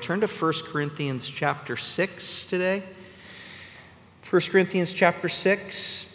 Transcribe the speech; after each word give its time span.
Turn 0.00 0.22
to 0.22 0.26
1 0.26 0.52
Corinthians 0.64 1.28
chapter 1.28 1.76
6 1.76 2.46
today. 2.46 2.82
1 4.30 4.42
Corinthians 4.42 4.94
chapter 4.94 5.28
6. 5.28 6.06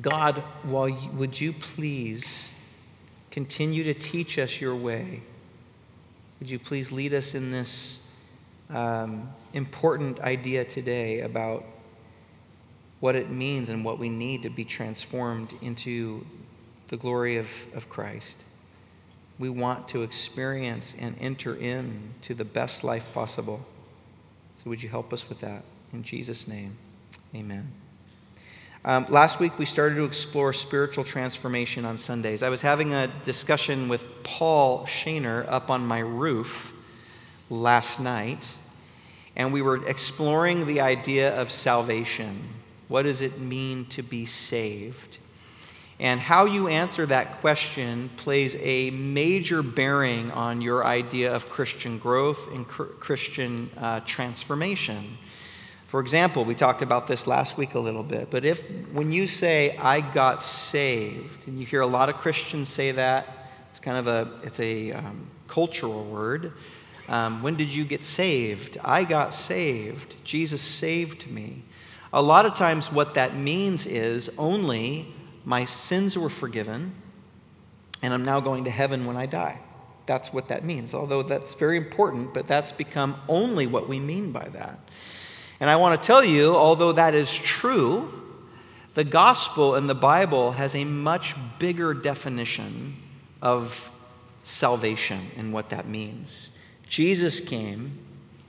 God, 0.00 0.42
while 0.64 0.88
you, 0.88 1.08
would 1.10 1.40
you 1.40 1.52
please 1.52 2.50
continue 3.30 3.84
to 3.84 3.94
teach 3.94 4.40
us 4.40 4.60
your 4.60 4.74
way? 4.74 5.22
Would 6.40 6.50
you 6.50 6.58
please 6.58 6.90
lead 6.90 7.14
us 7.14 7.36
in 7.36 7.52
this 7.52 8.00
um, 8.70 9.32
important 9.52 10.18
idea 10.18 10.64
today 10.64 11.20
about 11.20 11.64
what 12.98 13.14
it 13.14 13.30
means 13.30 13.68
and 13.68 13.84
what 13.84 14.00
we 14.00 14.08
need 14.08 14.42
to 14.42 14.50
be 14.50 14.64
transformed 14.64 15.54
into 15.62 16.26
the 16.88 16.96
glory 16.96 17.36
of, 17.36 17.48
of 17.72 17.88
Christ? 17.88 18.38
We 19.38 19.50
want 19.50 19.88
to 19.88 20.02
experience 20.02 20.94
and 20.98 21.16
enter 21.20 21.54
into 21.54 22.34
the 22.34 22.44
best 22.44 22.84
life 22.84 23.12
possible. 23.12 23.64
So, 24.62 24.70
would 24.70 24.82
you 24.82 24.88
help 24.88 25.12
us 25.12 25.28
with 25.28 25.40
that? 25.40 25.62
In 25.92 26.02
Jesus' 26.02 26.46
name, 26.46 26.76
amen. 27.34 27.70
Um, 28.86 29.06
last 29.08 29.40
week, 29.40 29.58
we 29.58 29.64
started 29.64 29.94
to 29.94 30.04
explore 30.04 30.52
spiritual 30.52 31.04
transformation 31.04 31.86
on 31.86 31.96
Sundays. 31.96 32.42
I 32.42 32.50
was 32.50 32.60
having 32.60 32.92
a 32.92 33.06
discussion 33.24 33.88
with 33.88 34.04
Paul 34.22 34.84
Shaner 34.84 35.50
up 35.50 35.70
on 35.70 35.86
my 35.86 36.00
roof 36.00 36.72
last 37.48 37.98
night, 37.98 38.46
and 39.36 39.52
we 39.54 39.62
were 39.62 39.86
exploring 39.88 40.66
the 40.66 40.82
idea 40.82 41.34
of 41.40 41.50
salvation. 41.50 42.42
What 42.88 43.02
does 43.04 43.22
it 43.22 43.40
mean 43.40 43.86
to 43.86 44.02
be 44.02 44.26
saved? 44.26 45.16
And 46.00 46.18
how 46.18 46.44
you 46.44 46.66
answer 46.68 47.06
that 47.06 47.40
question 47.40 48.10
plays 48.16 48.56
a 48.58 48.90
major 48.90 49.62
bearing 49.62 50.30
on 50.32 50.60
your 50.60 50.84
idea 50.84 51.32
of 51.34 51.48
Christian 51.48 51.98
growth 51.98 52.52
and 52.52 52.66
Christian 52.66 53.70
uh, 53.76 54.00
transformation. 54.00 55.16
For 55.86 56.00
example, 56.00 56.44
we 56.44 56.56
talked 56.56 56.82
about 56.82 57.06
this 57.06 57.28
last 57.28 57.56
week 57.56 57.74
a 57.74 57.78
little 57.78 58.02
bit, 58.02 58.28
but 58.28 58.44
if 58.44 58.60
when 58.92 59.12
you 59.12 59.28
say, 59.28 59.76
I 59.76 60.00
got 60.00 60.42
saved, 60.42 61.46
and 61.46 61.60
you 61.60 61.64
hear 61.64 61.82
a 61.82 61.86
lot 61.86 62.08
of 62.08 62.16
Christians 62.16 62.68
say 62.68 62.90
that, 62.90 63.28
it's 63.70 63.78
kind 63.78 63.98
of 63.98 64.08
a, 64.08 64.40
it's 64.42 64.58
a 64.58 64.90
um, 64.92 65.28
cultural 65.46 66.04
word. 66.04 66.54
Um, 67.08 67.42
when 67.42 67.54
did 67.54 67.68
you 67.68 67.84
get 67.84 68.02
saved? 68.02 68.78
I 68.82 69.04
got 69.04 69.32
saved. 69.32 70.16
Jesus 70.24 70.62
saved 70.62 71.30
me. 71.30 71.62
A 72.12 72.22
lot 72.22 72.46
of 72.46 72.54
times, 72.54 72.90
what 72.90 73.14
that 73.14 73.36
means 73.36 73.86
is 73.86 74.30
only 74.38 75.14
my 75.44 75.64
sins 75.64 76.16
were 76.16 76.30
forgiven, 76.30 76.92
and 78.02 78.12
I'm 78.12 78.24
now 78.24 78.40
going 78.40 78.64
to 78.64 78.70
heaven 78.70 79.04
when 79.04 79.16
I 79.16 79.26
die. 79.26 79.60
That's 80.06 80.32
what 80.32 80.48
that 80.48 80.64
means. 80.64 80.94
Although 80.94 81.22
that's 81.22 81.54
very 81.54 81.76
important, 81.76 82.34
but 82.34 82.46
that's 82.46 82.72
become 82.72 83.16
only 83.28 83.66
what 83.66 83.88
we 83.88 83.98
mean 83.98 84.32
by 84.32 84.48
that. 84.50 84.78
And 85.60 85.70
I 85.70 85.76
want 85.76 86.00
to 86.00 86.06
tell 86.06 86.24
you, 86.24 86.54
although 86.54 86.92
that 86.92 87.14
is 87.14 87.34
true, 87.34 88.22
the 88.94 89.04
gospel 89.04 89.74
and 89.74 89.88
the 89.88 89.94
Bible 89.94 90.52
has 90.52 90.74
a 90.74 90.84
much 90.84 91.34
bigger 91.58 91.94
definition 91.94 92.96
of 93.40 93.90
salvation 94.42 95.20
and 95.36 95.52
what 95.52 95.70
that 95.70 95.88
means. 95.88 96.50
Jesus 96.88 97.40
came, 97.40 97.98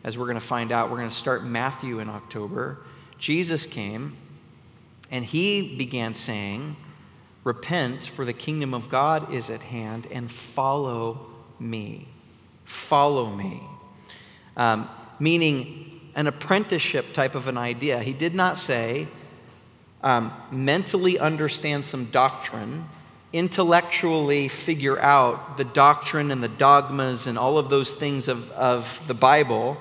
as 0.04 0.18
we're 0.18 0.26
going 0.26 0.36
to 0.36 0.42
find 0.42 0.72
out, 0.72 0.92
we're 0.92 0.98
going 0.98 1.10
to 1.10 1.16
start 1.16 1.44
Matthew 1.44 2.00
in 2.00 2.10
October. 2.10 2.80
Jesus 3.18 3.66
came 3.66 4.18
and 5.10 5.24
he 5.24 5.76
began 5.78 6.14
saying, 6.14 6.76
Repent, 7.46 8.04
for 8.04 8.26
the 8.26 8.34
kingdom 8.34 8.74
of 8.74 8.90
God 8.90 9.32
is 9.32 9.52
at 9.52 9.62
hand, 9.62 10.08
and 10.12 10.30
follow 10.30 11.28
me. 11.60 12.08
Follow 12.66 13.30
me. 13.30 13.62
Um, 14.58 14.90
meaning 15.20 16.02
an 16.16 16.26
apprenticeship 16.26 17.14
type 17.14 17.36
of 17.36 17.48
an 17.48 17.56
idea. 17.56 18.00
He 18.00 18.14
did 18.14 18.34
not 18.34 18.58
say, 18.58 19.08
um, 20.02 20.34
mentally 20.50 21.20
understand 21.20 21.86
some 21.86 22.06
doctrine, 22.06 22.90
intellectually 23.32 24.48
figure 24.48 25.00
out 25.00 25.58
the 25.58 25.66
doctrine 25.66 26.32
and 26.32 26.42
the 26.42 26.48
dogmas 26.48 27.28
and 27.28 27.38
all 27.38 27.60
of 27.60 27.70
those 27.70 27.94
things 27.94 28.28
of, 28.28 28.50
of 28.54 29.00
the 29.06 29.14
Bible, 29.14 29.78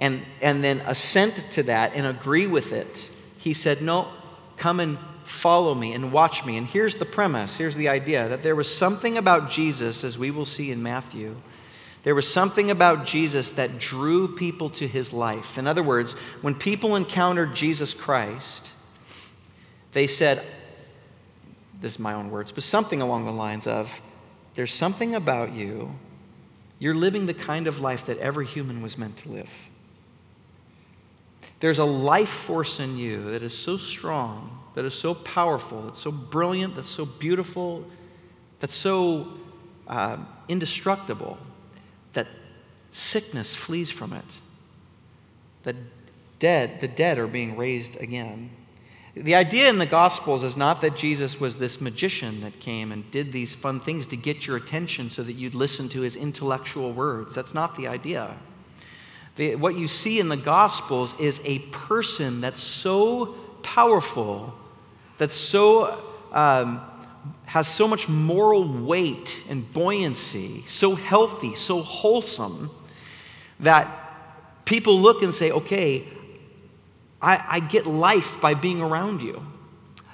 and, 0.00 0.22
and 0.40 0.64
then 0.64 0.80
assent 0.80 1.44
to 1.52 1.62
that 1.64 1.94
and 1.94 2.08
agree 2.08 2.48
with 2.48 2.72
it. 2.72 3.08
He 3.36 3.52
said, 3.52 3.82
No, 3.82 4.08
come 4.56 4.80
and 4.80 4.98
follow 5.28 5.74
me 5.74 5.92
and 5.92 6.12
watch 6.12 6.44
me. 6.44 6.56
And 6.56 6.66
here's 6.66 6.96
the 6.96 7.04
premise 7.04 7.58
here's 7.58 7.74
the 7.74 7.88
idea 7.88 8.28
that 8.28 8.42
there 8.42 8.56
was 8.56 8.72
something 8.72 9.18
about 9.18 9.50
Jesus, 9.50 10.04
as 10.04 10.18
we 10.18 10.30
will 10.30 10.44
see 10.44 10.70
in 10.70 10.82
Matthew. 10.82 11.36
There 12.04 12.14
was 12.14 12.32
something 12.32 12.70
about 12.70 13.04
Jesus 13.04 13.50
that 13.52 13.78
drew 13.78 14.34
people 14.34 14.70
to 14.70 14.86
his 14.86 15.12
life. 15.12 15.58
In 15.58 15.66
other 15.66 15.82
words, 15.82 16.12
when 16.42 16.54
people 16.54 16.96
encountered 16.96 17.54
Jesus 17.54 17.92
Christ, 17.92 18.72
they 19.92 20.06
said, 20.06 20.42
this 21.80 21.94
is 21.94 21.98
my 21.98 22.14
own 22.14 22.30
words, 22.30 22.52
but 22.52 22.64
something 22.64 23.00
along 23.00 23.24
the 23.24 23.32
lines 23.32 23.66
of, 23.66 24.00
There's 24.54 24.72
something 24.72 25.14
about 25.14 25.52
you. 25.52 25.94
You're 26.78 26.94
living 26.94 27.26
the 27.26 27.34
kind 27.34 27.66
of 27.66 27.80
life 27.80 28.06
that 28.06 28.18
every 28.18 28.46
human 28.46 28.82
was 28.82 28.96
meant 28.96 29.16
to 29.18 29.28
live. 29.28 29.50
There's 31.60 31.78
a 31.78 31.84
life 31.84 32.28
force 32.28 32.78
in 32.78 32.96
you 32.98 33.32
that 33.32 33.42
is 33.42 33.56
so 33.56 33.76
strong 33.76 34.57
that 34.74 34.84
is 34.84 34.94
so 34.94 35.14
powerful, 35.14 35.82
that's 35.82 35.98
so 35.98 36.10
brilliant, 36.12 36.76
that's 36.76 36.88
so 36.88 37.04
beautiful, 37.04 37.84
that's 38.60 38.74
so 38.74 39.28
uh, 39.86 40.18
indestructible, 40.48 41.38
that 42.12 42.26
sickness 42.90 43.54
flees 43.54 43.90
from 43.90 44.12
it. 44.12 44.38
That 45.64 45.76
dead, 46.38 46.80
the 46.80 46.88
dead 46.88 47.18
are 47.18 47.26
being 47.26 47.56
raised 47.56 47.96
again. 47.96 48.50
The 49.14 49.34
idea 49.34 49.68
in 49.68 49.78
the 49.78 49.86
Gospels 49.86 50.44
is 50.44 50.56
not 50.56 50.80
that 50.82 50.96
Jesus 50.96 51.40
was 51.40 51.58
this 51.58 51.80
magician 51.80 52.40
that 52.42 52.60
came 52.60 52.92
and 52.92 53.10
did 53.10 53.32
these 53.32 53.54
fun 53.54 53.80
things 53.80 54.06
to 54.08 54.16
get 54.16 54.46
your 54.46 54.56
attention 54.56 55.10
so 55.10 55.22
that 55.24 55.32
you'd 55.32 55.54
listen 55.54 55.88
to 55.90 56.02
his 56.02 56.14
intellectual 56.14 56.92
words. 56.92 57.34
That's 57.34 57.54
not 57.54 57.76
the 57.76 57.88
idea. 57.88 58.36
The, 59.34 59.56
what 59.56 59.76
you 59.76 59.88
see 59.88 60.20
in 60.20 60.28
the 60.28 60.36
Gospels 60.36 61.18
is 61.18 61.40
a 61.44 61.58
person 61.70 62.40
that's 62.40 62.60
so 62.60 63.34
powerful 63.74 64.54
that's 65.18 65.36
so 65.36 66.00
um, 66.32 66.80
has 67.46 67.66
so 67.66 67.88
much 67.88 68.08
moral 68.08 68.66
weight 68.66 69.42
and 69.48 69.70
buoyancy, 69.72 70.62
so 70.66 70.94
healthy, 70.94 71.54
so 71.54 71.82
wholesome, 71.82 72.70
that 73.60 73.86
people 74.64 75.00
look 75.00 75.22
and 75.22 75.34
say, 75.34 75.50
okay, 75.50 76.06
I, 77.20 77.44
I 77.48 77.60
get 77.60 77.86
life 77.86 78.40
by 78.40 78.54
being 78.54 78.80
around 78.80 79.22
you. 79.22 79.44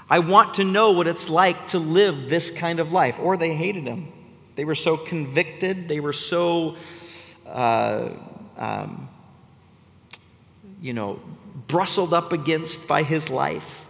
I 0.09 0.20
want 0.20 0.54
to 0.54 0.64
know 0.64 0.93
what 0.93 1.09
it's 1.09 1.28
like 1.28 1.69
to 1.69 1.78
live 1.78 2.28
this 2.28 2.50
kind 2.50 2.78
of 2.78 2.93
life. 2.93 3.19
Or 3.19 3.37
they 3.37 3.54
hated 3.54 3.84
him. 3.84 4.12
They 4.54 4.64
were 4.64 4.76
so 4.76 4.97
convicted, 4.97 5.88
they 5.88 5.98
were 5.98 6.12
so, 6.12 6.76
uh, 7.47 8.10
um, 8.56 9.09
you 10.81 10.93
know, 10.93 11.20
brustled 11.69 12.12
up 12.12 12.32
against 12.32 12.86
by 12.86 13.02
his 13.02 13.30
life 13.30 13.84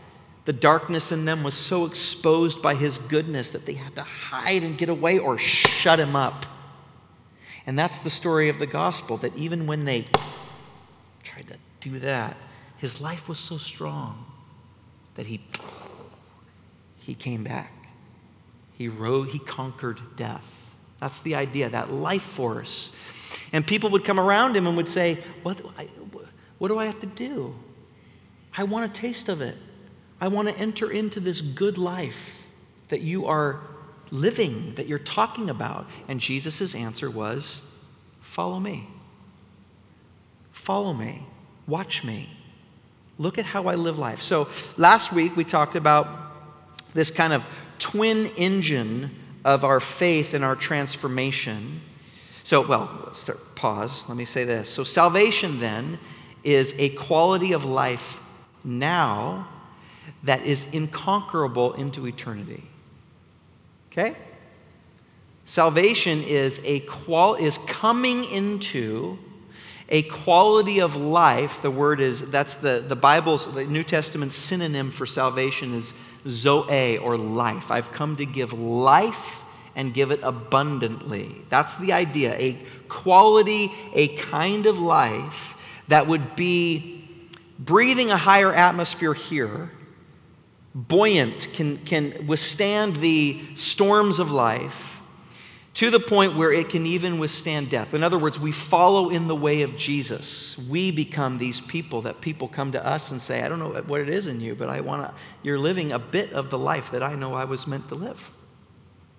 the 0.45 0.53
darkness 0.53 1.11
in 1.11 1.25
them 1.25 1.43
was 1.43 1.55
so 1.55 1.87
exposed 1.87 2.61
by 2.61 2.75
his 2.75 2.99
goodness 2.99 3.51
that 3.51 3.65
they 3.65 3.73
had 3.73 3.95
to 3.95 4.03
hide 4.03 4.63
and 4.63 4.77
get 4.77 4.89
away 4.89 5.19
or 5.19 5.39
shut 5.39 5.99
him 5.99 6.15
up. 6.15 6.45
And 7.67 7.79
that's 7.79 7.99
the 7.99 8.11
story 8.11 8.51
of 8.51 8.59
the 8.59 8.67
gospel 8.67 9.17
that 9.19 9.35
even 9.37 9.67
when 9.67 9.87
they 9.87 10.05
tried 11.23 11.49
to 11.49 11.57
do 11.81 11.99
that, 12.01 12.37
his 12.77 13.01
life 13.01 13.27
was 13.27 13.39
so 13.39 13.57
strong 13.57 14.27
that 15.15 15.27
he, 15.27 15.41
he 16.99 17.15
came 17.15 17.43
back. 17.43 17.73
He 18.77 18.89
rode, 18.89 19.29
he 19.29 19.39
conquered 19.39 20.01
death. 20.17 20.51
That's 21.01 21.21
the 21.21 21.37
idea, 21.37 21.71
that 21.71 21.91
life 21.91 22.23
force. 22.23 22.93
And 23.53 23.67
people 23.67 23.89
would 23.91 24.05
come 24.05 24.21
around 24.21 24.57
him 24.57 24.67
and 24.67 24.77
would 24.77 24.89
say, 24.89 25.23
What, 25.43 25.61
what 26.59 26.69
do 26.69 26.79
I 26.79 26.85
have 26.85 27.01
to 27.01 27.07
do? 27.07 27.55
I 28.57 28.65
want 28.65 28.91
a 28.91 29.01
taste 29.01 29.29
of 29.29 29.41
it. 29.41 29.57
I 30.21 30.29
want 30.29 30.49
to 30.49 30.57
enter 30.57 30.91
into 30.91 31.21
this 31.21 31.41
good 31.41 31.77
life 31.77 32.47
that 32.89 33.01
you 33.01 33.27
are 33.27 33.61
living, 34.11 34.75
that 34.77 34.87
you're 34.87 34.99
talking 34.99 35.51
about. 35.51 35.89
And 36.09 36.21
Jesus' 36.21 36.75
answer 36.75 37.11
was, 37.11 37.63
Follow 38.21 38.59
me. 38.59 38.89
Follow 40.53 40.93
me. 40.93 41.27
Watch 41.67 42.05
me. 42.05 42.31
Look 43.19 43.39
at 43.39 43.45
how 43.45 43.67
I 43.67 43.75
live 43.75 43.99
life. 43.99 44.23
So 44.23 44.49
last 44.77 45.13
week 45.13 45.37
we 45.37 45.45
talked 45.45 45.77
about 45.77 46.09
this 46.93 47.11
kind 47.11 47.33
of 47.33 47.45
twin 47.79 48.27
engine 48.37 49.11
of 49.45 49.65
our 49.65 49.79
faith 49.79 50.33
and 50.35 50.45
our 50.45 50.57
transformation. 50.57 51.81
So, 52.45 52.67
well, 52.67 53.13
start, 53.13 53.55
pause. 53.55 54.09
Let 54.09 54.17
me 54.17 54.25
say 54.25 54.45
this. 54.45 54.69
So, 54.69 54.85
salvation 54.85 55.61
then 55.61 55.99
is 56.43 56.75
a 56.79 56.91
quality 56.91 57.53
of 57.53 57.65
life 57.65 58.21
now 58.65 59.49
that 60.23 60.43
is 60.43 60.67
inconquerable 60.73 61.75
into 61.75 62.07
eternity. 62.07 62.65
Okay? 63.93 64.17
Salvation 65.45 66.23
is 66.23 66.61
a 66.65 66.81
qual 66.81 67.35
is 67.35 67.59
coming 67.59 68.25
into 68.25 69.19
A 69.91 70.03
quality 70.03 70.81
of 70.81 70.97
life, 70.97 71.61
the 71.61 71.71
word 71.71 72.01
is, 72.01 72.31
that's 72.31 72.55
the, 72.55 72.83
the 72.87 72.97
Bible's, 72.97 73.53
the 73.53 73.65
New 73.65 73.83
Testament 73.85 74.33
synonym 74.33 74.91
for 74.91 75.05
salvation 75.05 75.75
is 75.75 75.93
zoe 76.27 76.97
or 76.97 77.19
life. 77.19 77.71
I've 77.71 77.93
come 77.93 78.17
to 78.17 78.25
give 78.25 78.55
life 78.55 79.43
and 79.77 79.93
give 79.93 80.11
it 80.11 80.21
abundantly. 80.23 81.37
That's 81.51 81.77
the 81.77 81.93
idea. 81.93 82.35
A 82.35 82.59
quality, 82.89 83.73
a 83.93 84.09
kind 84.17 84.65
of 84.65 84.79
life 84.79 85.55
that 85.89 86.07
would 86.07 86.35
be 86.35 86.94
breathing 87.59 88.11
a 88.11 88.17
higher 88.17 88.53
atmosphere 88.53 89.15
here, 89.15 89.71
buoyant, 90.75 91.49
can, 91.53 91.79
can 91.79 92.27
withstand 92.27 92.97
the 92.97 93.41
storms 93.55 94.19
of 94.19 94.31
life 94.31 94.95
to 95.75 95.91
the 95.91 95.99
point 95.99 96.37
where 96.37 96.53
it 96.53 96.69
can 96.69 96.87
even 96.87 97.19
withstand 97.19 97.69
death. 97.69 97.95
In 97.95 98.05
other 98.05 98.19
words, 98.19 98.39
we 98.39 98.53
follow 98.53 99.11
in 99.11 99.27
the 99.27 99.35
way 99.35 99.63
of 99.63 99.77
Jesus. 99.77 100.57
We 100.57 100.93
become 100.93 101.39
these 101.39 101.61
people 101.61 102.03
that 102.03 102.21
people 102.21 102.47
come 102.47 102.73
to 102.73 102.87
us 102.87 103.11
and 103.11 103.21
say, 103.21 103.43
I 103.43 103.49
don't 103.49 103.59
know 103.59 103.83
what 103.83 104.01
it 104.01 104.09
is 104.09 104.29
in 104.29 104.41
you, 104.41 104.55
but 104.55 104.69
I 104.69 104.81
want 104.81 105.03
to, 105.03 105.15
you're 105.43 105.59
living 105.59 105.91
a 105.91 105.99
bit 105.99 106.33
of 106.33 106.51
the 106.51 106.59
life 106.59 106.93
that 106.93 107.03
I 107.03 107.17
know 107.17 107.35
I 107.35 107.45
was 107.45 107.67
meant 107.67 107.89
to 107.89 107.97
live. 107.97 108.37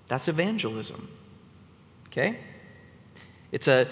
That's 0.07 0.29
evangelism. 0.29 1.09
Okay? 2.07 2.39
It's 3.51 3.67
a, 3.67 3.87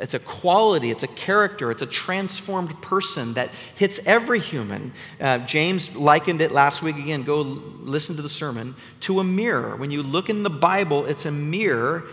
it's 0.00 0.14
a 0.14 0.18
quality, 0.18 0.90
it's 0.90 1.02
a 1.02 1.08
character, 1.08 1.70
it's 1.70 1.82
a 1.82 1.86
transformed 1.86 2.80
person 2.82 3.34
that 3.34 3.50
hits 3.74 4.00
every 4.06 4.40
human. 4.40 4.92
Uh, 5.20 5.38
James 5.38 5.94
likened 5.94 6.40
it 6.40 6.52
last 6.52 6.82
week 6.82 6.96
again. 6.96 7.22
Go 7.22 7.42
listen 7.42 8.16
to 8.16 8.22
the 8.22 8.28
sermon 8.28 8.74
to 9.00 9.20
a 9.20 9.24
mirror. 9.24 9.76
When 9.76 9.90
you 9.90 10.02
look 10.02 10.30
in 10.30 10.42
the 10.42 10.50
Bible, 10.50 11.06
it's 11.06 11.26
a 11.26 11.32
mirror 11.32 12.04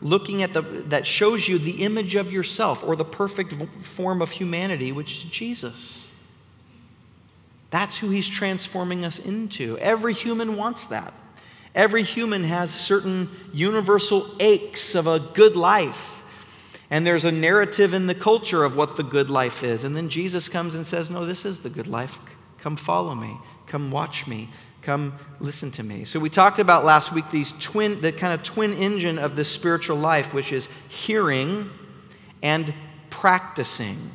looking 0.00 0.42
at 0.42 0.52
the 0.52 0.62
that 0.62 1.06
shows 1.06 1.48
you 1.48 1.58
the 1.58 1.82
image 1.82 2.14
of 2.14 2.30
yourself 2.30 2.84
or 2.84 2.96
the 2.96 3.04
perfect 3.04 3.54
form 3.84 4.22
of 4.22 4.30
humanity, 4.30 4.92
which 4.92 5.12
is 5.12 5.24
Jesus. 5.24 6.10
That's 7.70 7.98
who 7.98 8.10
he's 8.10 8.28
transforming 8.28 9.04
us 9.04 9.18
into. 9.18 9.76
Every 9.78 10.14
human 10.14 10.56
wants 10.56 10.86
that. 10.86 11.12
Every 11.74 12.04
human 12.04 12.44
has 12.44 12.72
certain 12.72 13.28
universal 13.52 14.30
aches 14.38 14.94
of 14.94 15.08
a 15.08 15.18
good 15.18 15.56
life 15.56 16.13
and 16.90 17.06
there's 17.06 17.24
a 17.24 17.30
narrative 17.30 17.94
in 17.94 18.06
the 18.06 18.14
culture 18.14 18.64
of 18.64 18.76
what 18.76 18.96
the 18.96 19.02
good 19.02 19.30
life 19.30 19.62
is. 19.62 19.84
And 19.84 19.96
then 19.96 20.08
Jesus 20.08 20.48
comes 20.48 20.74
and 20.74 20.86
says, 20.86 21.10
No, 21.10 21.24
this 21.24 21.44
is 21.44 21.60
the 21.60 21.70
good 21.70 21.86
life. 21.86 22.18
Come 22.58 22.76
follow 22.76 23.14
me. 23.14 23.36
Come 23.66 23.90
watch 23.90 24.26
me. 24.26 24.50
Come 24.82 25.18
listen 25.40 25.70
to 25.72 25.82
me. 25.82 26.04
So 26.04 26.20
we 26.20 26.28
talked 26.28 26.58
about 26.58 26.84
last 26.84 27.12
week 27.12 27.30
these 27.30 27.52
twin, 27.52 28.00
the 28.02 28.12
kind 28.12 28.34
of 28.34 28.42
twin 28.42 28.74
engine 28.74 29.18
of 29.18 29.34
this 29.34 29.48
spiritual 29.48 29.96
life, 29.96 30.34
which 30.34 30.52
is 30.52 30.68
hearing 30.88 31.70
and 32.42 32.74
practicing. 33.08 34.10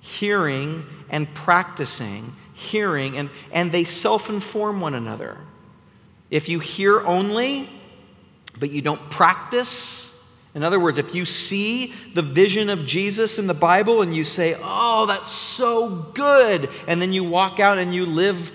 Hearing 0.00 0.84
and 1.08 1.32
practicing. 1.34 2.34
Hearing, 2.52 3.16
and, 3.16 3.30
and 3.52 3.72
they 3.72 3.84
self 3.84 4.28
inform 4.28 4.82
one 4.82 4.94
another. 4.94 5.38
If 6.30 6.50
you 6.50 6.58
hear 6.58 7.00
only, 7.00 7.68
but 8.58 8.70
you 8.70 8.82
don't 8.82 9.10
practice, 9.10 10.09
in 10.54 10.64
other 10.64 10.80
words, 10.80 10.98
if 10.98 11.14
you 11.14 11.24
see 11.24 11.94
the 12.14 12.22
vision 12.22 12.70
of 12.70 12.84
Jesus 12.84 13.38
in 13.38 13.46
the 13.46 13.54
Bible 13.54 14.02
and 14.02 14.14
you 14.14 14.24
say, 14.24 14.56
Oh, 14.60 15.06
that's 15.06 15.30
so 15.30 15.88
good, 15.88 16.70
and 16.88 17.00
then 17.00 17.12
you 17.12 17.22
walk 17.22 17.60
out 17.60 17.78
and 17.78 17.94
you 17.94 18.04
live 18.04 18.52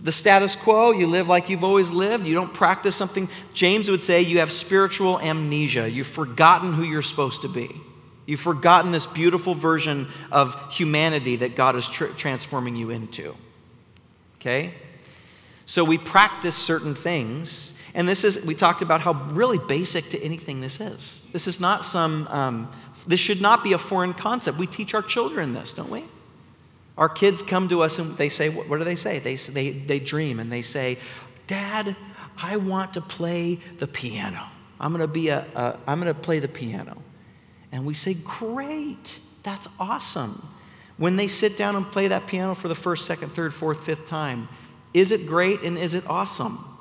the 0.00 0.12
status 0.12 0.54
quo, 0.54 0.92
you 0.92 1.06
live 1.06 1.28
like 1.28 1.48
you've 1.48 1.64
always 1.64 1.90
lived, 1.90 2.26
you 2.26 2.34
don't 2.34 2.52
practice 2.52 2.94
something, 2.94 3.28
James 3.52 3.90
would 3.90 4.02
say 4.02 4.20
you 4.20 4.38
have 4.38 4.52
spiritual 4.52 5.18
amnesia. 5.20 5.88
You've 5.88 6.06
forgotten 6.06 6.72
who 6.72 6.84
you're 6.84 7.02
supposed 7.02 7.42
to 7.42 7.48
be. 7.48 7.80
You've 8.26 8.40
forgotten 8.40 8.92
this 8.92 9.06
beautiful 9.06 9.54
version 9.54 10.06
of 10.30 10.72
humanity 10.72 11.36
that 11.36 11.56
God 11.56 11.76
is 11.76 11.88
tr- 11.88 12.06
transforming 12.06 12.76
you 12.76 12.90
into. 12.90 13.34
Okay? 14.36 14.74
So 15.64 15.82
we 15.82 15.96
practice 15.96 16.54
certain 16.54 16.94
things 16.94 17.72
and 17.98 18.08
this 18.08 18.22
is, 18.22 18.44
we 18.44 18.54
talked 18.54 18.80
about 18.80 19.00
how 19.00 19.12
really 19.32 19.58
basic 19.58 20.10
to 20.10 20.22
anything 20.22 20.60
this 20.60 20.78
is. 20.78 21.20
This 21.32 21.48
is 21.48 21.58
not 21.58 21.84
some, 21.84 22.28
um, 22.28 22.70
this 23.08 23.18
should 23.18 23.42
not 23.42 23.64
be 23.64 23.72
a 23.72 23.78
foreign 23.78 24.14
concept. 24.14 24.56
We 24.56 24.68
teach 24.68 24.94
our 24.94 25.02
children 25.02 25.52
this, 25.52 25.72
don't 25.72 25.90
we? 25.90 26.04
Our 26.96 27.08
kids 27.08 27.42
come 27.42 27.68
to 27.70 27.82
us 27.82 27.98
and 27.98 28.16
they 28.16 28.28
say, 28.28 28.50
what, 28.50 28.78
do 28.78 28.84
they 28.84 28.94
say? 28.94 29.18
They, 29.18 29.34
they, 29.34 29.70
they 29.70 29.98
dream 29.98 30.38
and 30.38 30.52
they 30.52 30.62
say, 30.62 30.98
Dad, 31.48 31.96
I 32.40 32.58
want 32.58 32.94
to 32.94 33.00
play 33.00 33.58
the 33.80 33.88
piano. 33.88 34.44
I'm 34.78 34.92
going 34.92 35.00
to 35.00 35.12
be 35.12 35.30
a, 35.30 35.44
a 35.56 35.76
I'm 35.88 36.00
going 36.00 36.14
to 36.14 36.20
play 36.20 36.38
the 36.38 36.46
piano. 36.46 37.02
And 37.72 37.84
we 37.84 37.94
say, 37.94 38.14
Great, 38.14 39.18
that's 39.42 39.66
awesome. 39.80 40.46
When 40.98 41.16
they 41.16 41.26
sit 41.26 41.56
down 41.56 41.74
and 41.74 41.84
play 41.84 42.06
that 42.06 42.28
piano 42.28 42.54
for 42.54 42.68
the 42.68 42.76
first, 42.76 43.06
second, 43.06 43.30
third, 43.34 43.52
fourth, 43.52 43.84
fifth 43.84 44.06
time, 44.06 44.48
is 44.94 45.10
it 45.10 45.26
great 45.26 45.62
and 45.62 45.76
is 45.76 45.94
it 45.94 46.04
awesome? 46.06 46.77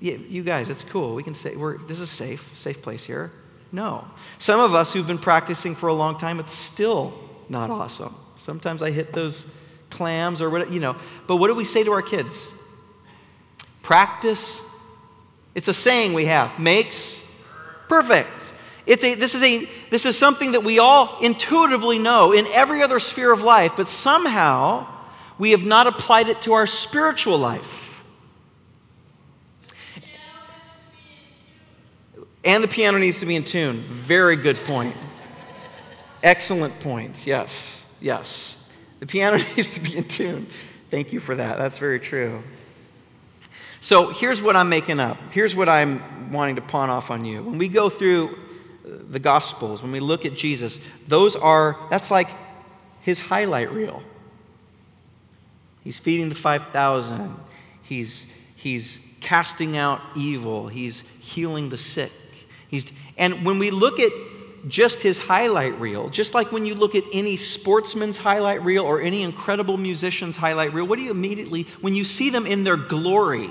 You 0.00 0.42
guys, 0.42 0.70
it's 0.70 0.84
cool. 0.84 1.14
We 1.14 1.22
can 1.22 1.34
say, 1.34 1.56
we're, 1.56 1.78
this 1.78 2.00
is 2.00 2.10
safe, 2.10 2.56
safe 2.56 2.80
place 2.82 3.04
here. 3.04 3.32
No. 3.72 4.04
Some 4.38 4.60
of 4.60 4.74
us 4.74 4.92
who've 4.92 5.06
been 5.06 5.18
practicing 5.18 5.74
for 5.74 5.88
a 5.88 5.94
long 5.94 6.18
time, 6.18 6.40
it's 6.40 6.54
still 6.54 7.12
not 7.48 7.70
awesome. 7.70 8.14
Sometimes 8.36 8.82
I 8.82 8.90
hit 8.90 9.12
those 9.12 9.46
clams 9.90 10.40
or 10.40 10.50
what, 10.50 10.70
you 10.70 10.80
know. 10.80 10.96
But 11.26 11.36
what 11.36 11.48
do 11.48 11.54
we 11.54 11.64
say 11.64 11.84
to 11.84 11.92
our 11.92 12.02
kids? 12.02 12.50
Practice, 13.82 14.62
it's 15.54 15.68
a 15.68 15.74
saying 15.74 16.14
we 16.14 16.26
have, 16.26 16.58
makes 16.58 17.26
perfect. 17.88 18.30
It's 18.86 19.04
a, 19.04 19.14
this, 19.14 19.34
is 19.34 19.42
a, 19.42 19.68
this 19.90 20.06
is 20.06 20.16
something 20.16 20.52
that 20.52 20.64
we 20.64 20.78
all 20.78 21.18
intuitively 21.20 21.98
know 21.98 22.32
in 22.32 22.46
every 22.48 22.82
other 22.82 23.00
sphere 23.00 23.32
of 23.32 23.42
life, 23.42 23.72
but 23.76 23.88
somehow 23.88 24.86
we 25.38 25.50
have 25.50 25.64
not 25.64 25.86
applied 25.86 26.28
it 26.28 26.40
to 26.42 26.54
our 26.54 26.66
spiritual 26.66 27.38
life. 27.38 27.87
And 32.44 32.62
the 32.62 32.68
piano 32.68 32.98
needs 32.98 33.20
to 33.20 33.26
be 33.26 33.36
in 33.36 33.44
tune. 33.44 33.82
Very 33.82 34.36
good 34.36 34.64
point. 34.64 34.96
Excellent 36.22 36.78
point. 36.80 37.26
Yes, 37.26 37.84
yes. 38.00 38.58
The 39.00 39.06
piano 39.06 39.38
needs 39.56 39.74
to 39.74 39.80
be 39.80 39.96
in 39.96 40.04
tune. 40.04 40.46
Thank 40.90 41.12
you 41.12 41.20
for 41.20 41.34
that. 41.34 41.58
That's 41.58 41.78
very 41.78 42.00
true. 42.00 42.42
So 43.80 44.08
here's 44.08 44.42
what 44.42 44.56
I'm 44.56 44.68
making 44.68 45.00
up. 45.00 45.18
Here's 45.30 45.54
what 45.54 45.68
I'm 45.68 46.32
wanting 46.32 46.56
to 46.56 46.62
pawn 46.62 46.90
off 46.90 47.10
on 47.10 47.24
you. 47.24 47.42
When 47.42 47.58
we 47.58 47.68
go 47.68 47.88
through 47.88 48.30
uh, 48.30 48.90
the 49.10 49.18
Gospels, 49.18 49.82
when 49.82 49.92
we 49.92 50.00
look 50.00 50.24
at 50.24 50.34
Jesus, 50.34 50.80
those 51.06 51.36
are, 51.36 51.76
that's 51.90 52.10
like 52.10 52.28
his 53.02 53.20
highlight 53.20 53.72
reel. 53.72 54.02
He's 55.84 55.98
feeding 55.98 56.28
the 56.28 56.34
5,000. 56.34 57.34
He's, 57.82 58.26
he's 58.56 59.00
casting 59.20 59.76
out 59.76 60.00
evil. 60.16 60.68
He's 60.68 61.02
healing 61.20 61.68
the 61.68 61.78
sick. 61.78 62.12
He's, 62.68 62.84
and 63.16 63.44
when 63.44 63.58
we 63.58 63.70
look 63.70 63.98
at 63.98 64.12
just 64.66 65.02
his 65.02 65.18
highlight 65.18 65.78
reel, 65.80 66.10
just 66.10 66.34
like 66.34 66.52
when 66.52 66.66
you 66.66 66.74
look 66.74 66.94
at 66.94 67.04
any 67.12 67.36
sportsman's 67.36 68.18
highlight 68.18 68.62
reel 68.62 68.84
or 68.84 69.00
any 69.00 69.22
incredible 69.22 69.76
musician's 69.76 70.36
highlight 70.36 70.72
reel, 70.72 70.86
what 70.86 70.98
do 70.98 71.04
you 71.04 71.10
immediately, 71.10 71.62
when 71.80 71.94
you 71.94 72.04
see 72.04 72.30
them 72.30 72.46
in 72.46 72.64
their 72.64 72.76
glory, 72.76 73.50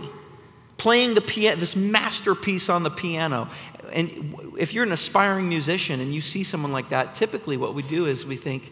playing 0.78 1.16
the 1.16 1.22
piano, 1.22 1.60
this 1.60 1.76
masterpiece 1.76 2.70
on 2.70 2.84
the 2.84 2.90
piano, 2.90 3.50
and 3.92 4.54
if 4.58 4.74
you're 4.74 4.84
an 4.84 4.92
aspiring 4.92 5.50
musician 5.50 6.00
and 6.02 6.14
you 6.14 6.22
see 6.22 6.44
someone 6.44 6.72
like 6.72 6.90
that, 6.90 7.16
typically 7.16 7.58
what 7.58 7.74
we 7.74 7.84
do 7.84 8.06
is 8.06 8.26
we 8.26 8.36
think, 8.36 8.72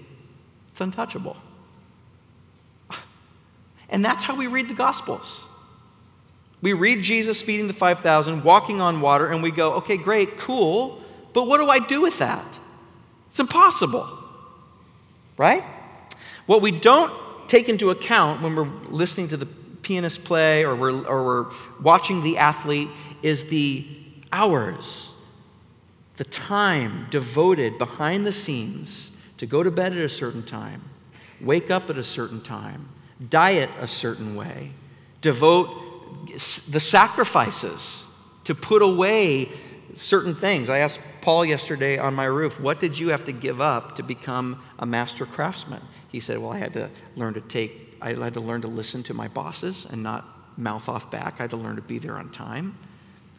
it's 0.72 0.82
untouchable. 0.82 1.38
And 3.88 4.04
that's 4.04 4.24
how 4.24 4.36
we 4.36 4.48
read 4.48 4.68
the 4.68 4.74
Gospels. 4.74 5.46
We 6.65 6.74
read 6.74 7.03
Jesus 7.03 7.43
feeding 7.43 7.67
the 7.67 7.74
5,000, 7.74 8.43
walking 8.43 8.81
on 8.81 9.00
water, 9.00 9.27
and 9.27 9.43
we 9.43 9.51
go, 9.51 9.74
okay, 9.74 9.98
great, 9.98 10.39
cool, 10.39 11.00
but 11.31 11.45
what 11.45 11.60
do 11.60 11.67
I 11.69 11.77
do 11.77 12.01
with 12.01 12.17
that? 12.17 12.60
It's 13.29 13.39
impossible, 13.39 14.10
right? 15.38 15.63
What 16.48 16.63
we 16.63 16.72
don't 16.72 17.13
take 17.48 17.69
into 17.69 17.91
account 17.91 18.41
when 18.41 18.55
we're 18.55 18.67
listening 18.89 19.27
to 19.27 19.38
the 19.38 19.45
pianist 19.45 20.24
play 20.24 20.65
or 20.65 20.75
we're, 20.75 21.05
or 21.05 21.24
we're 21.24 21.51
watching 21.84 22.24
the 22.24 22.39
athlete 22.39 22.89
is 23.22 23.43
the 23.43 23.86
hours, 24.31 25.13
the 26.15 26.24
time 26.24 27.05
devoted 27.12 27.77
behind 27.77 28.25
the 28.25 28.34
scenes 28.34 29.12
to 29.38 29.45
go 29.45 29.62
to 29.62 29.69
bed 29.69 29.91
at 29.91 30.00
a 30.00 30.10
certain 30.10 30.41
time, 30.41 30.81
wake 31.39 31.69
up 31.69 31.91
at 31.91 32.00
a 32.00 32.03
certain 32.03 32.41
time, 32.41 32.89
diet 33.29 33.69
a 33.79 33.88
certain 33.88 34.36
way, 34.36 34.72
devote 35.22 35.85
the 36.36 36.80
sacrifices 36.80 38.06
to 38.44 38.56
put 38.56 38.82
away 38.82 39.50
certain 39.96 40.36
things. 40.36 40.70
I 40.70 40.80
asked 40.80 41.00
Paul 41.22 41.46
yesterday 41.46 41.98
on 41.98 42.13
my 42.13 42.25
roof, 42.25 42.60
What 42.60 42.80
did 42.80 42.98
you 42.98 43.10
have 43.10 43.25
to 43.25 43.32
give 43.32 43.62
up 43.62 43.96
to 43.96 44.04
become 44.04 44.62
a 44.80 44.86
master 44.86 45.25
craftsman? 45.25 45.82
He 46.10 46.20
said, 46.20 46.38
Well, 46.38 46.51
I 46.51 46.60
had 46.60 46.74
to 46.74 46.89
learn 47.15 47.34
to 47.34 47.42
take, 47.42 47.98
I 48.01 48.13
had 48.13 48.34
to 48.36 48.42
learn 48.42 48.62
to 48.62 48.68
listen 48.68 49.04
to 49.04 49.13
my 49.13 49.27
bosses 49.27 49.86
and 49.89 50.04
not 50.04 50.25
mouth 50.58 50.88
off 50.88 51.10
back. 51.12 51.36
I 51.39 51.44
had 51.44 51.50
to 51.51 51.58
learn 51.58 51.75
to 51.75 51.82
be 51.82 51.98
there 52.00 52.18
on 52.18 52.30
time. 52.32 52.77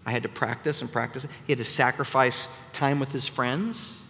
I 0.05 0.12
had 0.12 0.23
to 0.23 0.29
practice 0.29 0.83
and 0.83 0.91
practice. 0.91 1.26
He 1.47 1.53
had 1.53 1.59
to 1.59 1.65
sacrifice 1.65 2.49
time 2.73 3.00
with 3.00 3.12
his 3.12 3.26
friends. 3.26 4.03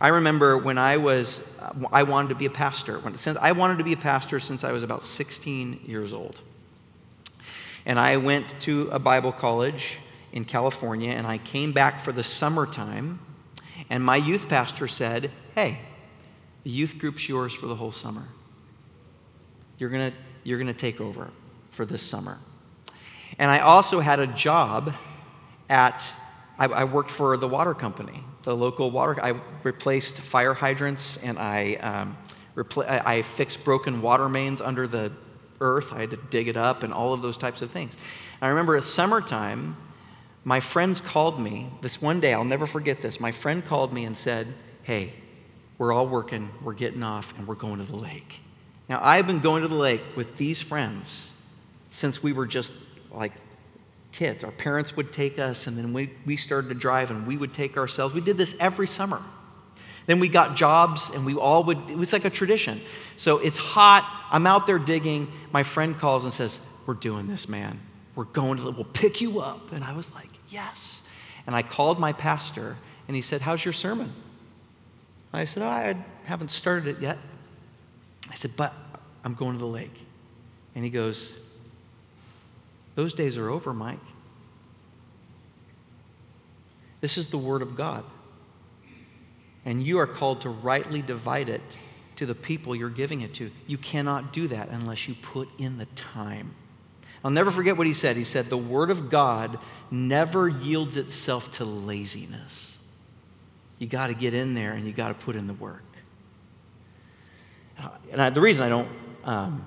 I 0.00 0.08
remember 0.08 0.58
when 0.58 0.78
I 0.78 0.96
was, 0.96 1.48
I 1.92 2.04
wanted 2.04 2.28
to 2.28 2.34
be 2.34 2.46
a 2.46 2.50
pastor. 2.50 3.00
I 3.40 3.52
wanted 3.52 3.78
to 3.78 3.84
be 3.84 3.92
a 3.92 3.96
pastor 3.96 4.38
since 4.40 4.64
I 4.64 4.72
was 4.72 4.82
about 4.82 5.02
16 5.02 5.80
years 5.84 6.12
old. 6.12 6.40
And 7.88 7.98
I 7.98 8.18
went 8.18 8.60
to 8.60 8.90
a 8.92 8.98
Bible 8.98 9.32
college 9.32 9.96
in 10.32 10.44
California, 10.44 11.10
and 11.10 11.26
I 11.26 11.38
came 11.38 11.72
back 11.72 12.00
for 12.00 12.12
the 12.12 12.22
summertime. 12.22 13.18
And 13.88 14.04
my 14.04 14.16
youth 14.16 14.46
pastor 14.46 14.86
said, 14.86 15.30
Hey, 15.54 15.80
the 16.64 16.70
youth 16.70 16.98
group's 16.98 17.26
yours 17.26 17.54
for 17.54 17.66
the 17.66 17.74
whole 17.74 17.90
summer. 17.90 18.28
You're 19.78 19.88
to 19.88 20.12
you're 20.44 20.58
going 20.58 20.68
to 20.68 20.74
take 20.74 21.00
over 21.00 21.30
for 21.70 21.84
this 21.84 22.02
summer. 22.02 22.38
And 23.38 23.50
I 23.50 23.60
also 23.60 24.00
had 24.00 24.18
a 24.20 24.26
job 24.26 24.94
at, 25.68 26.14
I, 26.58 26.66
I 26.66 26.84
worked 26.84 27.10
for 27.10 27.36
the 27.36 27.48
water 27.48 27.74
company, 27.74 28.22
the 28.42 28.56
local 28.56 28.90
water. 28.90 29.22
I 29.22 29.40
replaced 29.62 30.18
fire 30.18 30.54
hydrants 30.54 31.18
and 31.18 31.38
I, 31.38 31.74
um, 31.74 32.16
repl- 32.56 32.88
I, 32.88 33.18
I 33.18 33.22
fixed 33.22 33.64
broken 33.64 34.00
water 34.00 34.28
mains 34.28 34.60
under 34.60 34.88
the 34.88 35.12
earth. 35.60 35.92
I 35.92 36.00
had 36.00 36.10
to 36.10 36.16
dig 36.16 36.48
it 36.48 36.56
up 36.56 36.82
and 36.82 36.92
all 36.92 37.12
of 37.12 37.22
those 37.22 37.36
types 37.36 37.62
of 37.62 37.70
things. 37.70 37.96
I 38.40 38.48
remember 38.48 38.76
at 38.76 38.84
summertime, 38.84 39.76
my 40.44 40.60
friends 40.60 41.00
called 41.00 41.40
me 41.40 41.70
this 41.80 42.00
one 42.00 42.20
day, 42.20 42.32
I'll 42.32 42.44
never 42.44 42.66
forget 42.66 43.02
this. 43.02 43.20
My 43.20 43.32
friend 43.32 43.64
called 43.64 43.92
me 43.92 44.04
and 44.04 44.16
said, 44.16 44.46
Hey, 44.82 45.12
we're 45.76 45.92
all 45.92 46.06
working, 46.06 46.50
we're 46.62 46.74
getting 46.74 47.02
off, 47.02 47.36
and 47.38 47.46
we're 47.46 47.54
going 47.54 47.78
to 47.78 47.84
the 47.84 47.96
lake. 47.96 48.40
Now, 48.88 49.00
I've 49.02 49.26
been 49.26 49.40
going 49.40 49.62
to 49.62 49.68
the 49.68 49.74
lake 49.74 50.02
with 50.16 50.36
these 50.36 50.60
friends 50.60 51.30
since 51.90 52.22
we 52.22 52.32
were 52.32 52.46
just 52.46 52.72
like 53.12 53.32
kids. 54.12 54.42
Our 54.42 54.50
parents 54.50 54.96
would 54.96 55.12
take 55.12 55.38
us, 55.38 55.66
and 55.66 55.76
then 55.76 55.92
we, 55.92 56.10
we 56.24 56.36
started 56.36 56.68
to 56.68 56.74
drive, 56.74 57.10
and 57.10 57.26
we 57.26 57.36
would 57.36 57.52
take 57.52 57.76
ourselves. 57.76 58.14
We 58.14 58.20
did 58.20 58.36
this 58.36 58.56
every 58.58 58.86
summer. 58.86 59.22
Then 60.08 60.20
we 60.20 60.28
got 60.28 60.56
jobs, 60.56 61.10
and 61.10 61.26
we 61.26 61.34
all 61.34 61.64
would, 61.64 61.90
it 61.90 61.96
was 61.98 62.14
like 62.14 62.24
a 62.24 62.30
tradition. 62.30 62.80
So 63.16 63.36
it's 63.38 63.58
hot. 63.58 64.24
I'm 64.30 64.46
out 64.46 64.66
there 64.66 64.78
digging. 64.78 65.30
My 65.52 65.62
friend 65.62 65.96
calls 65.98 66.24
and 66.24 66.32
says, 66.32 66.60
We're 66.86 66.94
doing 66.94 67.26
this, 67.26 67.46
man. 67.46 67.78
We're 68.14 68.24
going 68.24 68.56
to, 68.56 68.62
the, 68.64 68.70
we'll 68.70 68.84
pick 68.84 69.20
you 69.20 69.40
up. 69.40 69.70
And 69.70 69.84
I 69.84 69.92
was 69.92 70.14
like, 70.14 70.30
Yes. 70.48 71.02
And 71.46 71.54
I 71.54 71.60
called 71.60 72.00
my 72.00 72.14
pastor, 72.14 72.78
and 73.06 73.14
he 73.14 73.20
said, 73.20 73.42
How's 73.42 73.62
your 73.62 73.74
sermon? 73.74 74.14
I 75.30 75.44
said, 75.44 75.62
oh, 75.62 75.66
I 75.66 75.94
haven't 76.24 76.50
started 76.50 76.96
it 76.96 77.02
yet. 77.02 77.18
I 78.30 78.34
said, 78.34 78.52
But 78.56 78.72
I'm 79.24 79.34
going 79.34 79.52
to 79.52 79.58
the 79.58 79.66
lake. 79.66 79.94
And 80.74 80.84
he 80.84 80.90
goes, 80.90 81.36
Those 82.94 83.12
days 83.12 83.36
are 83.36 83.50
over, 83.50 83.74
Mike. 83.74 83.98
This 87.02 87.18
is 87.18 87.26
the 87.26 87.36
Word 87.36 87.60
of 87.60 87.76
God. 87.76 88.04
And 89.68 89.86
you 89.86 89.98
are 89.98 90.06
called 90.06 90.40
to 90.40 90.48
rightly 90.48 91.02
divide 91.02 91.50
it 91.50 91.60
to 92.16 92.24
the 92.24 92.34
people 92.34 92.74
you're 92.74 92.88
giving 92.88 93.20
it 93.20 93.34
to. 93.34 93.50
You 93.66 93.76
cannot 93.76 94.32
do 94.32 94.48
that 94.48 94.70
unless 94.70 95.06
you 95.06 95.14
put 95.20 95.46
in 95.58 95.76
the 95.76 95.84
time. 95.94 96.54
I'll 97.22 97.30
never 97.30 97.50
forget 97.50 97.76
what 97.76 97.86
he 97.86 97.92
said. 97.92 98.16
He 98.16 98.24
said, 98.24 98.46
The 98.46 98.56
Word 98.56 98.90
of 98.90 99.10
God 99.10 99.58
never 99.90 100.48
yields 100.48 100.96
itself 100.96 101.52
to 101.58 101.66
laziness. 101.66 102.78
You 103.78 103.86
got 103.86 104.06
to 104.06 104.14
get 104.14 104.32
in 104.32 104.54
there 104.54 104.72
and 104.72 104.86
you 104.86 104.94
got 104.94 105.08
to 105.08 105.14
put 105.14 105.36
in 105.36 105.46
the 105.46 105.52
work. 105.52 105.84
And 108.10 108.22
I, 108.22 108.30
the 108.30 108.40
reason 108.40 108.64
I 108.64 108.70
don't, 108.70 108.88
um, 109.24 109.66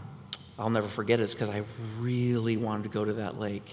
I'll 0.57 0.71
never 0.71 0.87
forget 0.87 1.19
it 1.19 1.23
is 1.25 1.35
because 1.35 1.51
I 1.51 1.61
really 1.99 2.57
wanted 2.57 2.83
to 2.83 2.89
go 2.89 3.05
to 3.05 3.13
that 3.13 3.39
lake. 3.39 3.71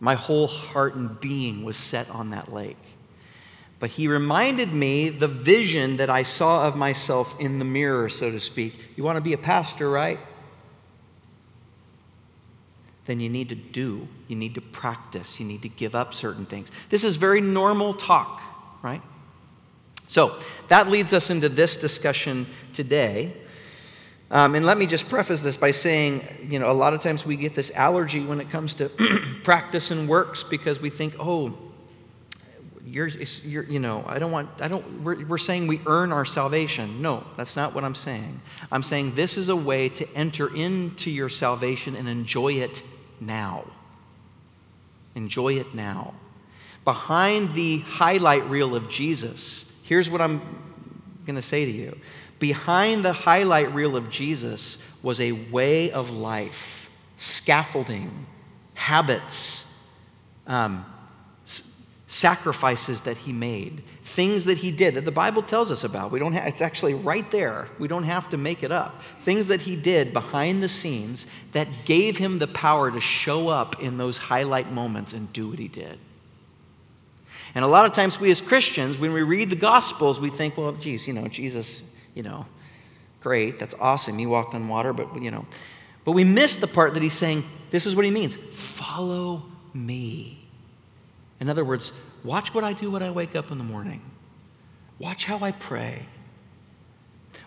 My 0.00 0.14
whole 0.14 0.48
heart 0.48 0.96
and 0.96 1.20
being 1.20 1.62
was 1.62 1.76
set 1.76 2.10
on 2.10 2.30
that 2.30 2.52
lake. 2.52 2.78
But 3.82 3.90
he 3.90 4.06
reminded 4.06 4.72
me 4.72 5.08
the 5.08 5.26
vision 5.26 5.96
that 5.96 6.08
I 6.08 6.22
saw 6.22 6.68
of 6.68 6.76
myself 6.76 7.34
in 7.40 7.58
the 7.58 7.64
mirror, 7.64 8.08
so 8.08 8.30
to 8.30 8.38
speak. 8.38 8.74
You 8.94 9.02
want 9.02 9.16
to 9.16 9.20
be 9.20 9.32
a 9.32 9.36
pastor, 9.36 9.90
right? 9.90 10.20
Then 13.06 13.18
you 13.18 13.28
need 13.28 13.48
to 13.48 13.56
do, 13.56 14.06
you 14.28 14.36
need 14.36 14.54
to 14.54 14.60
practice, 14.60 15.40
you 15.40 15.46
need 15.46 15.62
to 15.62 15.68
give 15.68 15.96
up 15.96 16.14
certain 16.14 16.46
things. 16.46 16.70
This 16.90 17.02
is 17.02 17.16
very 17.16 17.40
normal 17.40 17.92
talk, 17.92 18.40
right? 18.82 19.02
So 20.06 20.38
that 20.68 20.86
leads 20.86 21.12
us 21.12 21.30
into 21.30 21.48
this 21.48 21.76
discussion 21.76 22.46
today. 22.72 23.36
Um, 24.30 24.54
and 24.54 24.64
let 24.64 24.78
me 24.78 24.86
just 24.86 25.08
preface 25.08 25.42
this 25.42 25.56
by 25.56 25.72
saying, 25.72 26.46
you 26.48 26.60
know, 26.60 26.70
a 26.70 26.72
lot 26.72 26.94
of 26.94 27.00
times 27.00 27.26
we 27.26 27.34
get 27.34 27.56
this 27.56 27.72
allergy 27.72 28.24
when 28.24 28.40
it 28.40 28.48
comes 28.48 28.74
to 28.74 28.88
practice 29.42 29.90
and 29.90 30.08
works 30.08 30.44
because 30.44 30.78
we 30.78 30.88
think, 30.88 31.16
oh, 31.18 31.71
you're, 32.84 33.08
you're, 33.08 33.64
you 33.64 33.78
know, 33.78 34.04
I 34.06 34.18
don't 34.18 34.32
want, 34.32 34.48
I 34.60 34.68
don't, 34.68 35.02
we're, 35.02 35.24
we're 35.26 35.38
saying 35.38 35.66
we 35.66 35.80
earn 35.86 36.12
our 36.12 36.24
salvation. 36.24 37.00
No, 37.00 37.24
that's 37.36 37.56
not 37.56 37.74
what 37.74 37.84
I'm 37.84 37.94
saying. 37.94 38.40
I'm 38.70 38.82
saying 38.82 39.12
this 39.12 39.38
is 39.38 39.48
a 39.48 39.56
way 39.56 39.88
to 39.90 40.08
enter 40.14 40.54
into 40.54 41.10
your 41.10 41.28
salvation 41.28 41.94
and 41.96 42.08
enjoy 42.08 42.54
it 42.54 42.82
now. 43.20 43.64
Enjoy 45.14 45.54
it 45.54 45.74
now. 45.74 46.14
Behind 46.84 47.54
the 47.54 47.78
highlight 47.80 48.44
reel 48.48 48.74
of 48.74 48.88
Jesus, 48.88 49.72
Here's 49.92 50.08
what 50.08 50.22
I'm 50.22 50.40
going 51.26 51.36
to 51.36 51.42
say 51.42 51.66
to 51.66 51.70
you 51.70 51.98
behind 52.38 53.04
the 53.04 53.12
highlight 53.12 53.74
reel 53.74 53.94
of 53.94 54.08
Jesus 54.08 54.78
was 55.02 55.20
a 55.20 55.32
way 55.32 55.92
of 55.92 56.10
life, 56.10 56.88
scaffolding, 57.16 58.26
habits, 58.74 59.70
um, 60.46 60.84
sacrifices 62.12 63.00
that 63.00 63.16
he 63.16 63.32
made, 63.32 63.82
things 64.02 64.44
that 64.44 64.58
he 64.58 64.70
did 64.70 64.94
that 64.96 65.06
the 65.06 65.10
Bible 65.10 65.42
tells 65.42 65.72
us 65.72 65.82
about. 65.82 66.10
We 66.10 66.18
don't 66.18 66.34
have, 66.34 66.46
it's 66.46 66.60
actually 66.60 66.92
right 66.92 67.28
there. 67.30 67.70
We 67.78 67.88
don't 67.88 68.02
have 68.02 68.28
to 68.30 68.36
make 68.36 68.62
it 68.62 68.70
up. 68.70 69.02
Things 69.22 69.48
that 69.48 69.62
he 69.62 69.76
did 69.76 70.12
behind 70.12 70.62
the 70.62 70.68
scenes 70.68 71.26
that 71.52 71.68
gave 71.86 72.18
him 72.18 72.38
the 72.38 72.48
power 72.48 72.90
to 72.90 73.00
show 73.00 73.48
up 73.48 73.82
in 73.82 73.96
those 73.96 74.18
highlight 74.18 74.70
moments 74.70 75.14
and 75.14 75.32
do 75.32 75.48
what 75.48 75.58
he 75.58 75.68
did. 75.68 75.98
And 77.54 77.64
a 77.64 77.68
lot 77.68 77.86
of 77.86 77.94
times, 77.94 78.20
we 78.20 78.30
as 78.30 78.42
Christians, 78.42 78.98
when 78.98 79.14
we 79.14 79.22
read 79.22 79.48
the 79.48 79.56
Gospels, 79.56 80.20
we 80.20 80.28
think, 80.28 80.58
well, 80.58 80.72
geez, 80.72 81.08
you 81.08 81.14
know, 81.14 81.28
Jesus, 81.28 81.82
you 82.14 82.22
know, 82.22 82.44
great, 83.22 83.58
that's 83.58 83.74
awesome. 83.80 84.18
He 84.18 84.26
walked 84.26 84.54
on 84.54 84.68
water, 84.68 84.92
but, 84.92 85.22
you 85.22 85.30
know. 85.30 85.46
But 86.04 86.12
we 86.12 86.24
miss 86.24 86.56
the 86.56 86.66
part 86.66 86.92
that 86.92 87.02
he's 87.02 87.14
saying, 87.14 87.42
this 87.70 87.86
is 87.86 87.96
what 87.96 88.04
he 88.04 88.10
means 88.10 88.36
follow 88.36 89.44
me. 89.72 90.41
In 91.42 91.50
other 91.50 91.64
words, 91.64 91.90
watch 92.22 92.54
what 92.54 92.62
I 92.62 92.72
do 92.72 92.88
when 92.92 93.02
I 93.02 93.10
wake 93.10 93.34
up 93.34 93.50
in 93.50 93.58
the 93.58 93.64
morning, 93.64 94.00
watch 95.00 95.24
how 95.24 95.40
I 95.40 95.50
pray. 95.50 96.06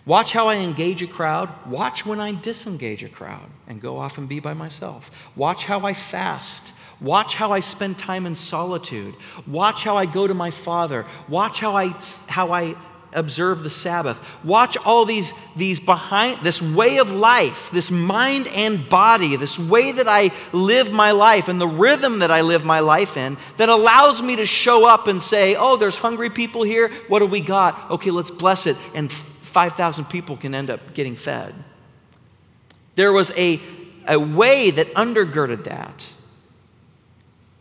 Watch 0.04 0.34
how 0.34 0.48
I 0.48 0.56
engage 0.56 1.02
a 1.02 1.06
crowd. 1.06 1.48
Watch 1.66 2.04
when 2.04 2.20
I 2.20 2.34
disengage 2.34 3.02
a 3.02 3.08
crowd 3.08 3.48
and 3.66 3.80
go 3.80 3.96
off 3.96 4.18
and 4.18 4.28
be 4.28 4.38
by 4.38 4.52
myself. 4.52 5.10
Watch 5.34 5.64
how 5.64 5.86
I 5.86 5.94
fast. 5.94 6.74
Watch 7.00 7.36
how 7.36 7.52
I 7.52 7.60
spend 7.60 7.98
time 7.98 8.26
in 8.26 8.36
solitude. 8.36 9.14
Watch 9.46 9.84
how 9.84 9.96
I 9.96 10.04
go 10.04 10.26
to 10.26 10.34
my 10.34 10.50
Father. 10.50 11.06
Watch 11.26 11.60
how 11.60 11.74
I, 11.74 11.94
how 12.28 12.52
I 12.52 12.76
observe 13.12 13.62
the 13.62 13.70
Sabbath. 13.70 14.18
Watch 14.44 14.76
all 14.78 15.04
these, 15.04 15.32
these 15.54 15.80
behind 15.80 16.44
this 16.44 16.60
way 16.60 16.98
of 16.98 17.12
life, 17.12 17.70
this 17.72 17.90
mind 17.90 18.48
and 18.48 18.88
body, 18.88 19.36
this 19.36 19.58
way 19.58 19.92
that 19.92 20.08
I 20.08 20.32
live 20.52 20.92
my 20.92 21.12
life 21.12 21.48
and 21.48 21.60
the 21.60 21.66
rhythm 21.66 22.18
that 22.20 22.30
I 22.30 22.42
live 22.42 22.64
my 22.64 22.80
life 22.80 23.16
in 23.16 23.36
that 23.56 23.68
allows 23.68 24.22
me 24.22 24.36
to 24.36 24.46
show 24.46 24.86
up 24.86 25.06
and 25.06 25.22
say, 25.22 25.56
oh, 25.56 25.76
there's 25.76 25.96
hungry 25.96 26.30
people 26.30 26.62
here. 26.62 26.90
What 27.08 27.20
do 27.20 27.26
we 27.26 27.40
got? 27.40 27.90
Okay, 27.90 28.10
let's 28.10 28.30
bless 28.30 28.66
it. 28.66 28.76
And 28.94 29.10
5,000 29.10 30.04
people 30.06 30.36
can 30.36 30.54
end 30.54 30.70
up 30.70 30.94
getting 30.94 31.16
fed. 31.16 31.54
There 32.94 33.12
was 33.12 33.30
a, 33.32 33.60
a 34.06 34.18
way 34.18 34.70
that 34.70 34.92
undergirded 34.94 35.64
that. 35.64 36.06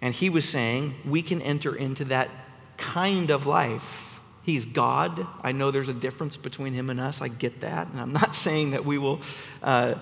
And 0.01 0.13
he 0.13 0.29
was 0.29 0.47
saying, 0.47 0.95
we 1.05 1.21
can 1.21 1.41
enter 1.41 1.75
into 1.75 2.05
that 2.05 2.29
kind 2.77 3.31
of 3.31 3.47
life. 3.47 4.04
He's 4.45 4.63
God. 4.63 5.25
I 5.41 5.53
know 5.53 5.71
there's 5.71 5.89
a 5.89 5.93
difference 5.93 6.37
between 6.37 6.73
him 6.73 6.91
and 6.91 6.99
us. 6.99 7.19
I 7.19 7.29
get 7.29 7.61
that. 7.61 7.87
And 7.87 7.99
I'm 7.99 8.13
not 8.13 8.35
saying 8.35 8.71
that 8.71 8.85
we 8.85 8.99
will 8.99 9.21
uh, 9.63 9.95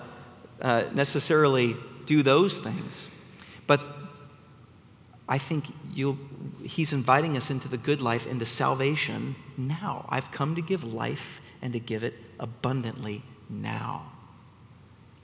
uh, 0.60 0.84
necessarily 0.92 1.76
do 2.04 2.22
those 2.22 2.58
things. 2.58 3.08
But 3.66 3.80
I 5.26 5.38
think 5.38 5.64
he's 6.62 6.92
inviting 6.92 7.38
us 7.38 7.50
into 7.50 7.68
the 7.68 7.78
good 7.78 8.02
life, 8.02 8.26
into 8.26 8.44
salvation 8.44 9.34
now. 9.56 10.04
I've 10.10 10.30
come 10.30 10.56
to 10.56 10.60
give 10.60 10.84
life 10.84 11.40
and 11.62 11.72
to 11.72 11.80
give 11.80 12.02
it 12.02 12.12
abundantly 12.38 13.22
now. 13.48 14.12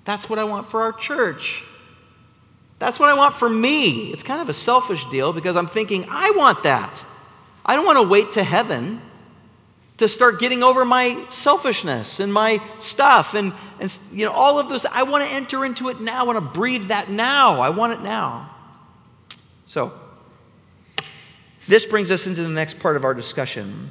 That's 0.07 0.31
what 0.31 0.39
I 0.39 0.45
want 0.45 0.71
for 0.71 0.81
our 0.81 0.93
church. 0.93 1.63
That's 2.79 2.99
what 2.99 3.11
I 3.11 3.15
want 3.15 3.35
for 3.35 3.51
me. 3.51 4.13
It's 4.13 4.23
kind 4.23 4.41
of 4.41 4.49
a 4.49 4.55
selfish 4.55 5.05
deal 5.11 5.35
because 5.35 5.59
I'm 5.59 5.67
thinking, 5.67 6.07
I 6.09 6.31
want 6.31 6.63
that. 6.63 7.05
I 7.67 7.77
don't 7.77 7.85
want 7.85 7.99
to 7.99 8.09
wait 8.09 8.33
to 8.33 8.43
heaven 8.43 9.03
to 10.01 10.09
start 10.09 10.41
getting 10.41 10.63
over 10.63 10.87
my 10.87 11.27
selfishness 11.29 12.21
and 12.21 12.33
my 12.33 12.59
stuff 12.79 13.35
and, 13.35 13.53
and 13.81 13.99
you 14.11 14.25
know 14.25 14.33
all 14.33 14.59
of 14.59 14.71
those. 14.71 14.87
I 14.87 15.03
want 15.03 15.29
to 15.29 15.35
enter 15.35 15.63
into 15.63 15.91
it 15.91 16.01
now. 16.01 16.21
I 16.21 16.23
want 16.23 16.39
to 16.39 16.59
breathe 16.59 16.89
that 16.89 17.11
now. 17.11 17.61
I 17.61 17.69
want 17.69 17.93
it 17.93 18.01
now. 18.01 18.51
So, 19.67 19.93
this 21.69 21.85
brings 21.85 22.11
us 22.11 22.27
into 22.27 22.43
the 22.43 22.49
next 22.49 22.79
part 22.81 22.97
of 22.97 23.05
our 23.05 23.13
discussion. 23.13 23.91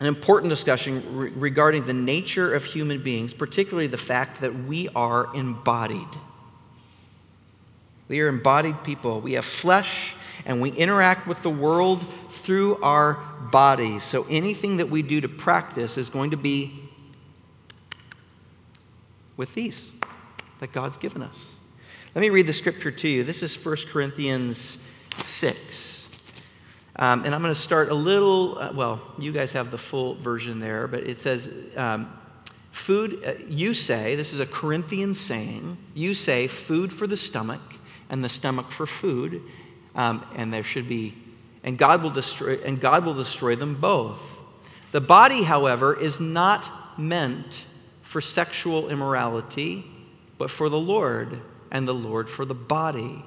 an 0.00 0.06
important 0.06 0.50
discussion 0.50 1.04
re- 1.16 1.30
regarding 1.30 1.84
the 1.84 1.94
nature 1.94 2.52
of 2.52 2.64
human 2.64 3.00
beings, 3.00 3.32
particularly 3.32 3.86
the 3.86 3.96
fact 3.96 4.40
that 4.40 4.64
we 4.64 4.88
are 4.96 5.32
embodied. 5.36 6.08
We 8.08 8.20
are 8.22 8.28
embodied 8.28 8.82
people. 8.82 9.20
We 9.20 9.34
have 9.34 9.44
flesh 9.44 10.16
and 10.44 10.60
we 10.60 10.70
interact 10.70 11.26
with 11.26 11.42
the 11.42 11.50
world 11.50 12.04
through 12.30 12.80
our 12.82 13.14
bodies. 13.50 14.02
So 14.02 14.26
anything 14.28 14.78
that 14.78 14.88
we 14.88 15.02
do 15.02 15.20
to 15.20 15.28
practice 15.28 15.98
is 15.98 16.10
going 16.10 16.30
to 16.30 16.36
be 16.36 16.88
with 19.36 19.54
these 19.54 19.94
that 20.60 20.72
God's 20.72 20.98
given 20.98 21.22
us. 21.22 21.56
Let 22.14 22.22
me 22.22 22.30
read 22.30 22.46
the 22.46 22.52
scripture 22.52 22.90
to 22.90 23.08
you. 23.08 23.22
This 23.22 23.42
is 23.42 23.64
1 23.64 23.76
Corinthians 23.88 24.82
6. 25.22 25.88
Um, 26.96 27.24
and 27.24 27.32
I'm 27.32 27.42
going 27.42 27.54
to 27.54 27.60
start 27.60 27.90
a 27.90 27.94
little, 27.94 28.58
uh, 28.58 28.72
well, 28.74 29.00
you 29.18 29.30
guys 29.30 29.52
have 29.52 29.70
the 29.70 29.78
full 29.78 30.16
version 30.16 30.58
there, 30.58 30.88
but 30.88 31.04
it 31.04 31.20
says, 31.20 31.52
um, 31.76 32.12
food, 32.72 33.22
uh, 33.24 33.34
you 33.46 33.72
say, 33.72 34.16
this 34.16 34.32
is 34.32 34.40
a 34.40 34.46
Corinthian 34.46 35.14
saying, 35.14 35.76
you 35.94 36.12
say 36.12 36.48
food 36.48 36.92
for 36.92 37.06
the 37.06 37.16
stomach 37.16 37.60
and 38.10 38.24
the 38.24 38.28
stomach 38.28 38.72
for 38.72 38.86
food, 38.86 39.42
um, 39.94 40.24
and 40.34 40.52
there 40.52 40.64
should 40.64 40.88
be, 40.88 41.14
and 41.62 41.76
God 41.76 42.02
will 42.02 42.10
destroy, 42.10 42.58
and 42.64 42.80
God 42.80 43.04
will 43.04 43.14
destroy 43.14 43.56
them 43.56 43.74
both. 43.74 44.20
The 44.92 45.00
body, 45.00 45.42
however, 45.42 45.98
is 45.98 46.20
not 46.20 46.70
meant 46.98 47.66
for 48.02 48.20
sexual 48.20 48.88
immorality, 48.88 49.84
but 50.38 50.50
for 50.50 50.68
the 50.68 50.78
Lord, 50.78 51.40
and 51.70 51.86
the 51.86 51.94
Lord 51.94 52.30
for 52.30 52.44
the 52.44 52.54
body. 52.54 53.22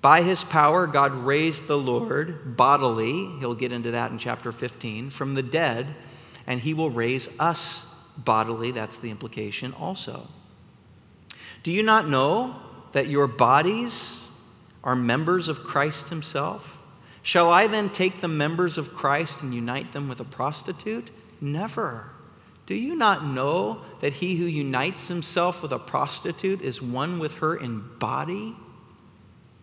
By 0.00 0.22
his 0.22 0.42
power, 0.44 0.86
God 0.86 1.12
raised 1.12 1.66
the 1.66 1.78
Lord 1.78 2.56
bodily, 2.56 3.26
he'll 3.38 3.54
get 3.54 3.70
into 3.70 3.92
that 3.92 4.10
in 4.10 4.18
chapter 4.18 4.50
15, 4.50 5.10
from 5.10 5.34
the 5.34 5.42
dead, 5.42 5.94
and 6.46 6.58
he 6.58 6.74
will 6.74 6.90
raise 6.90 7.28
us 7.38 7.86
bodily, 8.16 8.70
that's 8.70 8.98
the 8.98 9.10
implication 9.10 9.72
also. 9.74 10.26
Do 11.62 11.70
you 11.70 11.82
not 11.82 12.08
know 12.08 12.56
that 12.92 13.08
your 13.08 13.26
bodies 13.26 14.19
are 14.82 14.96
members 14.96 15.48
of 15.48 15.62
Christ 15.62 16.08
himself? 16.08 16.78
Shall 17.22 17.50
I 17.50 17.66
then 17.66 17.90
take 17.90 18.20
the 18.20 18.28
members 18.28 18.78
of 18.78 18.94
Christ 18.94 19.42
and 19.42 19.54
unite 19.54 19.92
them 19.92 20.08
with 20.08 20.20
a 20.20 20.24
prostitute? 20.24 21.10
Never. 21.40 22.10
Do 22.66 22.74
you 22.74 22.94
not 22.94 23.24
know 23.24 23.82
that 24.00 24.12
he 24.12 24.36
who 24.36 24.44
unites 24.44 25.08
himself 25.08 25.62
with 25.62 25.72
a 25.72 25.78
prostitute 25.78 26.62
is 26.62 26.80
one 26.80 27.18
with 27.18 27.34
her 27.34 27.56
in 27.56 27.84
body? 27.98 28.54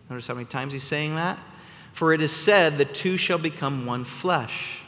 Notice 0.08 0.26
how 0.26 0.34
many 0.34 0.46
times 0.46 0.72
he's 0.72 0.82
saying 0.82 1.14
that? 1.14 1.38
For 1.92 2.12
it 2.12 2.20
is 2.20 2.32
said, 2.32 2.78
the 2.78 2.84
two 2.84 3.16
shall 3.16 3.38
become 3.38 3.86
one 3.86 4.04
flesh. 4.04 4.80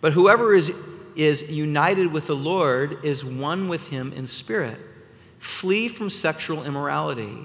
But 0.00 0.12
whoever 0.12 0.54
is, 0.54 0.70
is 1.16 1.50
united 1.50 2.12
with 2.12 2.26
the 2.26 2.36
Lord 2.36 3.04
is 3.04 3.24
one 3.24 3.68
with 3.68 3.88
him 3.88 4.12
in 4.12 4.26
spirit. 4.26 4.78
Flee 5.38 5.88
from 5.88 6.10
sexual 6.10 6.64
immorality. 6.64 7.38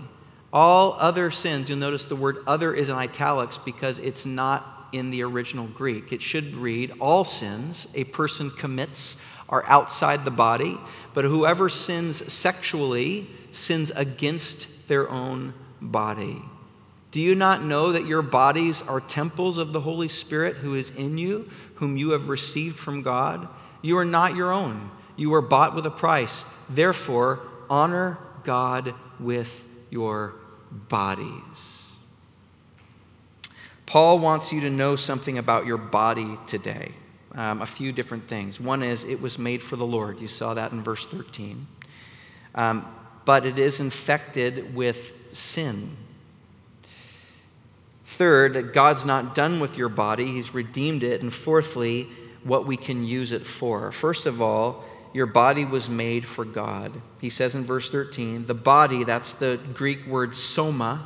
All 0.52 0.94
other 1.00 1.30
sins, 1.32 1.70
you'll 1.70 1.78
notice 1.78 2.06
the 2.06 2.16
word 2.16 2.38
other 2.48 2.74
is 2.74 2.90
in 2.90 2.96
italics 2.96 3.58
because 3.58 4.00
it's 4.00 4.26
not 4.26 4.88
in 4.92 5.12
the 5.12 5.22
original 5.24 5.68
Greek. 5.68 6.12
It 6.12 6.22
should 6.22 6.56
read, 6.56 6.92
All 7.00 7.24
sins 7.24 7.88
a 7.94 8.06
person 8.06 8.50
commits 8.50 9.18
are 9.48 9.64
outside 9.68 10.26
the 10.26 10.32
body, 10.32 10.78
but 11.14 11.26
whoever 11.26 11.70
sins 11.70 12.32
sexually 12.32 13.28
sins 13.52 13.92
against 13.96 14.68
their 14.88 15.10
own 15.10 15.54
body. 15.82 16.42
Do 17.12 17.20
you 17.20 17.34
not 17.34 17.64
know 17.64 17.92
that 17.92 18.06
your 18.06 18.22
bodies 18.22 18.84
are 18.84 19.02
temples 19.02 19.58
of 19.58 19.74
the 19.74 19.82
Holy 19.82 20.08
Spirit 20.08 20.58
who 20.58 20.76
is 20.76 20.92
in 20.92 21.18
you, 21.18 21.50
whom 21.76 21.98
you 21.98 22.12
have 22.12 22.30
received 22.30 22.78
from 22.78 23.02
God? 23.02 23.48
You 23.82 23.98
are 23.98 24.06
not 24.06 24.36
your 24.36 24.52
own. 24.52 24.92
You 25.16 25.32
were 25.32 25.42
bought 25.42 25.74
with 25.74 25.88
a 25.88 25.92
price. 25.92 26.46
Therefore, 26.70 27.40
honor 27.70 28.20
God 28.44 28.94
with 29.20 29.66
your 29.90 30.36
bodies. 30.72 31.92
Paul 33.86 34.20
wants 34.20 34.54
you 34.54 34.62
to 34.62 34.70
know 34.70 34.96
something 34.96 35.38
about 35.38 35.66
your 35.66 35.78
body 35.78 36.38
today. 36.46 36.92
Um, 37.34 37.62
a 37.62 37.66
few 37.66 37.92
different 37.92 38.28
things. 38.28 38.60
One 38.60 38.84
is 38.84 39.04
it 39.04 39.22
was 39.22 39.40
made 39.40 39.64
for 39.64 39.76
the 39.76 39.86
Lord. 39.86 40.20
You 40.20 40.28
saw 40.28 40.54
that 40.54 40.72
in 40.72 40.84
verse 40.84 41.06
13. 41.08 41.68
Um, 42.56 42.86
but 43.26 43.46
it 43.46 43.60
is 43.60 43.80
infected 43.80 44.74
with 44.76 45.14
sin. 45.32 45.96
Third, 48.06 48.74
God's 48.74 49.06
not 49.06 49.36
done 49.36 49.60
with 49.60 49.78
your 49.78 49.90
body, 49.90 50.32
He's 50.32 50.54
redeemed 50.54 51.04
it. 51.04 51.22
And 51.22 51.34
fourthly, 51.34 52.08
what 52.44 52.66
we 52.66 52.78
can 52.78 53.04
use 53.04 53.32
it 53.32 53.46
for. 53.46 53.92
First 53.92 54.26
of 54.26 54.42
all, 54.42 54.84
your 55.14 55.26
body 55.26 55.66
was 55.66 55.90
made 55.90 56.26
for 56.26 56.46
God. 56.46 57.02
He 57.20 57.30
says 57.30 57.56
in 57.56 57.66
verse 57.66 57.90
13, 57.90 58.46
the 58.46 58.54
body, 58.54 59.04
that's 59.04 59.34
the 59.34 59.60
Greek 59.74 60.06
word 60.06 60.36
soma, 60.36 61.06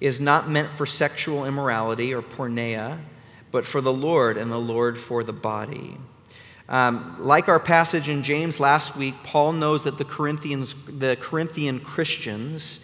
is 0.00 0.20
not 0.20 0.48
meant 0.48 0.70
for 0.70 0.86
sexual 0.86 1.44
immorality 1.44 2.14
or 2.14 2.22
porneia, 2.22 2.98
but 3.50 3.66
for 3.66 3.80
the 3.80 3.92
Lord, 3.92 4.36
and 4.36 4.50
the 4.50 4.58
Lord 4.58 4.98
for 4.98 5.24
the 5.24 5.32
body. 5.32 5.96
Um, 6.68 7.16
like 7.18 7.48
our 7.48 7.60
passage 7.60 8.08
in 8.08 8.22
James 8.22 8.60
last 8.60 8.94
week, 8.94 9.14
Paul 9.22 9.52
knows 9.52 9.84
that 9.84 9.96
the 9.98 10.04
Corinthians, 10.04 10.74
the 10.86 11.16
Corinthian 11.18 11.80
Christians, 11.80 12.80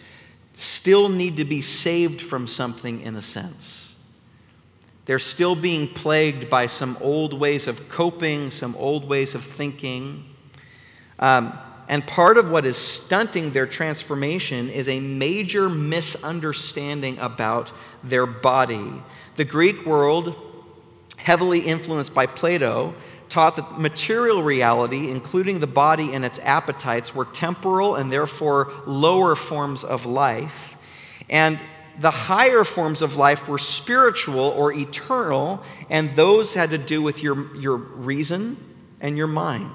still 0.55 1.09
need 1.09 1.37
to 1.37 1.45
be 1.45 1.61
saved 1.61 2.21
from 2.21 2.47
something 2.47 3.01
in 3.01 3.15
a 3.15 3.21
sense. 3.21 3.95
They're 5.05 5.19
still 5.19 5.55
being 5.55 5.87
plagued 5.87 6.49
by 6.49 6.65
some 6.65 6.97
old 6.99 7.33
ways 7.33 7.67
of 7.67 7.87
coping, 7.89 8.49
some 8.49 8.75
old 8.75 9.07
ways 9.07 9.35
of 9.35 9.43
thinking. 9.43 10.25
Um, 11.19 11.57
and 11.87 12.05
part 12.05 12.37
of 12.37 12.49
what 12.49 12.65
is 12.65 12.77
stunting 12.77 13.51
their 13.51 13.67
transformation 13.67 14.69
is 14.69 14.89
a 14.89 14.99
major 14.99 15.69
misunderstanding 15.69 17.19
about 17.19 17.71
their 18.03 18.25
body. 18.25 18.91
The 19.35 19.45
Greek 19.45 19.85
world, 19.85 20.35
heavily 21.17 21.59
influenced 21.59 22.13
by 22.13 22.25
Plato, 22.25 22.95
taught 23.29 23.55
that 23.55 23.79
material 23.79 24.41
reality, 24.41 25.09
including 25.09 25.59
the 25.59 25.67
body 25.67 26.13
and 26.13 26.25
its 26.25 26.39
appetites, 26.39 27.13
were 27.13 27.25
temporal 27.25 27.95
and 27.95 28.11
therefore 28.11 28.71
lower 28.85 29.35
forms 29.35 29.83
of 29.83 30.05
life. 30.05 30.75
And 31.29 31.59
the 31.99 32.11
higher 32.11 32.63
forms 32.63 33.01
of 33.01 33.15
life 33.15 33.47
were 33.47 33.57
spiritual 33.57 34.39
or 34.39 34.73
eternal, 34.73 35.63
and 35.89 36.15
those 36.15 36.53
had 36.53 36.71
to 36.71 36.77
do 36.77 37.01
with 37.01 37.23
your, 37.23 37.55
your 37.55 37.77
reason 37.77 38.57
and 39.01 39.17
your 39.17 39.27
mind. 39.27 39.71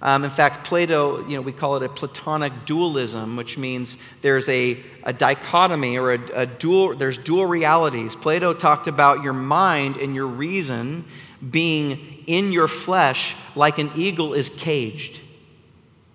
Um, 0.00 0.24
in 0.24 0.30
fact, 0.30 0.64
Plato, 0.64 1.26
you 1.26 1.36
know, 1.36 1.42
we 1.42 1.52
call 1.52 1.76
it 1.76 1.82
a 1.82 1.88
Platonic 1.88 2.52
dualism, 2.66 3.36
which 3.36 3.58
means 3.58 3.98
there's 4.22 4.48
a, 4.48 4.80
a 5.02 5.12
dichotomy 5.12 5.98
or 5.98 6.12
a, 6.12 6.20
a 6.34 6.46
dual, 6.46 6.94
there's 6.94 7.18
dual 7.18 7.46
realities. 7.46 8.14
Plato 8.14 8.54
talked 8.54 8.86
about 8.86 9.24
your 9.24 9.32
mind 9.32 9.96
and 9.96 10.14
your 10.14 10.28
reason 10.28 11.04
being 11.50 12.24
in 12.26 12.52
your 12.52 12.68
flesh 12.68 13.34
like 13.56 13.78
an 13.78 13.90
eagle 13.96 14.34
is 14.34 14.48
caged. 14.48 15.20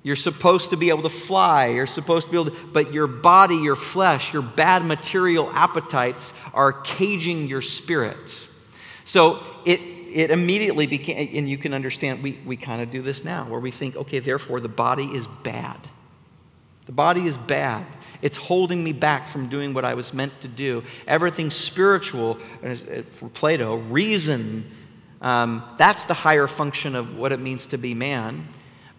You're 0.02 0.17
supposed 0.17 0.69
to 0.72 0.78
be 0.78 0.89
able 0.89 1.04
to 1.04 1.10
fly. 1.10 1.67
You're 1.67 1.88
supposed 1.88 2.28
to 2.28 2.32
be 2.32 2.38
able 2.38 2.52
to, 2.52 2.67
but 2.67 2.93
your 2.93 3.08
body, 3.08 3.56
your 3.56 3.78
flesh, 3.78 4.34
your 4.34 4.41
bad 4.41 4.84
material 4.84 5.50
appetites 5.54 6.34
are 6.54 6.74
caging 6.74 7.48
your 7.48 7.62
spirit. 7.62 8.48
So 9.06 9.41
it, 9.65 9.80
it 10.13 10.32
immediately 10.32 10.88
became, 10.88 11.30
and 11.36 11.49
you 11.49 11.58
can 11.58 11.73
understand, 11.73 12.23
we, 12.23 12.39
we 12.45 12.56
kind 12.56 12.82
of 12.82 12.89
do 12.89 13.02
this 13.02 13.23
now, 13.23 13.45
where 13.45 13.60
we 13.60 13.71
think, 13.71 13.95
okay, 13.95 14.19
therefore 14.19 14.60
the 14.60 14.69
body 14.69 15.06
is 15.06 15.28
bad. 15.43 15.78
The 16.86 16.91
body 16.91 17.28
is 17.28 17.38
bad. 17.38 17.86
It's 18.21 18.38
holding 18.38 18.84
me 18.84 18.93
back 18.93 19.28
from 19.28 19.47
doing 19.47 19.73
what 19.73 19.86
I 19.86 19.93
was 19.93 20.13
meant 20.13 20.39
to 20.41 20.47
do. 20.47 20.84
Everything 21.08 21.49
spiritual, 21.49 22.38
uh, 22.63 22.76
for 23.12 23.30
Plato, 23.30 23.78
reason, 23.78 24.69
um, 25.21 25.63
that's 25.78 26.06
the 26.06 26.13
higher 26.13 26.47
function 26.47 26.95
of 26.95 27.15
what 27.17 27.32
it 27.32 27.39
means 27.39 27.65
to 27.67 27.78
be 27.78 27.93
man. 27.93 28.47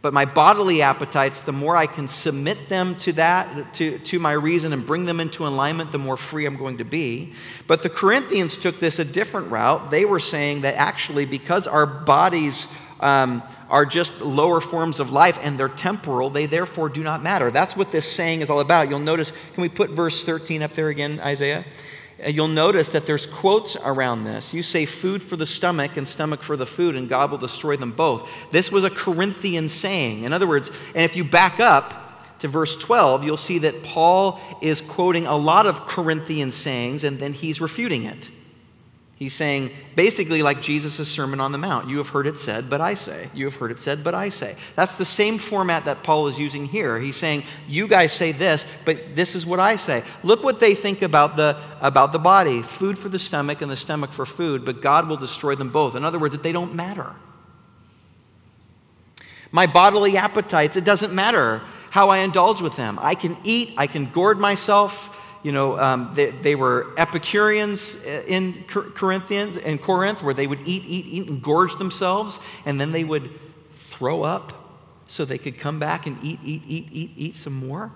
But 0.05 0.12
my 0.12 0.27
bodily 0.27 0.83
appetites, 0.83 1.40
the 1.40 1.53
more 1.53 1.79
I 1.79 1.87
can 1.87 2.09
submit 2.09 2.69
them 2.69 2.95
to 2.97 3.12
that, 3.14 3.73
to, 3.73 3.99
to 4.01 4.19
my 4.19 4.33
reason, 4.33 4.75
and 4.75 4.85
bring 4.85 5.07
them 5.07 5.19
into 5.19 5.47
alignment, 5.47 5.93
the 5.93 5.99
more 5.99 6.19
free 6.19 6.45
I'm 6.45 6.59
going 6.59 6.77
to 6.77 6.85
be. 6.85 7.33
But 7.67 7.83
the 7.83 7.88
Corinthians 7.88 8.59
took 8.59 8.79
this 8.79 8.99
a 8.99 9.05
different 9.07 9.51
route. 9.51 9.90
They 9.90 10.05
were 10.05 10.21
saying 10.21 10.61
that 10.61 10.75
actually, 10.75 11.25
because 11.25 11.67
our 11.67 11.87
bodies 11.87 12.71
um, 13.01 13.43
are 13.71 13.87
just 13.87 14.21
lower 14.21 14.61
forms 14.61 15.01
of 15.01 15.11
life 15.11 15.38
and 15.40 15.59
they're 15.59 15.71
temporal, 15.71 16.29
they 16.29 16.45
therefore 16.45 16.90
do 16.90 17.03
not 17.03 17.23
matter. 17.23 17.51
That's 17.51 17.75
what 17.75 17.90
this 17.90 18.05
saying 18.05 18.43
is 18.43 18.51
all 18.51 18.61
about. 18.61 18.90
You'll 18.90 18.99
notice, 18.99 19.33
can 19.55 19.62
we 19.62 19.71
put 19.71 19.88
verse 19.88 20.23
13 20.23 20.62
up 20.62 20.75
there 20.75 20.90
again, 20.90 21.19
Isaiah? 21.21 21.64
You'll 22.27 22.48
notice 22.48 22.90
that 22.92 23.07
there's 23.07 23.27
quotes 23.27 23.77
around 23.77 24.24
this. 24.24 24.55
You 24.55 24.62
say 24.62 24.85
food 24.85 25.22
for 25.22 25.37
the 25.37 25.46
stomach 25.46 25.96
and 25.96 26.07
stomach 26.07 26.42
for 26.42 26.57
the 26.57 26.66
food, 26.66 26.96
and 26.96 27.09
God 27.09 27.31
will 27.31 27.38
destroy 27.38 27.77
them 27.77 27.92
both. 27.92 28.29
This 28.53 28.70
was 28.70 28.85
a 28.85 28.90
Corinthian 28.90 29.68
saying. 29.68 30.24
In 30.24 30.33
other 30.33 30.46
words, 30.46 30.70
and 30.94 31.05
if 31.05 31.16
you 31.16 31.24
back 31.24 31.61
up, 31.61 32.05
to 32.40 32.48
verse 32.48 32.77
12, 32.77 33.24
you'll 33.24 33.38
see 33.38 33.61
that 33.61 33.83
Paul 33.83 34.38
is 34.61 34.83
quoting 34.83 35.27
a 35.27 35.35
lot 35.35 35.66
of 35.66 35.87
Corinthian 35.87 36.53
sayings 36.53 37.03
and 37.03 37.18
then 37.18 37.33
he's 37.33 37.59
refuting 37.59 38.05
it. 38.05 38.31
He's 39.16 39.33
saying 39.33 39.70
basically 39.94 40.42
like 40.42 40.61
Jesus' 40.61 41.09
Sermon 41.09 41.40
on 41.40 41.53
the 41.53 41.59
Mount. 41.59 41.88
You 41.88 41.98
have 41.98 42.09
heard 42.09 42.27
it 42.27 42.38
said, 42.40 42.68
but 42.68 42.81
I 42.81 42.94
say. 42.94 43.29
You 43.33 43.44
have 43.44 43.55
heard 43.55 43.70
it 43.70 43.79
said, 43.79 44.03
but 44.03 44.12
I 44.12 44.29
say. 44.29 44.57
That's 44.74 44.96
the 44.96 45.05
same 45.05 45.38
format 45.38 45.85
that 45.85 46.03
Paul 46.03 46.27
is 46.27 46.37
using 46.38 46.66
here. 46.66 46.98
He's 46.98 47.14
saying, 47.14 47.44
you 47.68 47.87
guys 47.87 48.12
say 48.12 48.33
this, 48.33 48.66
but 48.85 49.14
this 49.14 49.37
is 49.37 49.46
what 49.46 49.61
I 49.61 49.77
say. 49.77 50.03
Look 50.24 50.42
what 50.42 50.59
they 50.59 50.74
think 50.74 51.03
about 51.03 51.37
the, 51.37 51.57
about 51.81 52.11
the 52.11 52.18
body 52.18 52.61
food 52.61 52.98
for 52.98 53.09
the 53.09 53.18
stomach 53.18 53.62
and 53.62 53.70
the 53.70 53.77
stomach 53.77 54.12
for 54.12 54.27
food, 54.27 54.64
but 54.64 54.83
God 54.83 55.09
will 55.09 55.16
destroy 55.16 55.55
them 55.55 55.70
both. 55.70 55.94
In 55.94 56.05
other 56.05 56.18
words, 56.18 56.35
that 56.35 56.42
they 56.42 56.53
don't 56.53 56.74
matter. 56.74 57.14
My 59.53 59.68
bodily 59.68 60.16
appetites, 60.16 60.77
it 60.77 60.85
doesn't 60.85 61.14
matter 61.14 61.62
how 61.90 62.09
I 62.09 62.18
indulge 62.18 62.61
with 62.61 62.74
them. 62.74 62.98
I 63.00 63.14
can 63.14 63.37
eat, 63.44 63.74
I 63.77 63.87
can 63.87 64.07
gourd 64.07 64.40
myself 64.40 65.13
you 65.44 65.52
know, 65.52 65.78
um, 65.78 66.11
they, 66.14 66.30
they, 66.30 66.54
were 66.54 66.94
Epicureans 66.96 68.02
in 68.02 68.64
Corinthians 68.64 69.59
in 69.59 69.76
Corinth, 69.76 70.22
where 70.22 70.33
they 70.33 70.46
would 70.46 70.61
eat, 70.61 70.85
eat, 70.87 71.07
eat, 71.07 71.28
and 71.28 71.42
gorge 71.42 71.76
themselves, 71.76 72.40
and 72.64 72.80
then 72.80 72.92
they 72.92 73.04
would 73.04 73.30
throw 73.74 74.22
up 74.22 74.80
so 75.07 75.26
they 75.26 75.37
could 75.37 75.59
come 75.59 75.78
back 75.78 76.07
and 76.07 76.16
eat, 76.24 76.40
eat, 76.42 76.62
eat, 76.66 76.88
eat, 76.90 77.11
eat 77.16 77.37
some 77.37 77.52
more, 77.52 77.92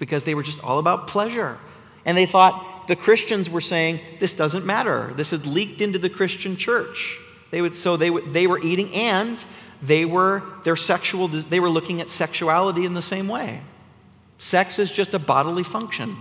because 0.00 0.24
they 0.24 0.34
were 0.34 0.42
just 0.42 0.62
all 0.64 0.80
about 0.80 1.06
pleasure. 1.06 1.56
And 2.04 2.18
they 2.18 2.26
thought 2.26 2.88
the 2.88 2.96
Christians 2.96 3.48
were 3.48 3.60
saying 3.60 4.00
this 4.18 4.32
doesn't 4.32 4.66
matter. 4.66 5.12
This 5.16 5.30
had 5.30 5.46
leaked 5.46 5.80
into 5.80 6.00
the 6.00 6.10
Christian 6.10 6.56
church. 6.56 7.16
They 7.52 7.62
would 7.62 7.76
so 7.76 7.96
they 7.96 8.10
would, 8.10 8.32
they 8.32 8.48
were 8.48 8.60
eating 8.60 8.92
and 8.92 9.42
they 9.82 10.04
were 10.04 10.42
their 10.64 10.74
sexual 10.74 11.28
they 11.28 11.60
were 11.60 11.68
looking 11.68 12.00
at 12.00 12.10
sexuality 12.10 12.84
in 12.86 12.94
the 12.94 13.02
same 13.02 13.28
way. 13.28 13.60
Sex 14.38 14.80
is 14.80 14.90
just 14.90 15.14
a 15.14 15.20
bodily 15.20 15.62
function. 15.62 16.16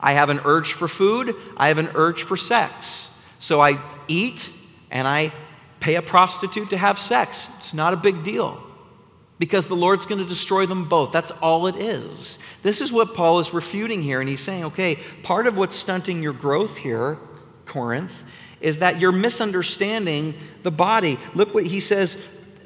I 0.00 0.12
have 0.12 0.30
an 0.30 0.40
urge 0.44 0.72
for 0.72 0.88
food, 0.88 1.34
I 1.56 1.68
have 1.68 1.78
an 1.78 1.90
urge 1.94 2.22
for 2.22 2.36
sex. 2.36 3.14
So 3.38 3.60
I 3.60 3.80
eat 4.08 4.50
and 4.90 5.06
I 5.06 5.32
pay 5.80 5.96
a 5.96 6.02
prostitute 6.02 6.70
to 6.70 6.76
have 6.76 6.98
sex. 6.98 7.50
It's 7.58 7.74
not 7.74 7.92
a 7.92 7.96
big 7.96 8.24
deal 8.24 8.62
because 9.38 9.68
the 9.68 9.76
Lord's 9.76 10.06
going 10.06 10.20
to 10.20 10.28
destroy 10.28 10.66
them 10.66 10.84
both. 10.84 11.12
That's 11.12 11.30
all 11.30 11.66
it 11.66 11.76
is. 11.76 12.38
This 12.62 12.80
is 12.80 12.92
what 12.92 13.14
Paul 13.14 13.38
is 13.38 13.54
refuting 13.54 14.02
here, 14.02 14.20
and 14.20 14.28
he's 14.28 14.40
saying, 14.40 14.64
okay, 14.64 14.98
part 15.22 15.46
of 15.46 15.56
what's 15.56 15.76
stunting 15.76 16.22
your 16.22 16.32
growth 16.32 16.76
here, 16.76 17.18
Corinth, 17.64 18.24
is 18.60 18.80
that 18.80 18.98
you're 18.98 19.12
misunderstanding 19.12 20.34
the 20.64 20.70
body. 20.72 21.18
Look 21.34 21.54
what 21.54 21.64
he 21.64 21.78
says 21.80 22.20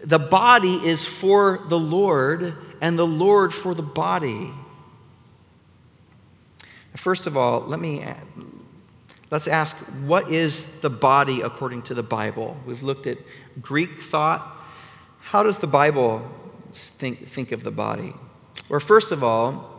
the 0.05 0.19
body 0.19 0.75
is 0.75 1.05
for 1.05 1.61
the 1.69 1.79
Lord, 1.79 2.57
and 2.81 2.99
the 2.99 3.07
Lord 3.07 3.55
for 3.55 3.75
the 3.75 3.83
body. 3.83 4.51
First 6.97 7.27
of 7.27 7.37
all, 7.37 7.61
let 7.61 7.81
me 7.81 8.05
let's 9.31 9.49
ask 9.49 9.77
what 10.05 10.31
is 10.31 10.65
the 10.81 10.91
body 10.91 11.41
according 11.41 11.83
to 11.83 11.95
the 11.95 12.03
Bible? 12.03 12.57
We've 12.67 12.83
looked 12.83 13.07
at 13.07 13.19
Greek 13.61 14.01
thought. 14.01 14.47
How 15.21 15.43
does 15.43 15.59
the 15.59 15.67
Bible 15.67 16.29
think, 16.73 17.27
think 17.27 17.53
of 17.53 17.63
the 17.63 17.71
body? 17.71 18.15
Well, 18.69 18.81
first 18.81 19.13
of 19.13 19.25
all, 19.25 19.71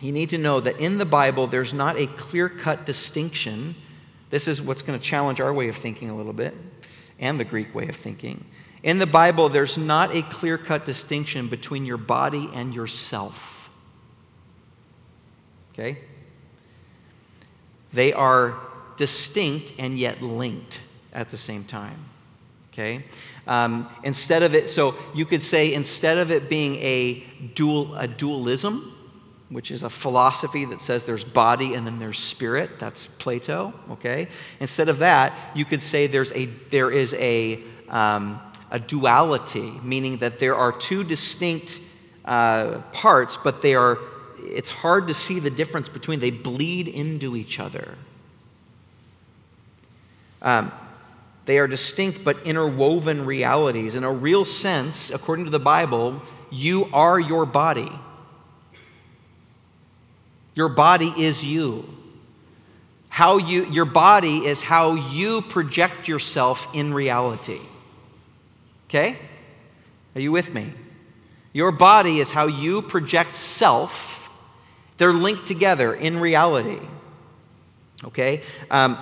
you 0.00 0.12
need 0.12 0.30
to 0.30 0.38
know 0.38 0.60
that 0.60 0.80
in 0.80 0.98
the 0.98 1.04
Bible, 1.04 1.46
there's 1.46 1.72
not 1.72 1.98
a 1.98 2.06
clear 2.06 2.48
cut 2.48 2.86
distinction. 2.86 3.74
This 4.30 4.48
is 4.48 4.60
what's 4.60 4.82
going 4.82 4.98
to 4.98 5.04
challenge 5.04 5.40
our 5.40 5.52
way 5.52 5.68
of 5.68 5.76
thinking 5.76 6.10
a 6.10 6.16
little 6.16 6.32
bit 6.32 6.54
and 7.18 7.40
the 7.40 7.44
Greek 7.44 7.74
way 7.74 7.88
of 7.88 7.96
thinking. 7.96 8.44
In 8.82 8.98
the 8.98 9.06
Bible, 9.06 9.48
there's 9.48 9.76
not 9.76 10.14
a 10.14 10.22
clear 10.22 10.58
cut 10.58 10.84
distinction 10.84 11.48
between 11.48 11.86
your 11.86 11.96
body 11.96 12.48
and 12.54 12.74
yourself. 12.74 13.70
Okay? 15.72 15.98
They 17.92 18.12
are 18.12 18.58
distinct 18.96 19.74
and 19.78 19.98
yet 19.98 20.22
linked 20.22 20.80
at 21.12 21.30
the 21.30 21.36
same 21.36 21.64
time. 21.64 21.98
Okay? 22.72 23.04
Um, 23.46 23.88
instead 24.04 24.42
of 24.42 24.54
it, 24.54 24.68
so 24.68 24.94
you 25.14 25.24
could 25.24 25.42
say 25.42 25.72
instead 25.72 26.18
of 26.18 26.30
it 26.30 26.48
being 26.48 26.76
a 26.76 27.24
dual 27.54 27.94
a 27.94 28.06
dualism, 28.06 28.92
which 29.48 29.70
is 29.70 29.82
a 29.82 29.88
philosophy 29.88 30.64
that 30.66 30.80
says 30.80 31.04
there's 31.04 31.24
body 31.24 31.74
and 31.74 31.86
then 31.86 31.98
there's 31.98 32.18
spirit. 32.18 32.78
That's 32.78 33.06
Plato. 33.06 33.72
Okay. 33.92 34.28
Instead 34.60 34.88
of 34.88 34.98
that, 34.98 35.32
you 35.54 35.64
could 35.64 35.82
say 35.82 36.06
there's 36.06 36.32
a 36.32 36.46
there 36.70 36.90
is 36.90 37.14
a 37.14 37.62
um, 37.88 38.40
a 38.70 38.78
duality, 38.78 39.70
meaning 39.82 40.18
that 40.18 40.38
there 40.38 40.56
are 40.56 40.72
two 40.72 41.04
distinct 41.04 41.80
uh, 42.24 42.78
parts, 42.92 43.38
but 43.42 43.62
they 43.62 43.74
are 43.74 43.98
it's 44.46 44.68
hard 44.68 45.08
to 45.08 45.14
see 45.14 45.38
the 45.38 45.50
difference 45.50 45.88
between 45.88 46.20
they 46.20 46.30
bleed 46.30 46.88
into 46.88 47.36
each 47.36 47.58
other. 47.58 47.96
Um, 50.42 50.72
they 51.44 51.58
are 51.58 51.66
distinct 51.66 52.24
but 52.24 52.46
interwoven 52.46 53.24
realities. 53.24 53.94
In 53.94 54.04
a 54.04 54.12
real 54.12 54.44
sense, 54.44 55.10
according 55.10 55.44
to 55.44 55.50
the 55.50 55.60
Bible, 55.60 56.22
you 56.50 56.88
are 56.92 57.18
your 57.18 57.46
body. 57.46 57.90
Your 60.54 60.68
body 60.68 61.12
is 61.16 61.44
you. 61.44 61.88
How 63.08 63.38
you 63.38 63.64
your 63.66 63.84
body 63.84 64.44
is 64.44 64.62
how 64.62 64.94
you 64.94 65.42
project 65.42 66.08
yourself 66.08 66.68
in 66.74 66.92
reality. 66.92 67.60
Okay? 68.88 69.18
Are 70.14 70.20
you 70.20 70.32
with 70.32 70.52
me? 70.52 70.72
Your 71.52 71.72
body 71.72 72.20
is 72.20 72.32
how 72.32 72.46
you 72.46 72.82
project 72.82 73.36
self 73.36 74.15
they're 74.98 75.12
linked 75.12 75.46
together 75.46 75.94
in 75.94 76.20
reality. 76.20 76.80
Okay? 78.04 78.42
Um, 78.70 78.98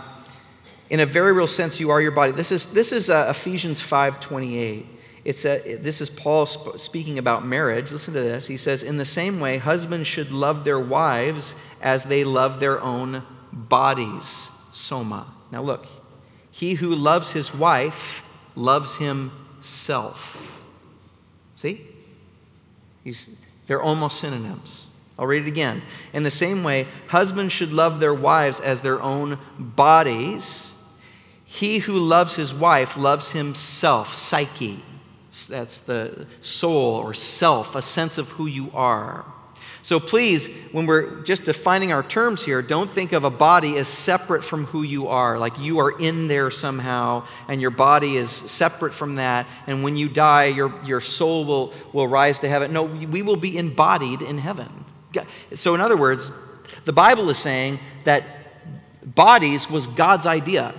in 0.90 1.00
a 1.00 1.06
very 1.06 1.32
real 1.32 1.46
sense, 1.46 1.80
you 1.80 1.90
are 1.90 2.00
your 2.00 2.10
body. 2.10 2.32
This 2.32 2.52
is, 2.52 2.66
this 2.66 2.92
is 2.92 3.10
uh, 3.10 3.26
Ephesians 3.30 3.80
5.28. 3.80 4.86
It's 5.24 5.46
a, 5.46 5.76
this 5.76 6.00
is 6.00 6.10
Paul 6.10 6.44
sp- 6.46 6.76
speaking 6.76 7.18
about 7.18 7.46
marriage. 7.46 7.90
Listen 7.90 8.12
to 8.14 8.20
this. 8.20 8.46
He 8.46 8.58
says, 8.58 8.82
In 8.82 8.98
the 8.98 9.06
same 9.06 9.40
way, 9.40 9.56
husbands 9.56 10.06
should 10.06 10.32
love 10.32 10.64
their 10.64 10.78
wives 10.78 11.54
as 11.80 12.04
they 12.04 12.24
love 12.24 12.60
their 12.60 12.80
own 12.80 13.22
bodies. 13.52 14.50
Soma. 14.72 15.32
Now 15.50 15.62
look, 15.62 15.86
he 16.50 16.74
who 16.74 16.94
loves 16.94 17.32
his 17.32 17.54
wife 17.54 18.22
loves 18.54 18.96
himself. 18.96 20.60
See? 21.56 21.86
He's, 23.02 23.34
they're 23.66 23.82
almost 23.82 24.20
synonyms. 24.20 24.88
I'll 25.18 25.26
read 25.26 25.42
it 25.44 25.48
again. 25.48 25.82
In 26.12 26.24
the 26.24 26.30
same 26.30 26.64
way, 26.64 26.86
husbands 27.08 27.52
should 27.52 27.72
love 27.72 28.00
their 28.00 28.14
wives 28.14 28.60
as 28.60 28.82
their 28.82 29.00
own 29.00 29.38
bodies. 29.58 30.74
He 31.44 31.78
who 31.78 31.98
loves 31.98 32.34
his 32.34 32.52
wife 32.52 32.96
loves 32.96 33.30
himself, 33.30 34.14
psyche. 34.14 34.82
That's 35.48 35.78
the 35.78 36.26
soul 36.40 36.96
or 36.96 37.14
self, 37.14 37.74
a 37.74 37.82
sense 37.82 38.18
of 38.18 38.28
who 38.30 38.46
you 38.46 38.70
are. 38.74 39.24
So 39.82 40.00
please, 40.00 40.48
when 40.72 40.86
we're 40.86 41.20
just 41.24 41.44
defining 41.44 41.92
our 41.92 42.02
terms 42.02 42.42
here, 42.42 42.62
don't 42.62 42.90
think 42.90 43.12
of 43.12 43.24
a 43.24 43.30
body 43.30 43.76
as 43.76 43.86
separate 43.86 44.42
from 44.42 44.64
who 44.64 44.82
you 44.82 45.08
are, 45.08 45.38
like 45.38 45.58
you 45.58 45.78
are 45.80 45.90
in 46.00 46.26
there 46.26 46.50
somehow 46.50 47.26
and 47.48 47.60
your 47.60 47.70
body 47.70 48.16
is 48.16 48.30
separate 48.30 48.94
from 48.94 49.16
that. 49.16 49.46
And 49.66 49.84
when 49.84 49.96
you 49.96 50.08
die, 50.08 50.46
your, 50.46 50.72
your 50.84 51.00
soul 51.00 51.44
will, 51.44 51.74
will 51.92 52.08
rise 52.08 52.40
to 52.40 52.48
heaven. 52.48 52.72
No, 52.72 52.84
we 52.84 53.20
will 53.20 53.36
be 53.36 53.58
embodied 53.58 54.22
in 54.22 54.38
heaven. 54.38 54.83
So, 55.54 55.74
in 55.74 55.80
other 55.80 55.96
words, 55.96 56.30
the 56.84 56.92
Bible 56.92 57.30
is 57.30 57.38
saying 57.38 57.78
that 58.04 58.24
bodies 59.04 59.68
was 59.68 59.86
God's 59.86 60.26
idea. 60.26 60.74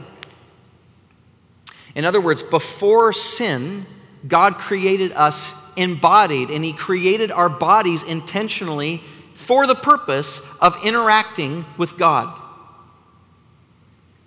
In 1.96 2.06
other 2.06 2.20
words, 2.20 2.44
before 2.44 3.14
sin, 3.14 3.86
God 4.28 4.56
created 4.56 5.12
us 5.14 5.54
embodied, 5.78 6.50
and 6.50 6.64
He 6.64 6.74
created 6.74 7.32
our 7.32 7.50
bodies 7.50 8.04
intentionally 8.04 9.02
for 9.34 9.68
the 9.68 9.76
purpose 9.76 10.42
of 10.62 10.76
interacting 10.86 11.66
with 11.78 11.98
God. 11.98 12.42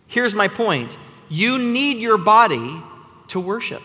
Here's 0.07 0.35
my 0.35 0.49
point 0.49 0.97
you 1.29 1.59
need 1.59 1.99
your 1.99 2.19
body 2.19 2.83
to 3.29 3.41
worship, 3.41 3.83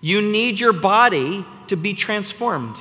you 0.00 0.22
need 0.22 0.58
your 0.60 0.72
body 0.72 1.44
to 1.68 1.76
be 1.76 1.94
transformed. 1.94 2.76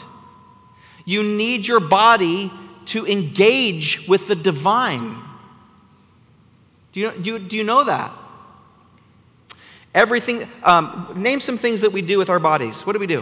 You 1.08 1.24
need 1.24 1.66
your 1.66 1.80
body 1.80 2.52
to 2.88 3.08
engage 3.08 4.06
with 4.10 4.28
the 4.28 4.36
divine. 4.36 5.18
Do 6.92 7.00
you, 7.00 7.12
do 7.14 7.32
you, 7.32 7.40
do 7.40 7.56
you 7.56 7.64
know 7.64 7.86
that? 7.86 8.12
Everything, 9.96 10.50
um, 10.64 11.14
name 11.16 11.40
some 11.40 11.58
things 11.58 11.80
that 11.80 11.94
we 11.94 12.02
do 12.02 12.18
with 12.18 12.30
our 12.30 12.40
bodies. 12.40 12.86
What 12.86 12.92
do 12.92 13.00
we 13.00 13.08
do? 13.08 13.22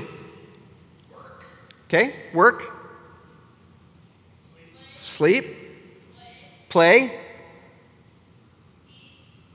Work. 1.14 1.46
Okay, 1.88 2.16
work. 2.34 2.74
Sleep. 4.98 5.46
Play. 6.70 7.08
Play. 7.10 7.20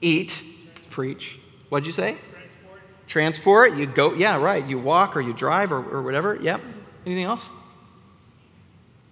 Eat. 0.01 0.45
Preach. 0.89 1.41
What'd 1.69 1.85
you 1.85 1.93
say? 1.93 2.17
Transport. 2.31 2.81
Transport. 3.09 3.77
You 3.77 3.87
go, 3.87 4.15
yeah, 4.15 4.37
right. 4.37 4.65
You 4.65 4.79
walk 4.79 5.17
or 5.17 5.21
you 5.21 5.33
drive 5.33 5.73
or, 5.73 5.79
or 5.79 6.03
whatever. 6.03 6.39
Yep. 6.41 6.61
Anything 7.05 7.25
else? 7.25 7.51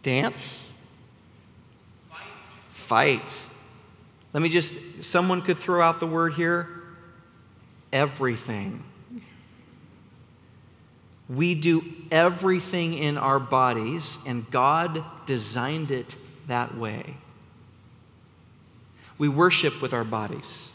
Dance? 0.03 0.73
Fight. 2.11 2.23
Fight. 2.73 3.47
Let 4.33 4.43
me 4.43 4.49
just, 4.49 4.75
someone 5.03 5.43
could 5.43 5.59
throw 5.59 5.81
out 5.81 6.01
the 6.01 6.07
word 6.07 6.35
here 6.35 6.69
everything. 7.93 8.85
We 11.29 11.55
do 11.55 11.85
everything 12.11 12.95
in 12.95 13.19
our 13.19 13.39
bodies, 13.39 14.19
and 14.27 14.51
God 14.51 15.05
designed 15.27 15.91
it 15.91 16.17
that 16.47 16.77
way. 16.77 17.17
We 19.19 19.29
worship 19.29 19.83
with 19.83 19.93
our 19.93 20.05
bodies, 20.05 20.73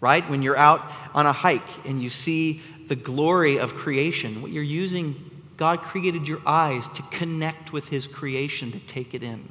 right? 0.00 0.28
When 0.30 0.42
you're 0.42 0.56
out 0.56 0.90
on 1.12 1.26
a 1.26 1.32
hike 1.32 1.84
and 1.84 2.02
you 2.02 2.08
see 2.08 2.62
the 2.86 2.96
glory 2.96 3.58
of 3.58 3.74
creation, 3.74 4.40
what 4.40 4.52
you're 4.52 4.62
using, 4.62 5.29
God 5.60 5.82
created 5.82 6.26
your 6.26 6.40
eyes 6.46 6.88
to 6.88 7.02
connect 7.10 7.70
with 7.70 7.90
His 7.90 8.06
creation, 8.06 8.72
to 8.72 8.78
take 8.78 9.12
it 9.12 9.22
in. 9.22 9.46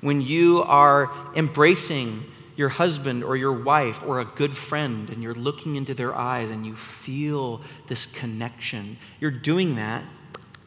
When 0.00 0.20
you 0.20 0.64
are 0.64 1.08
embracing 1.36 2.24
your 2.56 2.68
husband 2.68 3.22
or 3.22 3.36
your 3.36 3.52
wife 3.52 4.02
or 4.04 4.18
a 4.18 4.24
good 4.24 4.56
friend 4.56 5.08
and 5.08 5.22
you're 5.22 5.36
looking 5.36 5.76
into 5.76 5.94
their 5.94 6.12
eyes 6.12 6.50
and 6.50 6.66
you 6.66 6.74
feel 6.74 7.60
this 7.86 8.06
connection, 8.06 8.98
you're 9.20 9.30
doing 9.30 9.76
that 9.76 10.02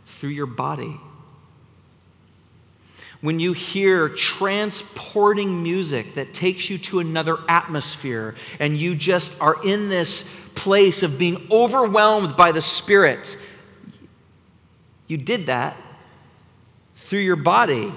through 0.06 0.30
your 0.30 0.45
body. 0.45 0.97
When 3.19 3.41
you 3.41 3.51
hear 3.51 4.08
transporting 4.08 5.62
music 5.62 6.15
that 6.15 6.34
takes 6.34 6.69
you 6.69 6.78
to 6.78 6.99
another 6.99 7.39
atmosphere 7.49 8.36
and 8.60 8.78
you 8.78 8.95
just 8.95 9.36
are 9.41 9.58
in 9.65 9.89
this 9.89 10.23
place 10.56 11.04
of 11.04 11.19
being 11.19 11.45
overwhelmed 11.51 12.38
by 12.38 12.54
the 12.54 12.62
Spirit, 12.62 13.36
you 15.08 15.18
did 15.18 15.48
that 15.48 15.78
through 16.96 17.20
your 17.20 17.36
body. 17.36 17.91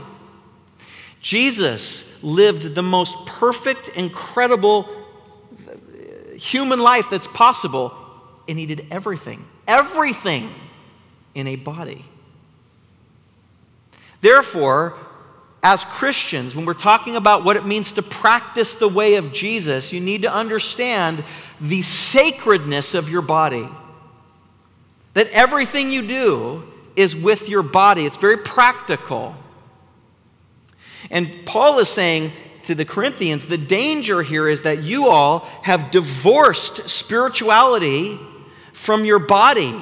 Jesus 1.21 2.23
lived 2.23 2.75
the 2.75 2.83
most 2.83 3.27
perfect, 3.27 3.89
incredible 3.89 4.89
uh, 5.69 6.37
human 6.37 6.79
life 6.79 7.07
that's 7.11 7.27
possible, 7.27 7.95
and 8.47 8.59
he 8.59 8.67
did 8.67 8.87
everything, 8.91 9.45
everything 9.67 10.53
in 11.35 11.47
a 11.47 11.57
body. 11.57 12.05
Therefore, 14.21 14.97
as 15.63 15.85
Christians, 15.85 16.55
when 16.55 16.65
we're 16.65 16.75
talking 16.75 17.17
about 17.17 17.45
what 17.45 17.57
it 17.57 17.67
means 17.67 17.93
to 17.93 18.03
practice 18.03 18.75
the 18.75 18.89
way 18.89 19.15
of 19.15 19.33
Jesus, 19.33 19.93
you 19.93 20.01
need 20.01 20.23
to 20.23 20.33
understand 20.33 21.25
the 21.61 21.83
sacredness 21.83 22.95
of 22.95 23.11
your 23.11 23.23
body. 23.23 23.69
That 25.15 25.29
everything 25.31 25.91
you 25.91 26.07
do 26.07 26.68
is 26.99 27.15
with 27.15 27.49
your 27.49 27.63
body, 27.63 28.05
it's 28.05 28.17
very 28.17 28.39
practical. 28.39 29.35
And 31.11 31.47
Paul 31.47 31.79
is 31.79 31.89
saying 31.89 32.33
to 32.65 32.75
the 32.75 32.85
Corinthians 32.85 33.47
the 33.47 33.57
danger 33.57 34.23
here 34.23 34.49
is 34.49 34.63
that 34.63 34.83
you 34.83 35.09
all 35.09 35.41
have 35.63 35.91
divorced 35.91 36.89
spirituality 36.89 38.19
from 38.73 39.05
your 39.05 39.19
body. 39.19 39.75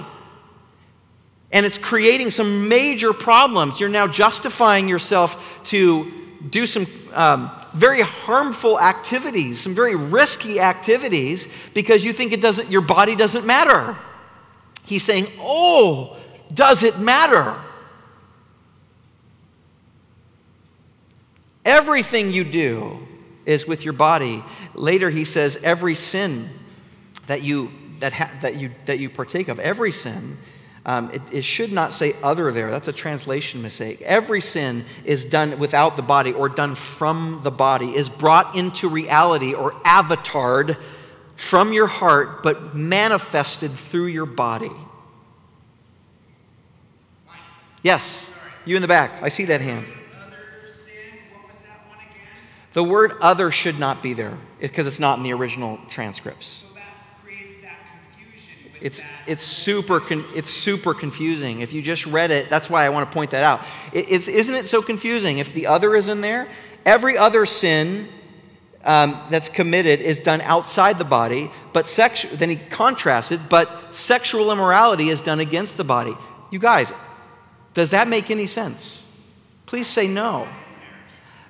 And 1.53 1.65
it's 1.65 1.79
creating 1.79 2.31
some 2.31 2.69
major 2.69 3.13
problems. 3.13 3.81
You're 3.81 3.89
now 3.89 4.07
justifying 4.07 4.89
yourself 4.89 5.61
to 5.65 6.13
do 6.51 6.67
some 6.67 6.87
um, 7.13 7.51
very 7.73 8.03
harmful 8.03 8.79
activities, 8.79 9.61
some 9.61 9.75
very 9.75 9.97
risky 9.97 10.61
activities, 10.61 11.49
because 11.73 12.05
you 12.05 12.13
think 12.13 12.33
it 12.33 12.41
doesn't, 12.41 12.71
your 12.71 12.83
body 12.83 13.17
doesn't 13.17 13.47
matter. 13.47 13.97
He's 14.85 15.03
saying, 15.03 15.27
Oh, 15.41 16.16
does 16.53 16.83
it 16.83 16.99
matter? 16.99 17.57
Everything 21.65 22.33
you 22.33 22.45
do 22.45 23.07
is 23.45 23.67
with 23.67 23.85
your 23.85 23.93
body. 23.93 24.43
Later, 24.75 25.11
he 25.11 25.25
says, 25.25 25.57
every 25.63 25.95
sin 25.95 26.49
that 27.27 27.43
you, 27.43 27.71
that, 28.01 28.13
ha- 28.13 28.31
that 28.43 28.57
you, 28.57 28.71
that 28.85 28.99
you 28.99 29.11
partake 29.11 29.49
of, 29.49 29.59
every 29.59 29.93
sin, 29.93 30.37
um, 30.85 31.11
it, 31.11 31.23
it, 31.33 31.45
should 31.45 31.73
not 31.73 31.93
say 31.93 32.15
other 32.23 32.53
there. 32.53 32.71
That's 32.71 32.87
a 32.87 32.93
translation 32.93 33.61
mistake. 33.63 34.01
Every 34.03 34.41
sin 34.41 34.85
is 35.05 35.25
done 35.25 35.59
without 35.59 35.97
the 35.97 36.03
body 36.03 36.33
or 36.33 36.49
done 36.49 36.77
from 36.77 37.41
the 37.43 37.51
body, 37.51 37.97
is 37.97 38.09
brought 38.09 38.55
into 38.55 38.89
reality 38.89 39.53
or 39.53 39.73
avatared 39.83 40.77
from 41.35 41.73
your 41.73 41.89
heart, 41.89 42.45
but 42.45 42.77
manifested 42.77 43.73
through 43.73 44.07
your 44.07 44.27
body. 44.27 44.71
Yes, 47.87 48.33
you 48.65 48.75
in 48.75 48.83
the 48.83 48.89
back. 48.89 49.13
I 49.23 49.29
see 49.29 49.45
that 49.45 49.61
hand. 49.61 49.87
The 52.73 52.83
word 52.83 53.13
other 53.21 53.53
should 53.53 53.79
not 53.79 54.03
be 54.03 54.13
there 54.13 54.37
because 54.59 54.89
it's 54.89 54.99
not 54.99 55.19
in 55.19 55.23
the 55.23 55.33
original 55.33 55.79
transcripts. 55.89 56.65
So 56.67 56.75
that 56.75 56.83
creates 57.23 57.53
that 57.63 57.79
confusion. 58.19 58.73
it's, 58.81 59.03
it's, 59.29 59.43
super 59.45 60.01
con- 60.01 60.25
it's 60.35 60.51
super 60.51 60.95
confusing. 60.95 61.61
If 61.61 61.73
you 61.73 61.81
just 61.81 62.07
read 62.07 62.33
it, 62.33 62.51
that's 62.51 62.69
why 62.69 62.85
I 62.85 62.89
want 62.89 63.09
to 63.09 63.15
point 63.15 63.31
that 63.31 63.45
out. 63.45 63.61
It, 63.93 64.11
it's, 64.11 64.27
isn't 64.27 64.57
it 64.57 64.67
so 64.67 64.83
confusing? 64.83 65.39
If 65.39 65.55
the 65.55 65.69
other 65.69 65.95
is 65.95 66.09
in 66.09 66.23
there, 66.23 66.49
every 66.85 67.17
other 67.17 67.47
sin 67.47 68.09
um, 68.83 69.17
that's 69.31 69.49
committed 69.49 70.01
is 70.01 70.19
done 70.19 70.41
outside 70.41 70.99
the 70.99 71.05
body, 71.05 71.53
but 71.73 71.87
then 72.33 72.51
he 72.51 72.57
contrasts 72.57 73.31
it, 73.31 73.43
but 73.49 73.95
sexual 73.95 74.51
immorality 74.51 75.09
is 75.09 75.23
done 75.23 75.39
against 75.39 75.77
the 75.77 75.85
body. 75.85 76.17
You 76.51 76.59
guys, 76.59 76.93
does 77.77 77.91
that 77.91 78.09
make 78.09 78.31
any 78.31 78.47
sense? 78.47 79.05
Please 79.67 79.87
say 79.87 80.09
no 80.09 80.49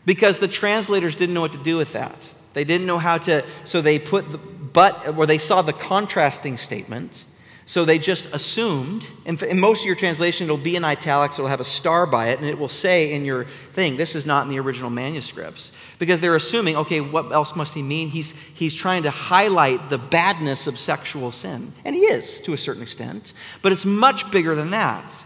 because 0.04 0.40
the 0.40 0.48
translators 0.48 1.14
didn't 1.14 1.34
know 1.34 1.40
what 1.40 1.52
to 1.52 1.62
do 1.62 1.76
with 1.76 1.92
that. 1.92 2.34
They 2.52 2.64
didn't 2.64 2.86
know 2.86 2.98
how 2.98 3.18
to, 3.18 3.44
so 3.62 3.80
they 3.80 4.00
put 4.00 4.30
the 4.32 4.38
but, 4.38 5.14
where 5.14 5.26
they 5.26 5.38
saw 5.38 5.62
the 5.62 5.72
contrasting 5.72 6.56
statement. 6.56 7.24
So 7.64 7.84
they 7.84 7.98
just 7.98 8.26
assumed, 8.32 9.08
in 9.24 9.60
most 9.60 9.80
of 9.80 9.86
your 9.86 9.94
translation, 9.94 10.44
it'll 10.44 10.56
be 10.56 10.74
in 10.74 10.84
italics, 10.84 11.38
it'll 11.38 11.48
have 11.48 11.60
a 11.60 11.64
star 11.64 12.06
by 12.06 12.28
it, 12.28 12.40
and 12.40 12.48
it 12.48 12.58
will 12.58 12.68
say 12.68 13.12
in 13.12 13.24
your 13.24 13.44
thing, 13.72 13.96
this 13.96 14.16
is 14.16 14.26
not 14.26 14.44
in 14.44 14.50
the 14.50 14.58
original 14.58 14.90
manuscripts. 14.90 15.70
Because 15.98 16.20
they're 16.20 16.34
assuming, 16.34 16.76
okay, 16.76 17.00
what 17.00 17.32
else 17.32 17.54
must 17.54 17.74
he 17.74 17.82
mean? 17.82 18.08
He's, 18.08 18.32
he's 18.32 18.74
trying 18.74 19.04
to 19.04 19.10
highlight 19.10 19.88
the 19.88 19.98
badness 19.98 20.66
of 20.66 20.76
sexual 20.76 21.30
sin. 21.30 21.72
And 21.84 21.94
he 21.94 22.02
is, 22.02 22.40
to 22.40 22.52
a 22.52 22.56
certain 22.58 22.82
extent, 22.82 23.32
but 23.62 23.70
it's 23.70 23.84
much 23.84 24.30
bigger 24.32 24.56
than 24.56 24.70
that. 24.70 25.24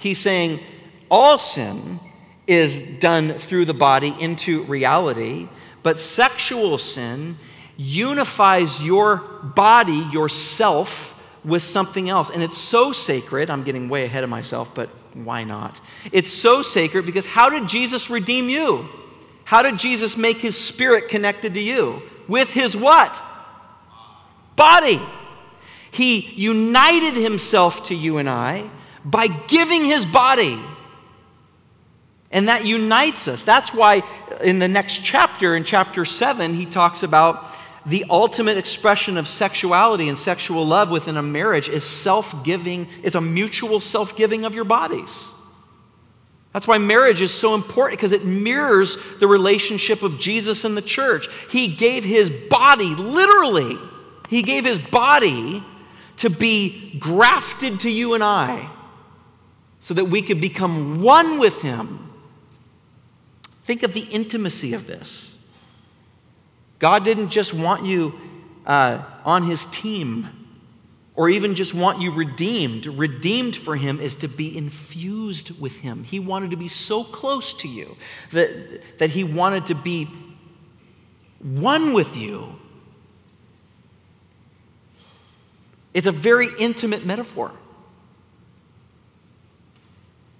He's 0.00 0.18
saying 0.18 0.60
all 1.10 1.38
sin 1.38 2.00
is 2.46 2.80
done 2.98 3.34
through 3.34 3.66
the 3.66 3.74
body 3.74 4.16
into 4.18 4.64
reality, 4.64 5.46
but 5.82 5.98
sexual 5.98 6.78
sin 6.78 7.36
unifies 7.76 8.82
your 8.82 9.18
body, 9.54 10.06
yourself, 10.10 11.14
with 11.44 11.62
something 11.62 12.10
else. 12.10 12.30
And 12.30 12.42
it's 12.42 12.58
so 12.58 12.92
sacred. 12.92 13.50
I'm 13.50 13.62
getting 13.62 13.88
way 13.88 14.04
ahead 14.04 14.24
of 14.24 14.30
myself, 14.30 14.74
but 14.74 14.88
why 15.14 15.44
not? 15.44 15.80
It's 16.12 16.32
so 16.32 16.62
sacred 16.62 17.06
because 17.06 17.26
how 17.26 17.50
did 17.50 17.68
Jesus 17.68 18.10
redeem 18.10 18.48
you? 18.48 18.88
How 19.44 19.62
did 19.62 19.78
Jesus 19.78 20.16
make 20.16 20.38
his 20.38 20.58
spirit 20.58 21.08
connected 21.08 21.54
to 21.54 21.60
you? 21.60 22.02
With 22.26 22.50
his 22.50 22.76
what? 22.76 23.22
Body. 24.56 25.00
He 25.90 26.20
united 26.20 27.14
himself 27.14 27.86
to 27.88 27.94
you 27.94 28.18
and 28.18 28.28
I 28.28 28.70
by 29.04 29.26
giving 29.26 29.84
his 29.84 30.04
body. 30.04 30.58
And 32.30 32.48
that 32.48 32.64
unites 32.64 33.26
us. 33.26 33.42
That's 33.42 33.74
why 33.74 34.02
in 34.42 34.58
the 34.58 34.68
next 34.68 35.02
chapter, 35.02 35.56
in 35.56 35.64
chapter 35.64 36.04
7, 36.04 36.54
he 36.54 36.64
talks 36.64 37.02
about 37.02 37.44
the 37.86 38.04
ultimate 38.10 38.58
expression 38.58 39.16
of 39.16 39.26
sexuality 39.26 40.08
and 40.08 40.16
sexual 40.16 40.66
love 40.66 40.90
within 40.90 41.16
a 41.16 41.22
marriage 41.22 41.68
is 41.68 41.82
self 41.82 42.44
giving, 42.44 42.88
is 43.02 43.14
a 43.14 43.20
mutual 43.20 43.80
self 43.80 44.16
giving 44.16 44.44
of 44.44 44.54
your 44.54 44.64
bodies. 44.64 45.30
That's 46.52 46.66
why 46.66 46.78
marriage 46.78 47.22
is 47.22 47.32
so 47.32 47.54
important 47.54 47.98
because 47.98 48.12
it 48.12 48.24
mirrors 48.24 48.96
the 49.18 49.28
relationship 49.28 50.02
of 50.02 50.18
Jesus 50.18 50.64
and 50.64 50.76
the 50.76 50.82
church. 50.82 51.28
He 51.48 51.68
gave 51.68 52.04
his 52.04 52.28
body, 52.28 52.94
literally, 52.96 53.76
he 54.28 54.42
gave 54.42 54.64
his 54.64 54.78
body 54.78 55.64
to 56.18 56.28
be 56.28 56.96
grafted 56.98 57.80
to 57.80 57.90
you 57.90 58.14
and 58.14 58.22
I 58.22 58.68
so 59.80 59.94
that 59.94 60.04
we 60.04 60.22
could 60.22 60.40
become 60.40 61.02
one 61.02 61.38
with 61.38 61.62
him 61.62 62.10
Think 63.70 63.84
of 63.84 63.92
the 63.92 64.00
intimacy 64.00 64.74
of 64.74 64.88
this. 64.88 65.38
God 66.80 67.04
didn't 67.04 67.28
just 67.28 67.54
want 67.54 67.84
you 67.84 68.18
uh, 68.66 69.04
on 69.24 69.44
his 69.44 69.66
team 69.66 70.26
or 71.14 71.28
even 71.28 71.54
just 71.54 71.72
want 71.72 72.00
you 72.00 72.10
redeemed. 72.10 72.86
Redeemed 72.86 73.54
for 73.54 73.76
him 73.76 74.00
is 74.00 74.16
to 74.16 74.26
be 74.26 74.58
infused 74.58 75.60
with 75.60 75.76
him. 75.76 76.02
He 76.02 76.18
wanted 76.18 76.50
to 76.50 76.56
be 76.56 76.66
so 76.66 77.04
close 77.04 77.54
to 77.54 77.68
you 77.68 77.96
that, 78.32 78.98
that 78.98 79.10
he 79.10 79.22
wanted 79.22 79.66
to 79.66 79.76
be 79.76 80.08
one 81.38 81.92
with 81.92 82.16
you. 82.16 82.58
It's 85.94 86.08
a 86.08 86.12
very 86.12 86.48
intimate 86.58 87.06
metaphor. 87.06 87.54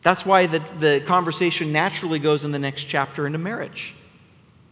That's 0.02 0.24
why 0.24 0.46
the, 0.46 0.58
the 0.78 1.02
conversation 1.06 1.72
naturally 1.72 2.18
goes 2.18 2.44
in 2.44 2.52
the 2.52 2.58
next 2.58 2.84
chapter 2.84 3.26
into 3.26 3.38
marriage. 3.38 3.94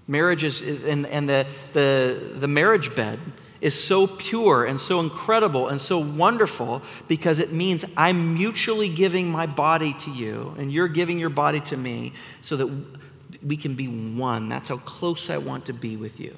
Marriage 0.06 0.42
is, 0.42 0.62
and, 0.62 1.06
and 1.06 1.28
the, 1.28 1.46
the, 1.74 2.32
the 2.34 2.48
marriage 2.48 2.94
bed 2.94 3.18
is 3.60 3.74
so 3.74 4.06
pure 4.06 4.64
and 4.64 4.80
so 4.80 5.00
incredible 5.00 5.68
and 5.68 5.80
so 5.80 5.98
wonderful 5.98 6.82
because 7.08 7.40
it 7.40 7.52
means 7.52 7.84
I'm 7.96 8.34
mutually 8.34 8.88
giving 8.88 9.28
my 9.28 9.46
body 9.46 9.94
to 10.00 10.10
you 10.10 10.54
and 10.58 10.72
you're 10.72 10.88
giving 10.88 11.18
your 11.18 11.30
body 11.30 11.60
to 11.60 11.76
me 11.76 12.12
so 12.40 12.56
that 12.56 12.70
we 13.42 13.56
can 13.56 13.74
be 13.74 13.86
one. 13.86 14.48
That's 14.48 14.68
how 14.68 14.78
close 14.78 15.28
I 15.28 15.38
want 15.38 15.66
to 15.66 15.72
be 15.72 15.96
with 15.96 16.20
you. 16.20 16.36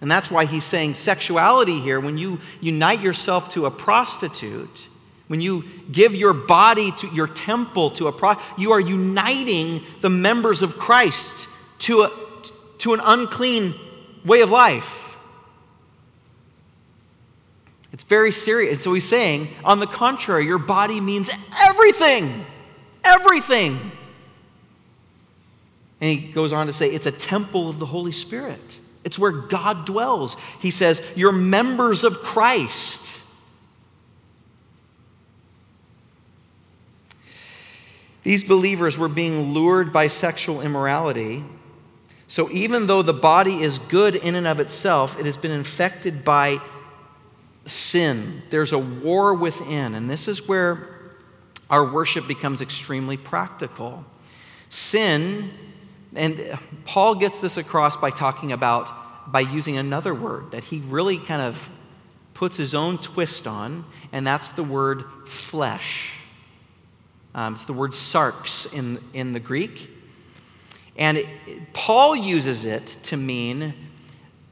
And 0.00 0.10
that's 0.10 0.30
why 0.30 0.46
he's 0.46 0.64
saying 0.64 0.94
sexuality 0.94 1.78
here, 1.78 2.00
when 2.00 2.18
you 2.18 2.40
unite 2.60 3.00
yourself 3.00 3.50
to 3.50 3.66
a 3.66 3.70
prostitute, 3.70 4.88
when 5.32 5.40
you 5.40 5.64
give 5.90 6.14
your 6.14 6.34
body 6.34 6.92
to 6.92 7.06
your 7.06 7.26
temple 7.26 7.88
to 7.92 8.06
a 8.06 8.12
pro, 8.12 8.34
you 8.58 8.72
are 8.72 8.80
uniting 8.80 9.82
the 10.02 10.10
members 10.10 10.60
of 10.60 10.76
Christ 10.76 11.48
to, 11.78 12.02
a, 12.02 12.12
to 12.76 12.92
an 12.92 13.00
unclean 13.02 13.74
way 14.26 14.42
of 14.42 14.50
life. 14.50 15.16
It's 17.94 18.02
very 18.02 18.30
serious. 18.30 18.82
So 18.82 18.92
he's 18.92 19.08
saying, 19.08 19.48
on 19.64 19.80
the 19.80 19.86
contrary, 19.86 20.44
your 20.44 20.58
body 20.58 21.00
means 21.00 21.30
everything. 21.66 22.44
Everything. 23.02 23.90
And 26.02 26.10
he 26.10 26.30
goes 26.30 26.52
on 26.52 26.66
to 26.66 26.74
say, 26.74 26.90
it's 26.90 27.06
a 27.06 27.10
temple 27.10 27.70
of 27.70 27.78
the 27.78 27.86
Holy 27.86 28.12
Spirit. 28.12 28.80
It's 29.02 29.18
where 29.18 29.32
God 29.32 29.86
dwells. 29.86 30.36
He 30.60 30.70
says, 30.70 31.00
You're 31.16 31.32
members 31.32 32.04
of 32.04 32.18
Christ. 32.18 33.11
These 38.22 38.44
believers 38.44 38.96
were 38.96 39.08
being 39.08 39.52
lured 39.52 39.92
by 39.92 40.06
sexual 40.06 40.60
immorality. 40.60 41.44
So 42.28 42.50
even 42.50 42.86
though 42.86 43.02
the 43.02 43.12
body 43.12 43.62
is 43.62 43.78
good 43.78 44.16
in 44.16 44.34
and 44.34 44.46
of 44.46 44.60
itself, 44.60 45.18
it 45.18 45.26
has 45.26 45.36
been 45.36 45.50
infected 45.50 46.24
by 46.24 46.60
sin. 47.66 48.42
There's 48.50 48.72
a 48.72 48.78
war 48.78 49.34
within, 49.34 49.94
and 49.94 50.10
this 50.10 50.28
is 50.28 50.48
where 50.48 50.88
our 51.68 51.90
worship 51.90 52.26
becomes 52.26 52.60
extremely 52.60 53.16
practical. 53.16 54.04
Sin, 54.68 55.50
and 56.14 56.58
Paul 56.84 57.16
gets 57.16 57.38
this 57.38 57.56
across 57.56 57.96
by 57.96 58.10
talking 58.10 58.52
about, 58.52 59.30
by 59.32 59.40
using 59.40 59.76
another 59.76 60.14
word 60.14 60.52
that 60.52 60.64
he 60.64 60.78
really 60.80 61.18
kind 61.18 61.42
of 61.42 61.70
puts 62.34 62.56
his 62.56 62.74
own 62.74 62.98
twist 62.98 63.46
on, 63.46 63.84
and 64.12 64.26
that's 64.26 64.50
the 64.50 64.62
word 64.62 65.04
flesh. 65.26 66.14
Um, 67.34 67.54
it's 67.54 67.64
the 67.64 67.72
word 67.72 67.92
sarx 67.92 68.72
in, 68.72 68.98
in 69.14 69.32
the 69.32 69.40
Greek. 69.40 69.90
And 70.96 71.18
it, 71.18 71.26
Paul 71.72 72.14
uses 72.14 72.64
it 72.64 72.86
to 73.04 73.16
mean 73.16 73.74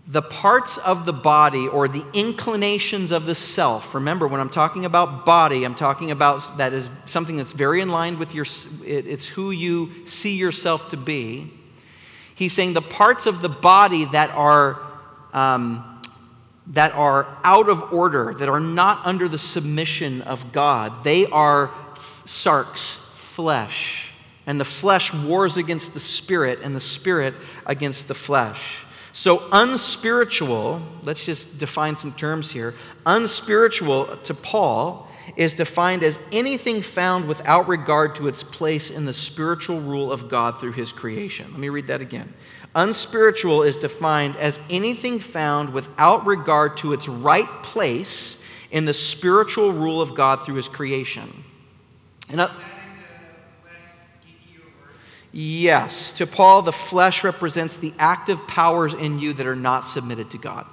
the 0.06 0.22
parts 0.22 0.76
of 0.78 1.06
the 1.06 1.12
body 1.12 1.68
or 1.68 1.86
the 1.86 2.04
inclinations 2.14 3.12
of 3.12 3.26
the 3.26 3.34
self. 3.34 3.94
Remember, 3.94 4.26
when 4.26 4.40
I'm 4.40 4.50
talking 4.50 4.84
about 4.84 5.24
body, 5.24 5.64
I'm 5.64 5.76
talking 5.76 6.10
about 6.10 6.56
that 6.56 6.72
is 6.72 6.90
something 7.06 7.36
that's 7.36 7.52
very 7.52 7.80
in 7.80 7.90
line 7.90 8.18
with 8.18 8.34
your, 8.34 8.46
it's 8.84 9.26
who 9.26 9.52
you 9.52 10.04
see 10.06 10.36
yourself 10.36 10.88
to 10.88 10.96
be. 10.96 11.52
He's 12.34 12.52
saying 12.52 12.72
the 12.72 12.82
parts 12.82 13.26
of 13.26 13.40
the 13.40 13.48
body 13.48 14.06
that 14.06 14.30
are, 14.30 14.80
um, 15.32 16.00
that 16.68 16.92
are 16.94 17.28
out 17.44 17.68
of 17.68 17.92
order, 17.92 18.34
that 18.34 18.48
are 18.48 18.58
not 18.58 19.06
under 19.06 19.28
the 19.28 19.38
submission 19.38 20.22
of 20.22 20.50
God, 20.50 21.04
they 21.04 21.26
are 21.26 21.70
sarx, 22.24 22.96
flesh. 22.96 24.12
And 24.46 24.60
the 24.60 24.64
flesh 24.64 25.12
wars 25.12 25.56
against 25.56 25.94
the 25.94 26.00
spirit, 26.00 26.60
and 26.62 26.74
the 26.74 26.80
spirit 26.80 27.34
against 27.66 28.08
the 28.08 28.14
flesh. 28.14 28.84
So, 29.12 29.48
unspiritual, 29.52 30.82
let's 31.02 31.24
just 31.24 31.58
define 31.58 31.96
some 31.96 32.12
terms 32.12 32.50
here. 32.50 32.74
Unspiritual 33.06 34.16
to 34.24 34.34
Paul 34.34 35.08
is 35.36 35.52
defined 35.52 36.02
as 36.02 36.18
anything 36.32 36.82
found 36.82 37.28
without 37.28 37.68
regard 37.68 38.14
to 38.16 38.28
its 38.28 38.42
place 38.42 38.90
in 38.90 39.04
the 39.04 39.12
spiritual 39.12 39.80
rule 39.80 40.10
of 40.10 40.28
God 40.28 40.60
through 40.60 40.72
his 40.72 40.92
creation. 40.92 41.46
Let 41.50 41.60
me 41.60 41.68
read 41.68 41.86
that 41.88 42.00
again. 42.00 42.32
Unspiritual 42.74 43.62
is 43.62 43.76
defined 43.76 44.36
as 44.36 44.60
anything 44.70 45.18
found 45.18 45.72
without 45.72 46.24
regard 46.24 46.76
to 46.78 46.92
its 46.92 47.08
right 47.08 47.62
place 47.62 48.40
in 48.70 48.84
the 48.84 48.94
spiritual 48.94 49.72
rule 49.72 50.00
of 50.00 50.14
God 50.14 50.44
through 50.44 50.54
his 50.54 50.68
creation. 50.68 51.44
And, 52.30 52.50
Yes. 55.32 56.12
To 56.12 56.26
Paul, 56.26 56.62
the 56.62 56.72
flesh 56.72 57.22
represents 57.22 57.76
the 57.76 57.94
active 57.98 58.46
powers 58.48 58.94
in 58.94 59.18
you 59.18 59.32
that 59.34 59.46
are 59.46 59.56
not 59.56 59.84
submitted 59.84 60.30
to 60.32 60.38
God. 60.38 60.66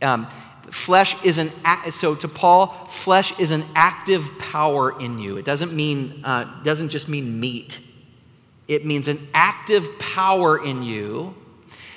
Um, 0.00 0.28
flesh 0.70 1.22
is 1.24 1.38
an 1.38 1.50
so 1.90 2.14
to 2.16 2.28
Paul, 2.28 2.68
flesh 2.88 3.38
is 3.38 3.50
an 3.50 3.64
active 3.74 4.38
power 4.38 4.98
in 5.00 5.18
you. 5.18 5.36
It 5.36 5.44
doesn't 5.44 5.72
mean 5.72 6.22
uh, 6.24 6.62
doesn't 6.62 6.88
just 6.88 7.08
mean 7.08 7.38
meat. 7.38 7.80
It 8.68 8.84
means 8.84 9.08
an 9.08 9.26
active 9.32 9.98
power 9.98 10.62
in 10.62 10.82
you 10.82 11.34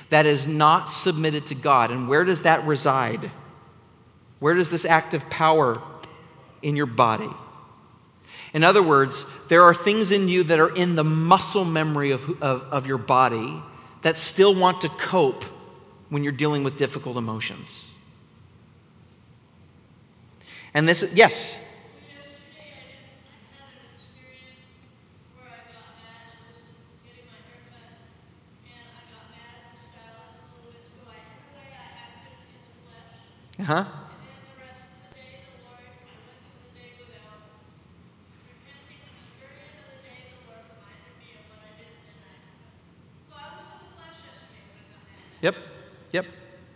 that 0.09 0.25
is 0.25 0.47
not 0.47 0.89
submitted 0.89 1.47
to 1.47 1.55
God. 1.55 1.91
And 1.91 2.07
where 2.07 2.25
does 2.25 2.43
that 2.43 2.65
reside? 2.65 3.31
Where 4.39 4.53
does 4.53 4.69
this 4.69 4.85
active 4.85 5.29
power 5.29 5.81
in 6.61 6.75
your 6.75 6.85
body? 6.85 7.29
In 8.53 8.63
other 8.63 8.81
words, 8.81 9.25
there 9.47 9.63
are 9.63 9.73
things 9.73 10.11
in 10.11 10.27
you 10.27 10.43
that 10.43 10.59
are 10.59 10.73
in 10.73 10.95
the 10.95 11.03
muscle 11.03 11.65
memory 11.65 12.11
of, 12.11 12.41
of, 12.41 12.63
of 12.63 12.87
your 12.87 12.97
body 12.97 13.61
that 14.01 14.17
still 14.17 14.55
want 14.55 14.81
to 14.81 14.89
cope 14.89 15.43
when 16.09 16.23
you're 16.23 16.33
dealing 16.33 16.63
with 16.63 16.77
difficult 16.77 17.17
emotions. 17.17 17.93
And 20.73 20.87
this, 20.87 21.11
yes, 21.13 21.59
Uh 33.59 33.63
huh. 33.63 33.98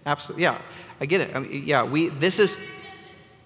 Absolutely. 0.06 0.44
Yeah, 0.44 0.60
I 1.00 1.06
get 1.06 1.22
it. 1.22 1.36
I 1.36 1.40
mean, 1.40 1.64
yeah, 1.66 1.84
we, 1.84 2.10
this 2.10 2.40
is, 2.40 2.58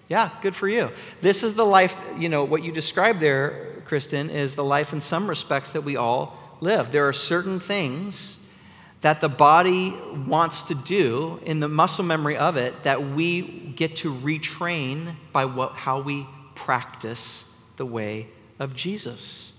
yeah, 0.08 0.30
good 0.42 0.54
for 0.54 0.68
you. 0.68 0.90
This 1.20 1.42
is 1.42 1.54
the 1.54 1.66
life, 1.66 1.98
you 2.18 2.28
know, 2.28 2.44
what 2.44 2.62
you 2.62 2.72
described 2.72 3.20
there, 3.20 3.82
Kristen, 3.84 4.30
is 4.30 4.54
the 4.54 4.64
life 4.64 4.92
in 4.92 5.00
some 5.00 5.28
respects 5.28 5.72
that 5.72 5.82
we 5.82 5.96
all 5.96 6.38
live. 6.60 6.92
There 6.92 7.08
are 7.08 7.12
certain 7.12 7.60
things 7.60 8.38
that 9.00 9.20
the 9.20 9.28
body 9.28 9.96
wants 10.26 10.62
to 10.62 10.74
do 10.74 11.40
in 11.44 11.60
the 11.60 11.68
muscle 11.68 12.04
memory 12.04 12.36
of 12.36 12.56
it 12.56 12.82
that 12.82 13.10
we 13.10 13.42
get 13.42 13.96
to 13.96 14.12
retrain 14.12 15.14
by 15.32 15.44
what, 15.44 15.72
how 15.72 16.00
we 16.00 16.26
practice 16.54 17.44
the 17.76 17.86
way 17.86 18.26
of 18.58 18.74
Jesus. 18.74 19.52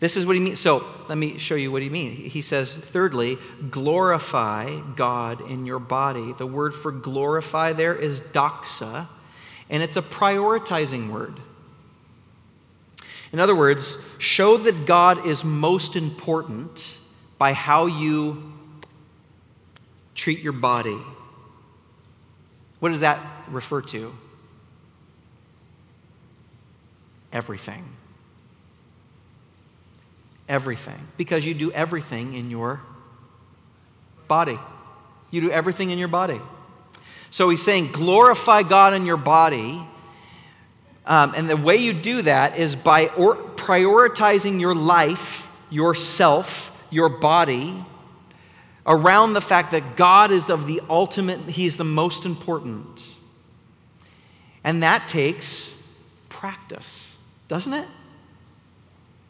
This 0.00 0.16
is 0.16 0.24
what 0.24 0.34
he 0.34 0.40
means. 0.40 0.58
So 0.58 0.86
let 1.08 1.18
me 1.18 1.36
show 1.36 1.54
you 1.54 1.70
what 1.70 1.82
he 1.82 1.90
means. 1.90 2.32
He 2.32 2.40
says, 2.40 2.74
thirdly, 2.74 3.38
glorify 3.70 4.80
God 4.96 5.48
in 5.48 5.66
your 5.66 5.78
body. 5.78 6.32
The 6.32 6.46
word 6.46 6.74
for 6.74 6.90
glorify 6.90 7.74
there 7.74 7.94
is 7.94 8.22
doxa, 8.22 9.06
and 9.68 9.82
it's 9.82 9.98
a 9.98 10.02
prioritizing 10.02 11.10
word. 11.10 11.38
In 13.32 13.40
other 13.40 13.54
words, 13.54 13.98
show 14.18 14.56
that 14.56 14.86
God 14.86 15.26
is 15.26 15.44
most 15.44 15.94
important 15.96 16.96
by 17.38 17.52
how 17.52 17.84
you 17.86 18.52
treat 20.14 20.40
your 20.40 20.54
body. 20.54 20.98
What 22.80 22.88
does 22.88 23.00
that 23.00 23.20
refer 23.50 23.82
to? 23.82 24.14
Everything 27.32 27.99
everything 30.50 30.98
because 31.16 31.46
you 31.46 31.54
do 31.54 31.72
everything 31.72 32.34
in 32.34 32.50
your 32.50 32.82
body. 34.28 34.58
You 35.30 35.40
do 35.40 35.50
everything 35.50 35.90
in 35.90 35.98
your 35.98 36.08
body. 36.08 36.40
So 37.30 37.48
he's 37.48 37.62
saying, 37.62 37.92
glorify 37.92 38.64
God 38.64 38.92
in 38.92 39.06
your 39.06 39.16
body. 39.16 39.80
Um, 41.06 41.32
and 41.36 41.48
the 41.48 41.56
way 41.56 41.76
you 41.76 41.92
do 41.92 42.22
that 42.22 42.58
is 42.58 42.74
by 42.76 43.06
or- 43.08 43.36
prioritizing 43.36 44.60
your 44.60 44.74
life, 44.74 45.48
yourself, 45.70 46.72
your 46.90 47.08
body 47.08 47.84
around 48.86 49.34
the 49.34 49.40
fact 49.40 49.70
that 49.70 49.96
God 49.96 50.32
is 50.32 50.50
of 50.50 50.66
the 50.66 50.80
ultimate, 50.90 51.40
He's 51.42 51.76
the 51.76 51.84
most 51.84 52.24
important. 52.24 53.04
And 54.64 54.82
that 54.82 55.06
takes 55.06 55.80
practice, 56.28 57.16
doesn't 57.48 57.72
it? 57.72 57.86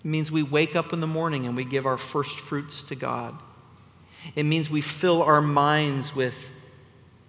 It 0.00 0.08
means 0.08 0.30
we 0.30 0.42
wake 0.42 0.76
up 0.76 0.92
in 0.92 1.00
the 1.00 1.06
morning 1.06 1.46
and 1.46 1.54
we 1.54 1.64
give 1.64 1.86
our 1.86 1.98
first 1.98 2.38
fruits 2.38 2.82
to 2.84 2.94
God. 2.94 3.38
It 4.34 4.44
means 4.44 4.70
we 4.70 4.80
fill 4.80 5.22
our 5.22 5.42
minds 5.42 6.14
with 6.14 6.50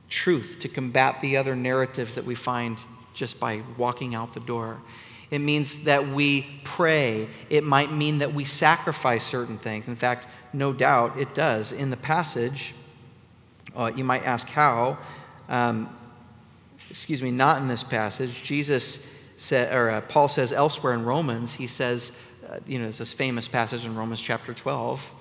truth 0.10 0.58
to 0.60 0.70
combat 0.70 1.22
the 1.22 1.38
other 1.38 1.56
narratives 1.56 2.16
that 2.16 2.26
we 2.26 2.36
find 2.36 2.80
just 3.14 3.40
by 3.40 3.62
walking 3.78 4.16
out 4.16 4.34
the 4.34 4.40
door. 4.40 4.80
It 5.32 5.40
means 5.40 5.86
that 5.86 6.10
we 6.10 6.46
pray. 6.64 7.28
It 7.50 7.64
might 7.64 7.92
mean 7.92 8.20
that 8.20 8.34
we 8.34 8.44
sacrifice 8.44 9.24
certain 9.26 9.58
things. 9.58 9.88
In 9.88 9.96
fact, 9.96 10.28
no 10.52 10.74
doubt 10.74 11.18
it 11.18 11.34
does. 11.34 11.72
In 11.72 11.90
the 11.90 11.98
passage, 11.98 12.74
uh, 13.76 13.92
you 13.96 14.04
might 14.04 14.26
ask 14.26 14.48
how. 14.48 14.98
Um, 15.48 15.90
excuse 16.90 17.24
me, 17.24 17.32
not 17.32 17.62
in 17.62 17.70
this 17.70 17.84
passage. 17.84 18.44
Jesus 18.44 19.06
said, 19.38 19.74
or 19.74 19.90
uh, 19.90 20.02
Paul 20.02 20.28
says 20.28 20.52
elsewhere 20.52 20.94
in 20.94 21.06
Romans, 21.06 21.54
he 21.54 21.68
says, 21.68 22.12
you 22.66 22.80
know, 22.80 22.88
it's 22.88 22.98
this 22.98 23.14
famous 23.14 23.48
passage 23.48 23.86
in 23.86 23.96
Romans 23.96 24.22
chapter 24.22 24.54
12. 24.54 25.12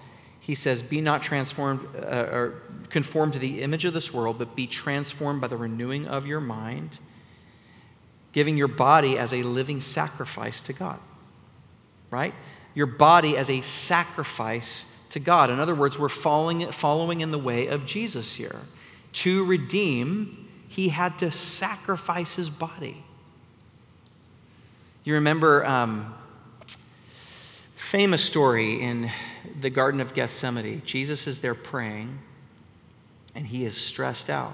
He 0.41 0.55
says, 0.55 0.83
Be 0.83 1.01
not 1.01 1.22
transformed 1.22 1.87
uh, 1.97 2.28
or 2.31 2.62
conformed 2.89 3.35
to 3.35 3.39
the 3.39 3.62
image 3.62 3.85
of 3.85 3.95
this 3.95 4.12
world, 4.12 4.39
but 4.39 4.57
be 4.57 4.66
transformed 4.66 5.41
by 5.41 5.47
the 5.47 5.57
renewing 5.57 6.07
of 6.07 6.26
your 6.26 6.41
mind, 6.41 6.99
giving 8.33 8.57
your 8.57 8.68
body 8.68 9.18
as 9.18 9.33
a 9.33 9.43
living 9.43 9.81
sacrifice 9.81 10.62
to 10.62 10.72
God. 10.72 10.99
Right? 12.11 12.35
Your 12.74 12.87
body 12.87 13.37
as 13.37 13.51
a 13.51 13.61
sacrifice 13.61 14.87
to 15.11 15.20
God. 15.20 15.51
In 15.51 15.61
other 15.61 15.74
words, 15.74 15.99
we're 15.99 16.09
following, 16.09 16.70
following 16.72 17.20
in 17.20 17.31
the 17.31 17.39
way 17.39 17.66
of 17.66 17.85
Jesus 17.87 18.35
here. 18.35 18.61
To 19.12 19.45
redeem, 19.45 20.49
he 20.68 20.89
had 20.89 21.18
to 21.18 21.31
sacrifice 21.31 22.35
his 22.35 22.49
body. 22.49 23.05
You 25.05 25.14
remember 25.14 25.64
um, 25.66 26.14
famous 27.91 28.22
story 28.22 28.80
in 28.80 29.11
the 29.62 29.68
Garden 29.68 30.01
of 30.01 30.14
Gethsemane. 30.14 30.80
Jesus 30.84 31.26
is 31.26 31.41
there 31.41 31.57
praying, 31.57 32.20
and 33.34 33.45
he 33.45 33.64
is 33.64 33.76
stressed 33.76 34.30
out. 34.30 34.53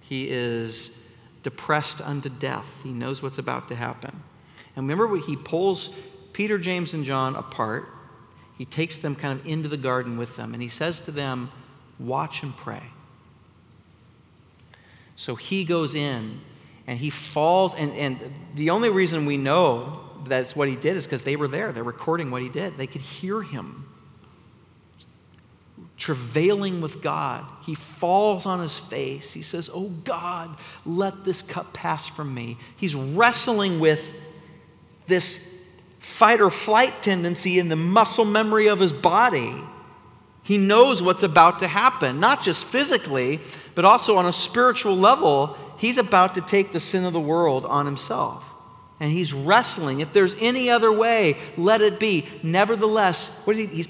He 0.00 0.28
is 0.28 0.94
depressed 1.42 2.02
unto 2.02 2.28
death. 2.28 2.66
He 2.82 2.90
knows 2.90 3.22
what's 3.22 3.38
about 3.38 3.68
to 3.68 3.74
happen. 3.74 4.22
And 4.76 4.84
remember, 4.84 5.06
what 5.06 5.22
he 5.22 5.36
pulls 5.36 5.88
Peter, 6.34 6.58
James, 6.58 6.92
and 6.92 7.02
John 7.02 7.34
apart. 7.34 7.88
He 8.58 8.66
takes 8.66 8.98
them 8.98 9.14
kind 9.14 9.40
of 9.40 9.46
into 9.46 9.70
the 9.70 9.78
garden 9.78 10.18
with 10.18 10.36
them, 10.36 10.52
and 10.52 10.62
he 10.62 10.68
says 10.68 11.00
to 11.02 11.10
them, 11.10 11.50
Watch 11.98 12.42
and 12.42 12.54
pray. 12.54 12.82
So 15.16 15.34
he 15.34 15.64
goes 15.64 15.94
in 15.94 16.42
and 16.86 16.98
he 16.98 17.08
falls, 17.08 17.74
and, 17.74 17.90
and 17.94 18.34
the 18.54 18.68
only 18.68 18.90
reason 18.90 19.24
we 19.24 19.38
know 19.38 20.05
that's 20.28 20.54
what 20.54 20.68
he 20.68 20.76
did 20.76 20.96
is 20.96 21.06
because 21.06 21.22
they 21.22 21.36
were 21.36 21.48
there. 21.48 21.72
They're 21.72 21.84
recording 21.84 22.30
what 22.30 22.42
he 22.42 22.48
did. 22.48 22.76
They 22.76 22.86
could 22.86 23.02
hear 23.02 23.42
him 23.42 23.86
travailing 25.96 26.80
with 26.80 27.00
God. 27.00 27.44
He 27.64 27.74
falls 27.74 28.46
on 28.46 28.60
his 28.60 28.78
face. 28.78 29.32
He 29.32 29.42
says, 29.42 29.70
Oh 29.72 29.88
God, 30.04 30.56
let 30.84 31.24
this 31.24 31.42
cup 31.42 31.72
pass 31.72 32.06
from 32.08 32.34
me. 32.34 32.58
He's 32.76 32.94
wrestling 32.94 33.80
with 33.80 34.12
this 35.06 35.46
fight 35.98 36.40
or 36.40 36.50
flight 36.50 37.02
tendency 37.02 37.58
in 37.58 37.68
the 37.68 37.76
muscle 37.76 38.24
memory 38.24 38.68
of 38.68 38.78
his 38.78 38.92
body. 38.92 39.54
He 40.42 40.58
knows 40.58 41.02
what's 41.02 41.24
about 41.24 41.58
to 41.60 41.66
happen, 41.66 42.20
not 42.20 42.42
just 42.42 42.66
physically, 42.66 43.40
but 43.74 43.84
also 43.84 44.16
on 44.16 44.26
a 44.26 44.32
spiritual 44.32 44.96
level. 44.96 45.56
He's 45.78 45.98
about 45.98 46.34
to 46.34 46.40
take 46.40 46.72
the 46.72 46.80
sin 46.80 47.04
of 47.04 47.12
the 47.12 47.20
world 47.20 47.64
on 47.64 47.86
himself. 47.86 48.48
And 48.98 49.10
he's 49.10 49.32
wrestling. 49.32 50.00
If 50.00 50.12
there's 50.12 50.34
any 50.40 50.70
other 50.70 50.90
way, 50.90 51.36
let 51.56 51.82
it 51.82 52.00
be. 52.00 52.26
Nevertheless, 52.42 53.38
what 53.44 53.56
is 53.56 53.68
he? 53.68 53.76
He's 53.76 53.88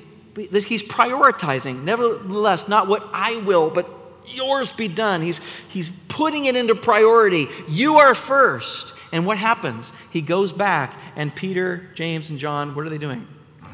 he's 0.64 0.82
prioritizing. 0.82 1.84
Nevertheless, 1.84 2.68
not 2.68 2.88
what 2.88 3.09
I 3.12 3.40
will, 3.42 3.70
but 3.70 3.88
yours 4.26 4.72
be 4.72 4.88
done. 4.88 5.22
He's, 5.22 5.40
he's 5.68 5.88
putting 6.09 6.46
it 6.46 6.57
into 6.57 6.74
priority. 6.74 7.48
You 7.68 7.96
are 7.96 8.14
first. 8.14 8.94
And 9.12 9.24
what 9.24 9.38
happens? 9.38 9.92
He 10.11 10.20
goes 10.20 10.52
back, 10.52 10.98
and 11.14 11.34
Peter, 11.34 11.88
James, 11.94 12.28
and 12.30 12.38
John, 12.38 12.74
what 12.74 12.84
are 12.84 12.90
they 12.90 12.98
doing? 12.98 13.26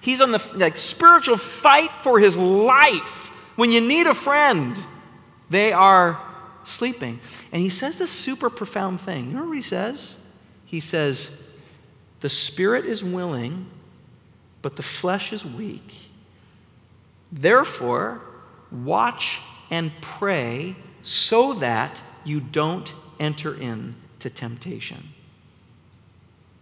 He's 0.00 0.20
on 0.20 0.32
the 0.32 0.42
like, 0.54 0.76
spiritual 0.76 1.36
fight 1.36 1.90
for 2.02 2.18
his 2.20 2.38
life. 2.38 3.30
When 3.56 3.72
you 3.72 3.80
need 3.80 4.06
a 4.06 4.14
friend, 4.14 4.80
they 5.50 5.72
are 5.72 6.22
sleeping. 6.64 7.20
And 7.52 7.62
he 7.62 7.68
says 7.68 7.98
this 7.98 8.10
super 8.10 8.50
profound 8.50 9.00
thing. 9.00 9.26
You 9.28 9.36
know 9.36 9.46
what 9.46 9.56
he 9.56 9.62
says? 9.62 10.18
He 10.64 10.80
says, 10.80 11.42
the 12.20 12.28
spirit 12.28 12.84
is 12.84 13.02
willing, 13.02 13.66
but 14.60 14.76
the 14.76 14.82
flesh 14.82 15.32
is 15.32 15.44
weak. 15.44 15.94
Therefore, 17.30 18.20
watch 18.70 19.40
and 19.70 19.92
pray 20.00 20.76
so 21.02 21.54
that 21.54 22.02
you 22.24 22.40
don't 22.40 22.92
enter 23.20 23.54
into 23.54 24.30
temptation. 24.30 25.08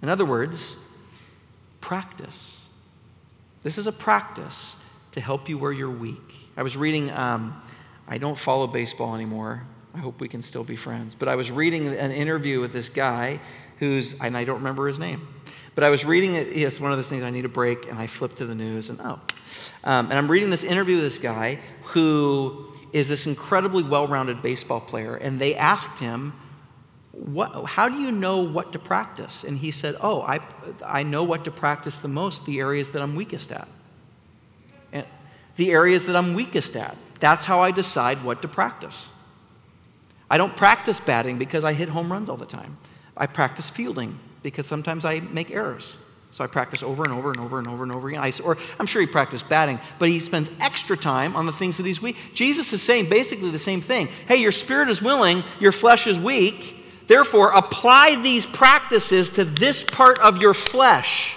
In 0.02 0.08
other 0.08 0.24
words, 0.24 0.76
practice. 1.80 2.68
This 3.62 3.78
is 3.78 3.86
a 3.86 3.92
practice 3.92 4.76
to 5.12 5.20
help 5.20 5.48
you 5.48 5.58
where 5.58 5.72
you're 5.72 5.90
weak. 5.90 6.50
I 6.56 6.62
was 6.62 6.76
reading, 6.76 7.10
um, 7.10 7.60
I 8.06 8.18
don't 8.18 8.38
follow 8.38 8.66
baseball 8.66 9.14
anymore. 9.14 9.64
I 9.96 9.98
hope 10.00 10.20
we 10.20 10.28
can 10.28 10.42
still 10.42 10.62
be 10.62 10.76
friends. 10.76 11.14
But 11.14 11.28
I 11.28 11.36
was 11.36 11.50
reading 11.50 11.88
an 11.88 12.12
interview 12.12 12.60
with 12.60 12.74
this 12.74 12.90
guy 12.90 13.40
who's, 13.78 14.14
and 14.20 14.36
I 14.36 14.44
don't 14.44 14.58
remember 14.58 14.86
his 14.86 14.98
name, 14.98 15.26
but 15.74 15.84
I 15.84 15.88
was 15.88 16.04
reading 16.04 16.34
it. 16.34 16.48
It's 16.48 16.78
one 16.78 16.92
of 16.92 16.98
those 16.98 17.08
things 17.08 17.22
I 17.22 17.30
need 17.30 17.46
a 17.46 17.48
break, 17.48 17.88
and 17.88 17.98
I 17.98 18.06
flip 18.06 18.36
to 18.36 18.44
the 18.44 18.54
news, 18.54 18.90
and 18.90 19.00
oh. 19.00 19.18
Um, 19.84 20.10
and 20.10 20.12
I'm 20.12 20.30
reading 20.30 20.50
this 20.50 20.64
interview 20.64 20.96
with 20.96 21.04
this 21.04 21.18
guy 21.18 21.60
who 21.84 22.74
is 22.92 23.08
this 23.08 23.26
incredibly 23.26 23.84
well 23.84 24.06
rounded 24.06 24.42
baseball 24.42 24.80
player, 24.80 25.16
and 25.16 25.40
they 25.40 25.54
asked 25.54 25.98
him, 25.98 26.34
what, 27.12 27.64
how 27.64 27.88
do 27.88 27.98
you 27.98 28.12
know 28.12 28.40
what 28.40 28.72
to 28.72 28.78
practice? 28.78 29.44
And 29.44 29.56
he 29.56 29.70
said, 29.70 29.96
Oh, 30.02 30.20
I, 30.20 30.40
I 30.84 31.02
know 31.02 31.24
what 31.24 31.44
to 31.44 31.50
practice 31.50 31.98
the 32.00 32.08
most, 32.08 32.44
the 32.44 32.60
areas 32.60 32.90
that 32.90 33.00
I'm 33.00 33.16
weakest 33.16 33.50
at. 33.52 33.66
And 34.92 35.06
the 35.56 35.72
areas 35.72 36.04
that 36.04 36.14
I'm 36.14 36.34
weakest 36.34 36.76
at. 36.76 36.94
That's 37.18 37.46
how 37.46 37.60
I 37.60 37.70
decide 37.70 38.22
what 38.22 38.42
to 38.42 38.48
practice. 38.48 39.08
I 40.30 40.38
don't 40.38 40.56
practice 40.56 41.00
batting 41.00 41.38
because 41.38 41.64
I 41.64 41.72
hit 41.72 41.88
home 41.88 42.10
runs 42.10 42.28
all 42.28 42.36
the 42.36 42.46
time. 42.46 42.76
I 43.16 43.26
practice 43.26 43.70
fielding 43.70 44.18
because 44.42 44.66
sometimes 44.66 45.04
I 45.04 45.20
make 45.20 45.50
errors. 45.50 45.98
So 46.30 46.44
I 46.44 46.48
practice 46.48 46.82
over 46.82 47.02
and 47.04 47.12
over 47.12 47.30
and 47.30 47.40
over 47.40 47.58
and 47.58 47.66
over 47.66 47.82
and 47.82 47.92
over 47.92 48.08
again. 48.08 48.20
I, 48.20 48.32
or 48.44 48.58
I'm 48.78 48.86
sure 48.86 49.00
he 49.00 49.06
practiced 49.06 49.48
batting, 49.48 49.80
but 49.98 50.08
he 50.08 50.20
spends 50.20 50.50
extra 50.60 50.96
time 50.96 51.34
on 51.34 51.46
the 51.46 51.52
things 51.52 51.78
that 51.78 51.86
he's 51.86 52.02
weak. 52.02 52.16
Jesus 52.34 52.72
is 52.72 52.82
saying 52.82 53.08
basically 53.08 53.50
the 53.50 53.58
same 53.58 53.80
thing. 53.80 54.08
Hey, 54.28 54.36
your 54.36 54.52
spirit 54.52 54.88
is 54.88 55.00
willing, 55.00 55.44
your 55.60 55.72
flesh 55.72 56.06
is 56.06 56.18
weak. 56.18 56.84
Therefore, 57.06 57.52
apply 57.52 58.16
these 58.16 58.44
practices 58.44 59.30
to 59.30 59.44
this 59.44 59.84
part 59.84 60.18
of 60.18 60.42
your 60.42 60.52
flesh 60.52 61.36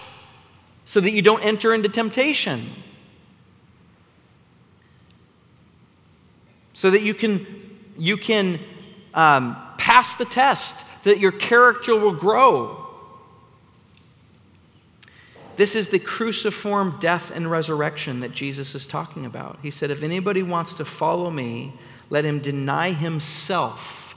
so 0.86 1.00
that 1.00 1.12
you 1.12 1.22
don't 1.22 1.46
enter 1.46 1.74
into 1.74 1.88
temptation. 1.88 2.70
So 6.74 6.90
that 6.90 7.04
you 7.04 7.14
can, 7.14 7.46
you 7.98 8.18
can 8.18 8.60
um, 9.20 9.58
pass 9.78 10.16
the 10.16 10.24
test 10.24 10.86
that 11.04 11.20
your 11.20 11.34
character 11.34 11.94
will 11.94 12.14
grow. 12.14 12.86
This 15.58 15.76
is 15.76 15.90
the 15.90 16.00
cruciform 16.00 17.00
death 17.02 17.30
and 17.30 17.52
resurrection 17.52 18.22
that 18.22 18.32
Jesus 18.32 18.76
is 18.76 18.88
talking 18.88 19.26
about. 19.26 19.60
He 19.62 19.72
said, 19.72 19.92
If 19.92 20.04
anybody 20.04 20.42
wants 20.42 20.76
to 20.76 20.86
follow 20.86 21.30
me, 21.30 21.74
let 22.10 22.24
him 22.24 22.40
deny 22.40 22.94
himself. 22.94 24.16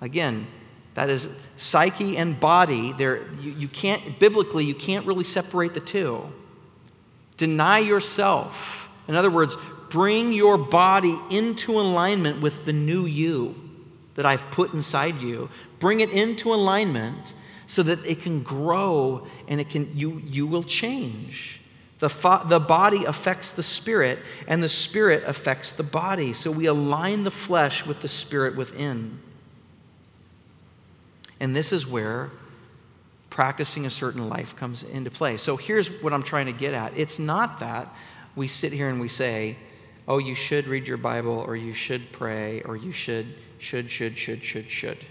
Again, 0.00 0.46
that 0.94 1.10
is 1.10 1.28
psyche 1.58 2.16
and 2.16 2.40
body. 2.40 2.94
There, 2.94 3.30
you, 3.42 3.50
you 3.50 3.68
can't, 3.68 4.18
biblically, 4.18 4.64
you 4.64 4.74
can't 4.74 5.04
really 5.04 5.24
separate 5.24 5.74
the 5.74 5.80
two. 5.80 6.24
Deny 7.36 7.80
yourself. 7.80 8.88
In 9.08 9.14
other 9.14 9.30
words, 9.30 9.58
bring 9.90 10.32
your 10.32 10.56
body 10.56 11.20
into 11.30 11.72
alignment 11.72 12.40
with 12.40 12.64
the 12.64 12.72
new 12.72 13.04
you 13.04 13.67
that 14.18 14.26
I've 14.26 14.50
put 14.50 14.74
inside 14.74 15.20
you 15.20 15.48
bring 15.78 16.00
it 16.00 16.10
into 16.10 16.52
alignment 16.52 17.34
so 17.68 17.84
that 17.84 18.04
it 18.04 18.20
can 18.20 18.42
grow 18.42 19.28
and 19.46 19.60
it 19.60 19.70
can, 19.70 19.96
you, 19.96 20.20
you 20.26 20.44
will 20.44 20.64
change. 20.64 21.60
The, 22.00 22.08
fo- 22.08 22.42
the 22.44 22.58
body 22.58 23.04
affects 23.04 23.52
the 23.52 23.62
spirit, 23.62 24.18
and 24.48 24.60
the 24.60 24.68
spirit 24.68 25.22
affects 25.24 25.70
the 25.70 25.84
body. 25.84 26.32
So 26.32 26.50
we 26.50 26.66
align 26.66 27.22
the 27.22 27.30
flesh 27.30 27.86
with 27.86 28.00
the 28.00 28.08
spirit 28.08 28.56
within. 28.56 29.20
And 31.38 31.54
this 31.54 31.72
is 31.72 31.86
where 31.86 32.32
practicing 33.30 33.86
a 33.86 33.90
certain 33.90 34.28
life 34.28 34.56
comes 34.56 34.82
into 34.82 35.12
play. 35.12 35.36
So 35.36 35.56
here's 35.56 35.86
what 36.02 36.12
I'm 36.12 36.24
trying 36.24 36.46
to 36.46 36.52
get 36.52 36.74
at 36.74 36.98
it's 36.98 37.20
not 37.20 37.60
that 37.60 37.94
we 38.34 38.48
sit 38.48 38.72
here 38.72 38.88
and 38.88 39.00
we 39.00 39.06
say, 39.06 39.56
oh, 40.08 40.18
you 40.18 40.34
should 40.34 40.66
read 40.66 40.88
your 40.88 40.96
Bible, 40.96 41.44
or 41.46 41.54
you 41.54 41.72
should 41.72 42.10
pray, 42.10 42.62
or 42.62 42.76
you 42.76 42.90
should, 42.90 43.26
should, 43.58 43.88
should, 43.90 44.18
should, 44.18 44.42
should, 44.42 44.68
should 44.68 45.06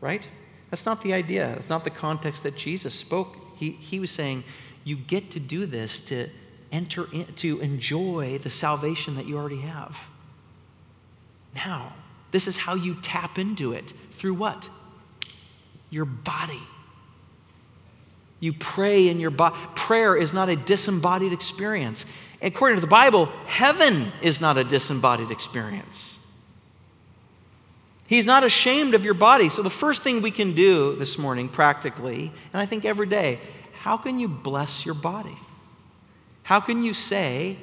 right? 0.00 0.26
That's 0.70 0.86
not 0.86 1.02
the 1.02 1.12
idea. 1.12 1.52
That's 1.54 1.70
not 1.70 1.84
the 1.84 1.90
context 1.90 2.42
that 2.44 2.56
Jesus 2.56 2.94
spoke. 2.94 3.36
He, 3.56 3.72
he 3.72 4.00
was 4.00 4.10
saying, 4.10 4.44
you 4.84 4.96
get 4.96 5.30
to 5.32 5.40
do 5.40 5.66
this 5.66 6.00
to 6.00 6.28
enter 6.72 7.06
in, 7.12 7.26
to 7.36 7.60
enjoy 7.60 8.38
the 8.38 8.50
salvation 8.50 9.16
that 9.16 9.26
you 9.26 9.36
already 9.36 9.60
have. 9.60 9.98
Now, 11.54 11.92
this 12.30 12.46
is 12.46 12.56
how 12.56 12.74
you 12.74 12.96
tap 13.02 13.38
into 13.38 13.72
it. 13.72 13.92
Through 14.12 14.34
what? 14.34 14.68
Your 15.90 16.04
body. 16.04 16.62
You 18.38 18.52
pray 18.54 19.08
in 19.08 19.20
your 19.20 19.30
body. 19.30 19.56
Prayer 19.74 20.16
is 20.16 20.32
not 20.32 20.48
a 20.48 20.56
disembodied 20.56 21.32
experience. 21.32 22.06
According 22.42 22.76
to 22.78 22.80
the 22.80 22.86
Bible, 22.86 23.26
heaven 23.46 24.12
is 24.22 24.40
not 24.40 24.56
a 24.56 24.64
disembodied 24.64 25.30
experience. 25.30 26.18
He's 28.06 28.26
not 28.26 28.42
ashamed 28.44 28.94
of 28.94 29.04
your 29.04 29.14
body. 29.14 29.48
So, 29.48 29.62
the 29.62 29.70
first 29.70 30.02
thing 30.02 30.20
we 30.20 30.30
can 30.30 30.52
do 30.52 30.96
this 30.96 31.16
morning, 31.18 31.48
practically, 31.48 32.32
and 32.52 32.60
I 32.60 32.66
think 32.66 32.84
every 32.84 33.06
day, 33.06 33.38
how 33.80 33.96
can 33.96 34.18
you 34.18 34.26
bless 34.26 34.84
your 34.84 34.94
body? 34.94 35.36
How 36.42 36.60
can 36.60 36.82
you 36.82 36.94
say, 36.94 37.56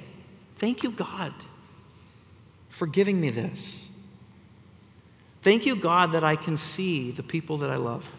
Thank 0.55 0.83
you, 0.83 0.91
God, 0.91 1.33
for 2.69 2.87
giving 2.87 3.19
me 3.19 3.29
this? 3.29 3.89
Thank 5.41 5.65
you, 5.65 5.75
God, 5.75 6.13
that 6.13 6.23
I 6.23 6.35
can 6.35 6.57
see 6.57 7.11
the 7.11 7.23
people 7.23 7.57
that 7.57 7.69
I 7.69 7.75
love. 7.75 8.09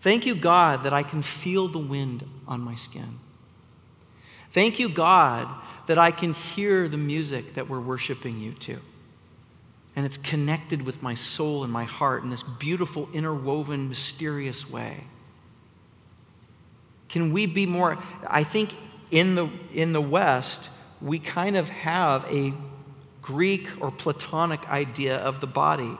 Thank 0.00 0.26
you, 0.26 0.34
God, 0.34 0.84
that 0.84 0.92
I 0.92 1.02
can 1.02 1.22
feel 1.22 1.68
the 1.68 1.78
wind 1.78 2.24
on 2.46 2.60
my 2.60 2.74
skin. 2.74 3.18
Thank 4.52 4.78
you, 4.78 4.88
God, 4.88 5.48
that 5.86 5.98
I 5.98 6.10
can 6.10 6.34
hear 6.34 6.88
the 6.88 6.96
music 6.96 7.54
that 7.54 7.68
we're 7.68 7.80
worshiping 7.80 8.40
you 8.40 8.52
to. 8.52 8.78
And 9.96 10.06
it's 10.06 10.18
connected 10.18 10.82
with 10.82 11.02
my 11.02 11.14
soul 11.14 11.64
and 11.64 11.72
my 11.72 11.84
heart 11.84 12.22
in 12.22 12.30
this 12.30 12.42
beautiful, 12.42 13.08
interwoven, 13.12 13.88
mysterious 13.88 14.68
way. 14.68 15.04
Can 17.08 17.32
we 17.32 17.46
be 17.46 17.66
more? 17.66 17.98
I 18.26 18.44
think 18.44 18.72
in 19.10 19.34
the, 19.34 19.50
in 19.74 19.92
the 19.92 20.00
West, 20.00 20.70
we 21.02 21.18
kind 21.18 21.56
of 21.56 21.68
have 21.68 22.24
a 22.32 22.52
Greek 23.20 23.68
or 23.80 23.90
Platonic 23.90 24.68
idea 24.68 25.16
of 25.16 25.40
the 25.40 25.46
body. 25.46 25.96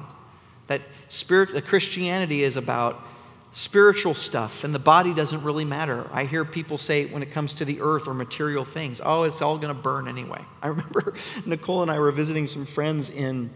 That 0.69 0.83
spirit, 1.09 1.53
that 1.55 1.67
Christianity 1.67 2.45
is 2.45 2.57
about 2.57 3.05
spiritual 3.53 4.15
stuff, 4.15 4.65
and 4.65 4.75
the 4.75 4.79
body 4.79 5.13
doesn't 5.13 5.43
really 5.43 5.65
matter. 5.65 6.09
I 6.13 6.25
hear 6.25 6.45
people 6.45 6.79
say 6.79 7.07
when 7.07 7.23
it 7.23 7.33
comes 7.33 7.55
to 7.55 7.65
the 7.65 7.81
earth 7.81 8.07
or 8.07 8.15
material 8.15 8.65
things, 8.65 9.01
oh, 9.05 9.25
it's 9.25 9.43
all 9.43 9.59
going 9.59 9.75
to 9.75 9.81
burn 9.81 10.09
anyway. 10.09 10.45
I 10.63 10.69
remember 10.69 11.15
Nicole 11.47 11.83
and 11.83 11.91
I 11.91 11.99
were 11.99 12.13
visiting 12.13 12.47
some 12.47 12.65
friends 12.65 13.11
in 13.11 13.51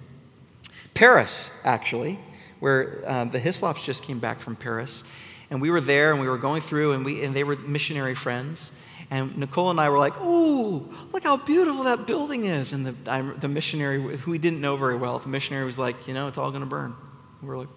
Paris, 0.94 1.50
actually, 1.64 2.18
where 2.60 3.02
um, 3.06 3.30
the 3.30 3.38
Hislops 3.38 3.84
just 3.84 4.02
came 4.02 4.18
back 4.18 4.40
from 4.40 4.56
Paris. 4.56 5.04
And 5.50 5.60
we 5.60 5.70
were 5.70 5.80
there 5.80 6.10
and 6.10 6.20
we 6.20 6.28
were 6.28 6.38
going 6.38 6.62
through, 6.62 6.92
and, 6.92 7.04
we, 7.04 7.22
and 7.22 7.34
they 7.34 7.44
were 7.44 7.56
missionary 7.56 8.14
friends. 8.14 8.72
And 9.10 9.36
Nicole 9.36 9.70
and 9.70 9.78
I 9.78 9.90
were 9.90 9.98
like, 9.98 10.18
Ooh, 10.22 10.92
look 11.12 11.22
how 11.22 11.36
beautiful 11.36 11.84
that 11.84 12.06
building 12.06 12.46
is. 12.46 12.72
And 12.72 12.86
the, 12.86 13.10
I, 13.10 13.20
the 13.20 13.48
missionary, 13.48 14.16
who 14.16 14.30
we 14.30 14.38
didn't 14.38 14.60
know 14.60 14.76
very 14.76 14.96
well, 14.96 15.18
the 15.18 15.28
missionary 15.28 15.66
was 15.66 15.78
like, 15.78 16.08
You 16.08 16.14
know, 16.14 16.26
it's 16.26 16.38
all 16.38 16.50
going 16.50 16.64
to 16.64 16.68
burn. 16.68 16.96
We 17.42 17.48
were 17.48 17.58
like. 17.58 17.68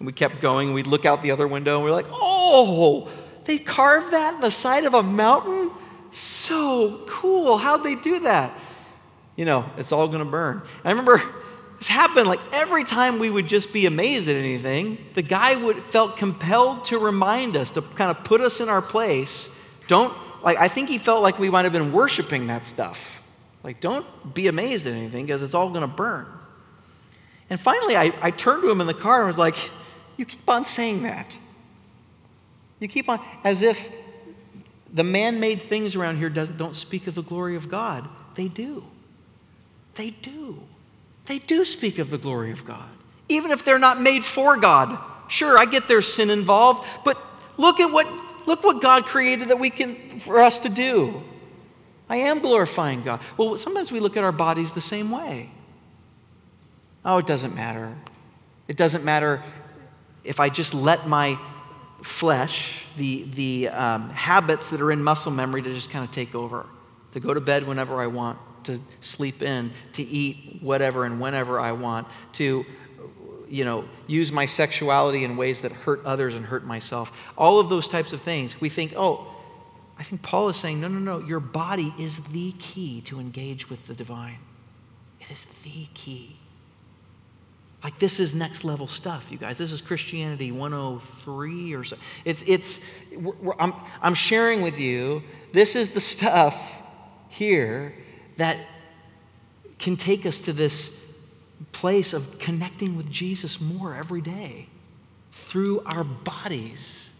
And 0.00 0.06
we 0.06 0.12
kept 0.12 0.40
going. 0.40 0.72
We'd 0.72 0.88
look 0.88 1.04
out 1.04 1.22
the 1.22 1.30
other 1.30 1.46
window 1.46 1.76
and 1.76 1.84
we 1.84 1.90
we're 1.90 1.96
like, 1.96 2.08
Oh, 2.10 3.08
they 3.44 3.58
carved 3.58 4.12
that 4.12 4.34
in 4.34 4.40
the 4.40 4.50
side 4.50 4.84
of 4.84 4.94
a 4.94 5.02
mountain? 5.02 5.70
So 6.10 7.04
cool. 7.06 7.56
How'd 7.58 7.84
they 7.84 7.94
do 7.94 8.20
that? 8.20 8.58
You 9.36 9.44
know, 9.44 9.70
it's 9.76 9.92
all 9.92 10.08
going 10.08 10.24
to 10.24 10.30
burn. 10.30 10.62
I 10.84 10.90
remember 10.90 11.22
this 11.78 11.88
happened 11.88 12.26
like 12.26 12.40
every 12.52 12.84
time 12.84 13.18
we 13.18 13.30
would 13.30 13.46
just 13.46 13.72
be 13.72 13.86
amazed 13.86 14.28
at 14.28 14.36
anything, 14.36 14.98
the 15.14 15.22
guy 15.22 15.54
would 15.54 15.82
felt 15.84 16.16
compelled 16.16 16.84
to 16.86 16.98
remind 16.98 17.56
us, 17.56 17.70
to 17.70 17.82
kind 17.82 18.10
of 18.10 18.22
put 18.24 18.40
us 18.40 18.60
in 18.60 18.68
our 18.68 18.82
place. 18.82 19.48
Don't 19.86 20.14
like 20.42 20.58
I 20.58 20.68
think 20.68 20.88
he 20.88 20.98
felt 20.98 21.22
like 21.22 21.38
we 21.38 21.48
might 21.48 21.64
have 21.64 21.72
been 21.72 21.92
worshiping 21.92 22.48
that 22.48 22.66
stuff. 22.66 23.20
Like, 23.62 23.80
don't 23.80 24.06
be 24.34 24.46
amazed 24.46 24.86
at 24.86 24.94
anything 24.94 25.26
because 25.26 25.42
it's 25.42 25.54
all 25.54 25.70
gonna 25.70 25.88
burn. 25.88 26.26
And 27.48 27.58
finally 27.58 27.96
I, 27.96 28.12
I 28.20 28.30
turned 28.30 28.62
to 28.62 28.70
him 28.70 28.80
in 28.80 28.86
the 28.86 28.94
car 28.94 29.20
and 29.20 29.26
was 29.26 29.38
like, 29.38 29.56
You 30.20 30.26
keep 30.26 30.48
on 30.48 30.64
saying 30.64 31.02
that. 31.02 31.36
You 32.78 32.88
keep 32.88 33.08
on 33.08 33.20
as 33.42 33.62
if 33.62 33.90
the 34.92 35.04
man-made 35.04 35.62
things 35.62 35.96
around 35.96 36.18
here 36.18 36.28
don't 36.28 36.76
speak 36.76 37.06
of 37.06 37.14
the 37.14 37.22
glory 37.22 37.56
of 37.56 37.68
God. 37.68 38.08
They 38.34 38.48
do. 38.48 38.84
They 39.94 40.10
do 40.10 40.62
they 41.30 41.38
do 41.38 41.64
speak 41.64 42.00
of 42.00 42.10
the 42.10 42.18
glory 42.18 42.50
of 42.50 42.64
God, 42.64 42.88
even 43.28 43.52
if 43.52 43.64
they're 43.64 43.78
not 43.78 44.00
made 44.00 44.24
for 44.24 44.56
God. 44.56 44.98
Sure, 45.28 45.56
I 45.56 45.64
get 45.64 45.86
there's 45.86 46.12
sin 46.12 46.28
involved, 46.28 46.84
but 47.04 47.16
look 47.56 47.78
at 47.78 47.92
what 47.92 48.08
look 48.46 48.64
what 48.64 48.82
God 48.82 49.06
created 49.06 49.46
that 49.48 49.60
we 49.60 49.70
can 49.70 50.18
for 50.18 50.40
us 50.40 50.58
to 50.58 50.68
do. 50.68 51.22
I 52.08 52.16
am 52.16 52.40
glorifying 52.40 53.02
God. 53.02 53.20
Well, 53.36 53.56
sometimes 53.56 53.92
we 53.92 54.00
look 54.00 54.16
at 54.16 54.24
our 54.24 54.32
bodies 54.32 54.72
the 54.72 54.80
same 54.80 55.12
way. 55.12 55.50
Oh, 57.04 57.18
it 57.18 57.28
doesn't 57.28 57.54
matter. 57.54 57.94
It 58.66 58.76
doesn't 58.76 59.04
matter 59.04 59.40
if 60.24 60.40
I 60.40 60.48
just 60.48 60.74
let 60.74 61.06
my 61.06 61.38
flesh, 62.02 62.84
the, 62.96 63.24
the 63.34 63.68
um, 63.68 64.10
habits 64.10 64.70
that 64.70 64.80
are 64.80 64.92
in 64.92 65.02
muscle 65.02 65.32
memory, 65.32 65.62
to 65.62 65.72
just 65.72 65.90
kind 65.90 66.04
of 66.04 66.10
take 66.10 66.34
over, 66.34 66.66
to 67.12 67.20
go 67.20 67.34
to 67.34 67.40
bed 67.40 67.66
whenever 67.66 68.00
I 68.00 68.06
want, 68.06 68.38
to 68.64 68.80
sleep 69.00 69.42
in, 69.42 69.72
to 69.94 70.02
eat 70.02 70.58
whatever 70.60 71.04
and 71.04 71.20
whenever 71.20 71.58
I 71.58 71.72
want, 71.72 72.06
to 72.34 72.64
you 73.48 73.64
know, 73.64 73.84
use 74.06 74.30
my 74.30 74.46
sexuality 74.46 75.24
in 75.24 75.36
ways 75.36 75.62
that 75.62 75.72
hurt 75.72 76.04
others 76.04 76.36
and 76.36 76.46
hurt 76.46 76.64
myself. 76.64 77.28
All 77.36 77.58
of 77.58 77.68
those 77.68 77.88
types 77.88 78.12
of 78.12 78.22
things. 78.22 78.60
We 78.60 78.68
think, 78.68 78.94
oh, 78.96 79.26
I 79.98 80.04
think 80.04 80.22
Paul 80.22 80.48
is 80.48 80.56
saying, 80.56 80.80
no, 80.80 80.88
no, 80.88 80.98
no, 80.98 81.26
your 81.26 81.40
body 81.40 81.92
is 81.98 82.18
the 82.26 82.52
key 82.52 83.00
to 83.02 83.18
engage 83.18 83.68
with 83.68 83.86
the 83.86 83.94
divine. 83.94 84.38
It 85.20 85.30
is 85.30 85.46
the 85.64 85.86
key. 85.94 86.36
Like 87.82 87.98
this 87.98 88.20
is 88.20 88.34
next 88.34 88.64
level 88.64 88.86
stuff, 88.86 89.26
you 89.30 89.38
guys. 89.38 89.56
This 89.56 89.72
is 89.72 89.80
Christianity 89.80 90.52
103 90.52 91.74
or 91.74 91.84
so. 91.84 91.96
It's, 92.24 92.42
it's, 92.46 92.80
I'm, 93.58 93.72
I'm 94.02 94.14
sharing 94.14 94.60
with 94.60 94.78
you, 94.78 95.22
this 95.52 95.74
is 95.74 95.90
the 95.90 96.00
stuff 96.00 96.82
here 97.28 97.94
that 98.36 98.58
can 99.78 99.96
take 99.96 100.26
us 100.26 100.40
to 100.40 100.52
this 100.52 100.98
place 101.72 102.12
of 102.12 102.38
connecting 102.38 102.96
with 102.96 103.10
Jesus 103.10 103.60
more 103.60 103.94
every 103.94 104.20
day 104.20 104.66
through 105.32 105.80
our 105.86 106.04
bodies. 106.04 107.10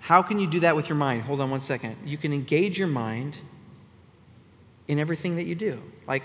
How 0.00 0.22
can 0.22 0.38
you 0.38 0.46
do 0.46 0.60
that 0.60 0.76
with 0.76 0.88
your 0.88 0.96
mind? 0.96 1.22
Hold 1.22 1.40
on 1.40 1.50
one 1.50 1.60
second. 1.60 1.96
You 2.04 2.16
can 2.16 2.32
engage 2.32 2.78
your 2.78 2.88
mind 2.88 3.36
in 4.88 4.98
everything 4.98 5.36
that 5.36 5.44
you 5.44 5.54
do. 5.54 5.80
Like, 6.06 6.22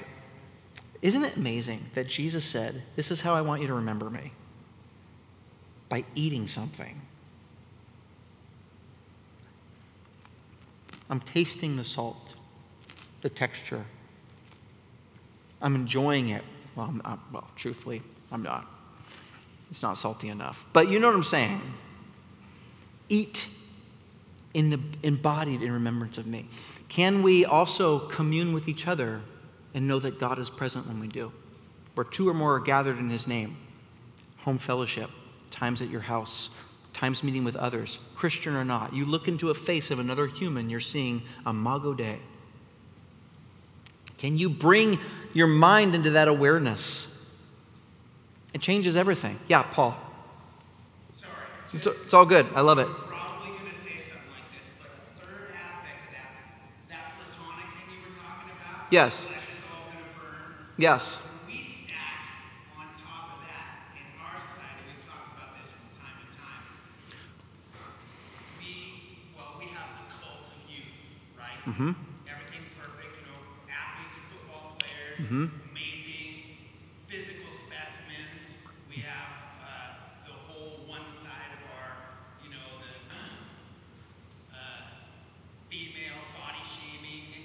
isn't 1.03 1.25
it 1.25 1.35
amazing 1.35 1.85
that 1.95 2.07
Jesus 2.07 2.45
said, 2.45 2.81
This 2.95 3.11
is 3.11 3.19
how 3.19 3.35
I 3.35 3.41
want 3.41 3.61
you 3.61 3.67
to 3.67 3.73
remember 3.73 4.09
me? 4.09 4.31
By 5.89 6.05
eating 6.15 6.47
something. 6.47 7.01
I'm 11.09 11.19
tasting 11.19 11.75
the 11.75 11.83
salt, 11.83 12.35
the 13.21 13.29
texture. 13.29 13.83
I'm 15.61 15.75
enjoying 15.75 16.29
it. 16.29 16.41
Well, 16.75 16.87
I'm 16.87 17.01
not, 17.03 17.19
well, 17.33 17.47
truthfully, 17.57 18.01
I'm 18.31 18.41
not. 18.41 18.65
It's 19.69 19.83
not 19.83 19.97
salty 19.97 20.29
enough. 20.29 20.65
But 20.71 20.87
you 20.87 20.99
know 20.99 21.07
what 21.07 21.17
I'm 21.17 21.23
saying? 21.25 21.61
Eat 23.09 23.49
in 24.53 24.69
the 24.69 24.79
embodied 25.03 25.61
in 25.61 25.71
remembrance 25.73 26.17
of 26.17 26.27
me. 26.27 26.47
Can 26.87 27.23
we 27.23 27.43
also 27.43 27.99
commune 28.07 28.53
with 28.53 28.69
each 28.69 28.87
other 28.87 29.21
and 29.73 29.87
know 29.87 29.99
that 29.99 30.19
God 30.19 30.39
is 30.39 30.49
present 30.49 30.87
when 30.87 30.99
we 30.99 31.07
do? 31.07 31.31
Where 31.95 32.03
two 32.03 32.27
or 32.27 32.33
more 32.33 32.55
are 32.55 32.59
gathered 32.59 32.97
in 32.99 33.09
his 33.09 33.27
name, 33.27 33.57
home 34.37 34.57
fellowship, 34.57 35.09
times 35.51 35.81
at 35.81 35.89
your 35.89 36.01
house, 36.01 36.49
times 36.93 37.23
meeting 37.23 37.43
with 37.43 37.55
others, 37.55 37.99
Christian 38.15 38.55
or 38.55 38.63
not. 38.63 38.93
You 38.93 39.05
look 39.05 39.27
into 39.27 39.49
a 39.49 39.53
face 39.53 39.91
of 39.91 39.99
another 39.99 40.27
human, 40.27 40.69
you're 40.69 40.79
seeing 40.79 41.23
Imago 41.45 41.93
Dei. 41.93 42.19
Can 44.17 44.37
you 44.37 44.49
bring 44.49 44.99
your 45.33 45.47
mind 45.47 45.95
into 45.95 46.11
that 46.11 46.27
awareness? 46.27 47.07
It 48.53 48.61
changes 48.61 48.95
everything. 48.95 49.39
Yeah, 49.47 49.63
Paul. 49.63 49.97
Sorry. 51.11 51.31
It's, 51.73 51.87
it's 51.87 52.13
all 52.13 52.25
good. 52.25 52.45
I 52.55 52.61
love 52.61 52.79
it. 52.79 52.87
Probably 52.87 53.49
going 53.49 53.71
to 53.71 53.75
say 53.75 53.99
something 54.07 54.29
like 54.31 54.47
this, 54.55 54.69
but 54.79 54.91
the 55.19 55.25
third 55.25 55.55
aspect 55.57 56.07
of 56.07 56.13
that, 56.13 56.29
that 56.89 57.13
platonic 57.17 57.65
thing 57.75 57.89
you 57.91 57.99
were 58.07 58.15
talking 58.15 58.51
about, 58.55 58.87
yes. 58.91 59.25
flesh 59.25 59.41
is 59.41 59.61
all 59.73 59.91
going 59.91 60.05
to. 60.77 60.81
Yes. 60.81 61.19
Mm-hmm. 71.65 71.95
Everything 72.27 72.59
perfect, 72.75 73.15
you 73.15 73.23
know, 73.23 73.39
athletes 73.71 74.19
and 74.19 74.25
football 74.35 74.75
players, 74.75 75.19
mm-hmm. 75.31 75.47
amazing 75.71 76.59
physical 77.07 77.53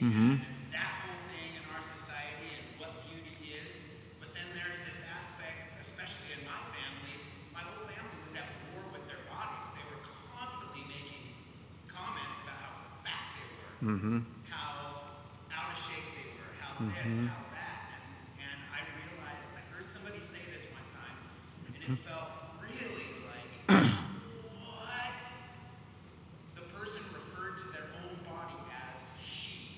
and 0.01 0.43
that 0.75 1.07
whole 1.07 1.23
thing 1.31 1.55
in 1.59 1.65
our 1.75 1.83
society 1.83 2.59
and 2.59 2.67
what 2.79 3.03
beauty 3.07 3.35
is. 3.51 3.91
But 4.23 4.35
then 4.35 4.47
there's 4.55 4.83
this 4.83 5.03
aspect, 5.11 5.79
especially 5.83 6.39
in 6.39 6.47
my 6.47 6.59
family, 6.71 7.19
my 7.55 7.63
whole 7.67 7.83
family 7.87 8.19
was 8.23 8.35
at 8.39 8.47
war 8.75 8.83
with 8.95 9.07
their 9.11 9.23
bodies. 9.27 9.75
They 9.75 9.83
were 9.91 10.03
constantly 10.31 10.87
making 10.87 11.35
comments 11.91 12.39
about 12.47 12.59
how 12.63 12.75
fat 13.03 13.27
they 13.35 13.47
were, 13.59 14.23
how 14.47 15.19
out 15.51 15.75
of 15.75 15.79
shape 15.79 16.07
they 16.15 16.31
were, 16.39 16.55
how 16.63 16.79
this, 16.79 17.19
how 17.27 17.43
that. 17.51 17.99
And, 18.39 18.55
and 18.55 18.59
I 18.71 18.87
realized, 19.03 19.51
I 19.59 19.63
heard 19.75 19.87
somebody 19.91 20.23
say 20.23 20.39
this 20.55 20.71
one 20.71 20.87
time, 20.95 21.19
and 21.67 21.75
it 21.75 22.07
felt 22.07 22.55
really 22.63 23.19
like, 23.27 23.67
what? 23.67 25.19
The 26.55 26.65
person 26.71 27.03
referred 27.11 27.59
to 27.59 27.67
their 27.75 27.91
own 27.99 28.15
body 28.23 28.63
as 28.71 29.03
she, 29.19 29.75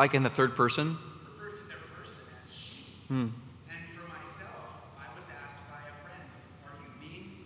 Like 0.00 0.14
in 0.14 0.22
the 0.22 0.30
third 0.30 0.56
person? 0.56 0.96
referred 1.36 1.60
to 1.60 1.68
their 1.68 1.76
person 1.92 2.24
as 2.42 2.56
she. 2.56 2.88
Hmm. 3.08 3.36
And 3.68 3.84
for 3.92 4.08
myself, 4.08 4.80
I 4.96 5.04
was 5.12 5.28
asked 5.28 5.60
by 5.68 5.76
a 5.76 5.92
friend, 6.00 6.24
Are 6.64 6.72
you 6.80 6.88
mean 6.96 7.44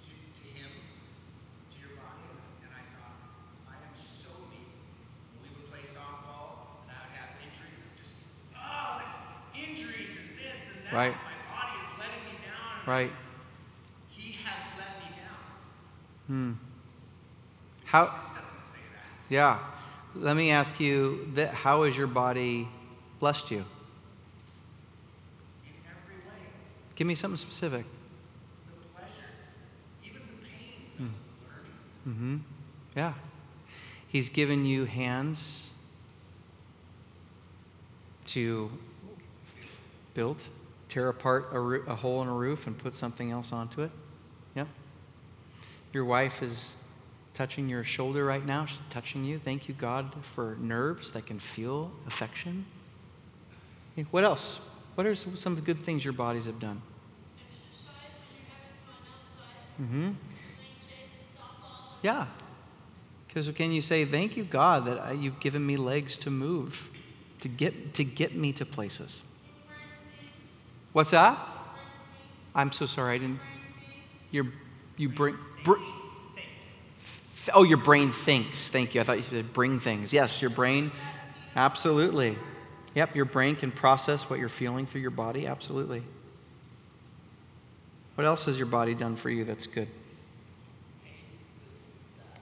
to, 0.00 0.08
to 0.08 0.44
him, 0.56 0.72
to 0.72 1.76
your 1.84 2.00
body? 2.00 2.24
And, 2.64 2.72
I 2.72 2.80
thought, 2.96 3.20
I 3.68 3.76
am 3.76 3.92
so 3.92 4.32
mean. 4.48 4.72
We 5.44 5.52
would 5.52 5.68
play 5.68 5.84
softball, 5.84 6.80
and 6.88 6.96
I 6.96 7.04
would 7.04 7.12
have 7.20 7.36
injuries, 7.44 7.84
and 7.84 7.92
just, 8.00 8.16
oh, 8.56 9.04
there's 9.04 9.68
injuries 9.68 10.16
and 10.16 10.32
this 10.40 10.72
and 10.72 10.80
that. 10.88 10.96
Right. 10.96 11.12
My 11.12 11.36
body 11.52 11.76
is 11.76 11.92
letting 12.00 12.24
me 12.24 12.40
down. 12.40 12.88
Right. 12.88 13.12
He 14.08 14.40
has 14.48 14.64
let 14.80 14.96
me 14.96 15.12
down. 15.12 15.44
Hmm. 16.24 16.52
How, 17.84 18.08
Jesus 18.08 18.32
doesn't 18.32 18.64
say 18.64 18.80
that. 18.96 19.28
yeah. 19.28 19.71
Let 20.22 20.36
me 20.36 20.50
ask 20.52 20.78
you, 20.78 21.28
that, 21.34 21.52
how 21.52 21.82
has 21.82 21.96
your 21.96 22.06
body 22.06 22.68
blessed 23.18 23.50
you? 23.50 23.58
In 23.58 23.64
every 25.84 26.14
way, 26.28 26.46
Give 26.94 27.08
me 27.08 27.16
something 27.16 27.36
specific. 27.36 27.84
the 27.84 29.00
pleasure, 29.00 29.14
even 30.04 30.20
the 30.20 30.46
pain 30.48 31.10
of 32.06 32.14
learning. 32.14 32.44
hmm 32.44 32.96
Yeah. 32.96 33.14
He's 34.06 34.28
given 34.28 34.64
you 34.64 34.84
hands 34.84 35.70
to 38.28 38.70
build, 40.14 40.40
tear 40.88 41.08
apart 41.08 41.48
a, 41.52 41.58
roo- 41.58 41.84
a 41.88 41.96
hole 41.96 42.22
in 42.22 42.28
a 42.28 42.32
roof 42.32 42.68
and 42.68 42.78
put 42.78 42.94
something 42.94 43.32
else 43.32 43.52
onto 43.52 43.82
it. 43.82 43.90
Yep. 44.54 44.68
Your 45.92 46.04
wife 46.04 46.44
is 46.44 46.76
touching 47.34 47.68
your 47.68 47.84
shoulder 47.84 48.24
right 48.24 48.44
now. 48.44 48.66
She's 48.66 48.78
touching 48.90 49.24
you. 49.24 49.38
Thank 49.38 49.68
you, 49.68 49.74
God, 49.74 50.12
for 50.34 50.56
nerves 50.60 51.10
that 51.12 51.26
can 51.26 51.38
feel 51.38 51.90
affection. 52.06 52.66
What 54.10 54.24
else? 54.24 54.58
What 54.94 55.06
are 55.06 55.14
some 55.14 55.52
of 55.52 55.56
the 55.56 55.62
good 55.62 55.84
things 55.84 56.04
your 56.04 56.12
bodies 56.12 56.46
have 56.46 56.58
done? 56.58 56.82
You're. 59.78 59.88
Mm-hmm. 59.88 60.10
Yeah. 62.02 62.26
Because 63.26 63.48
can 63.54 63.72
you 63.72 63.80
say, 63.80 64.04
thank 64.04 64.36
you, 64.36 64.44
God, 64.44 64.84
that 64.86 65.16
you've 65.16 65.40
given 65.40 65.64
me 65.64 65.76
legs 65.76 66.16
to 66.16 66.30
move, 66.30 66.90
to 67.40 67.48
get, 67.48 67.94
to 67.94 68.04
get 68.04 68.34
me 68.34 68.52
to 68.52 68.66
places? 68.66 69.22
What's 70.92 71.10
that? 71.12 71.38
I'm 72.54 72.70
so 72.70 72.84
sorry, 72.84 73.14
I 73.14 73.18
didn't. 73.18 73.40
Your, 74.30 74.46
you 74.98 75.08
bring. 75.08 75.38
Br- 75.64 75.76
F- 75.76 76.01
oh, 77.54 77.62
your 77.62 77.78
brain 77.78 78.12
thinks. 78.12 78.68
Thank 78.68 78.94
you. 78.94 79.00
I 79.00 79.04
thought 79.04 79.16
you 79.18 79.24
said 79.24 79.52
bring 79.52 79.80
things. 79.80 80.12
Yes, 80.12 80.40
your 80.40 80.50
brain. 80.50 80.92
Absolutely. 81.56 82.38
Yep, 82.94 83.14
your 83.16 83.24
brain 83.24 83.56
can 83.56 83.70
process 83.70 84.28
what 84.28 84.38
you're 84.38 84.48
feeling 84.48 84.86
through 84.86 85.00
your 85.00 85.10
body. 85.10 85.46
Absolutely. 85.46 86.02
What 88.14 88.26
else 88.26 88.44
has 88.44 88.58
your 88.58 88.66
body 88.66 88.94
done 88.94 89.16
for 89.16 89.30
you 89.30 89.44
that's 89.44 89.66
good? 89.66 89.88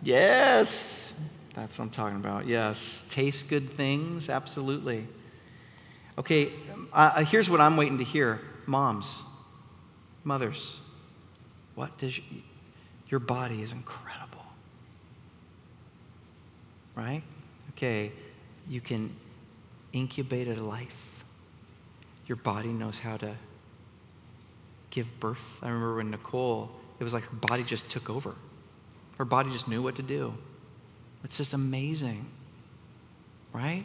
Yes, 0.03 1.13
that's 1.55 1.79
what 1.79 1.85
I'm 1.85 1.91
talking 1.91 2.17
about. 2.17 2.47
Yes, 2.47 3.05
taste 3.09 3.49
good 3.49 3.71
things, 3.71 4.29
absolutely. 4.29 5.07
Okay, 6.19 6.53
uh, 6.93 7.25
here's 7.25 7.51
what 7.51 7.61
I'm 7.61 7.77
waiting 7.77 7.99
to 7.99 8.05
hear 8.05 8.41
moms, 8.67 9.23
mothers. 10.25 10.81
What 11.75 11.97
does 11.99 12.19
y- 12.19 12.39
your 13.09 13.21
body 13.21 13.63
is 13.63 13.73
incredible, 13.73 14.30
right? 17.01 17.23
Okay, 17.71 18.13
you 18.69 18.81
can 18.81 19.15
incubate 19.93 20.49
a 20.49 20.63
life. 20.63 21.25
Your 22.27 22.37
body 22.37 22.69
knows 22.69 22.99
how 22.99 23.17
to 23.17 23.35
give 24.91 25.07
birth. 25.19 25.59
I 25.63 25.69
remember 25.69 25.97
when 25.97 26.11
Nicole, 26.11 26.71
it 26.99 27.05
was 27.05 27.15
like 27.15 27.25
her 27.25 27.37
body 27.37 27.65
just 27.65 27.89
took 27.89 28.11
over. 28.11 28.35
Her 29.17 29.25
body 29.25 29.51
just 29.51 29.67
knew 29.67 29.83
what 29.83 29.97
to 29.97 30.03
do. 30.03 30.35
It's 31.25 31.39
just 31.39 31.55
amazing, 31.55 32.27
right? 33.53 33.85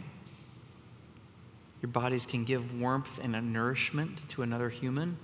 Your 1.81 1.89
bodies 1.89 2.25
can 2.25 2.43
give 2.43 2.79
warmth 2.79 3.19
and 3.23 3.35
a 3.35 3.41
nourishment 3.41 4.27
to 4.29 4.41
another 4.41 4.69
human. 4.69 5.17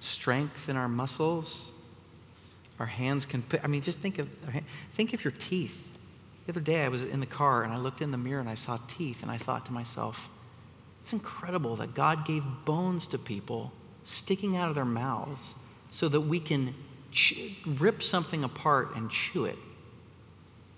Strength 0.00 0.68
in 0.68 0.76
our 0.76 0.88
muscles. 0.88 1.72
Our 2.80 2.86
hands 2.86 3.26
can 3.26 3.42
put, 3.42 3.62
I 3.62 3.66
mean, 3.66 3.82
just 3.82 3.98
think 3.98 4.18
of, 4.18 4.28
think 4.94 5.12
of 5.12 5.22
your 5.22 5.34
teeth. 5.38 5.88
The 6.46 6.52
other 6.52 6.60
day 6.60 6.82
I 6.82 6.88
was 6.88 7.04
in 7.04 7.20
the 7.20 7.26
car 7.26 7.62
and 7.62 7.72
I 7.72 7.76
looked 7.76 8.00
in 8.00 8.10
the 8.10 8.16
mirror 8.16 8.40
and 8.40 8.48
I 8.48 8.54
saw 8.54 8.78
teeth 8.88 9.22
and 9.22 9.30
I 9.30 9.36
thought 9.36 9.66
to 9.66 9.72
myself, 9.72 10.30
it's 11.02 11.12
incredible 11.12 11.76
that 11.76 11.94
God 11.94 12.24
gave 12.24 12.42
bones 12.64 13.06
to 13.08 13.18
people 13.18 13.72
sticking 14.04 14.56
out 14.56 14.70
of 14.70 14.74
their 14.74 14.86
mouths 14.86 15.54
so 15.90 16.08
that 16.08 16.22
we 16.22 16.40
can 16.40 16.74
ch- 17.12 17.56
rip 17.66 18.02
something 18.02 18.44
apart 18.44 18.96
and 18.96 19.10
chew 19.10 19.44
it 19.44 19.58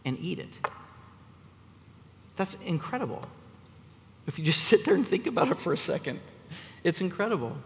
and 0.05 0.19
eat 0.21 0.41
it. 0.41 0.59
That's 2.37 2.55
incredible. 2.67 3.23
If 4.27 4.41
you 4.41 4.45
just 4.45 4.65
sit 4.65 4.85
there 4.85 4.95
and 4.95 5.07
think 5.07 5.29
about 5.29 5.51
it 5.51 5.59
for 5.59 5.73
a 5.73 5.77
second, 5.77 6.19
it's 6.83 7.01
incredible. 7.01 7.57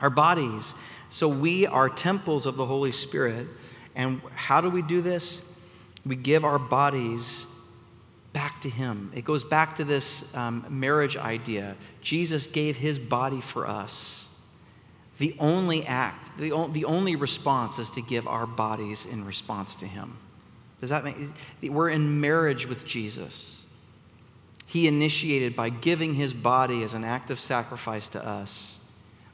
Our 0.00 0.10
bodies, 0.10 0.74
so 1.14 1.28
we 1.28 1.64
are 1.64 1.88
temples 1.88 2.44
of 2.44 2.56
the 2.56 2.66
Holy 2.66 2.90
Spirit. 2.90 3.46
And 3.94 4.20
how 4.34 4.60
do 4.60 4.68
we 4.68 4.82
do 4.82 5.00
this? 5.00 5.40
We 6.04 6.16
give 6.16 6.44
our 6.44 6.58
bodies 6.58 7.46
back 8.32 8.60
to 8.62 8.68
Him. 8.68 9.12
It 9.14 9.24
goes 9.24 9.44
back 9.44 9.76
to 9.76 9.84
this 9.84 10.34
um, 10.34 10.66
marriage 10.68 11.16
idea. 11.16 11.76
Jesus 12.02 12.48
gave 12.48 12.76
His 12.76 12.98
body 12.98 13.40
for 13.40 13.64
us. 13.64 14.26
The 15.18 15.36
only 15.38 15.86
act, 15.86 16.36
the, 16.36 16.50
o- 16.50 16.66
the 16.66 16.84
only 16.84 17.14
response 17.14 17.78
is 17.78 17.90
to 17.90 18.02
give 18.02 18.26
our 18.26 18.44
bodies 18.44 19.06
in 19.06 19.24
response 19.24 19.76
to 19.76 19.86
Him. 19.86 20.16
Does 20.80 20.90
that 20.90 21.04
make 21.04 21.14
We're 21.62 21.90
in 21.90 22.20
marriage 22.20 22.66
with 22.66 22.84
Jesus. 22.84 23.62
He 24.66 24.88
initiated 24.88 25.54
by 25.54 25.68
giving 25.68 26.14
His 26.14 26.34
body 26.34 26.82
as 26.82 26.92
an 26.92 27.04
act 27.04 27.30
of 27.30 27.38
sacrifice 27.38 28.08
to 28.08 28.26
us. 28.26 28.80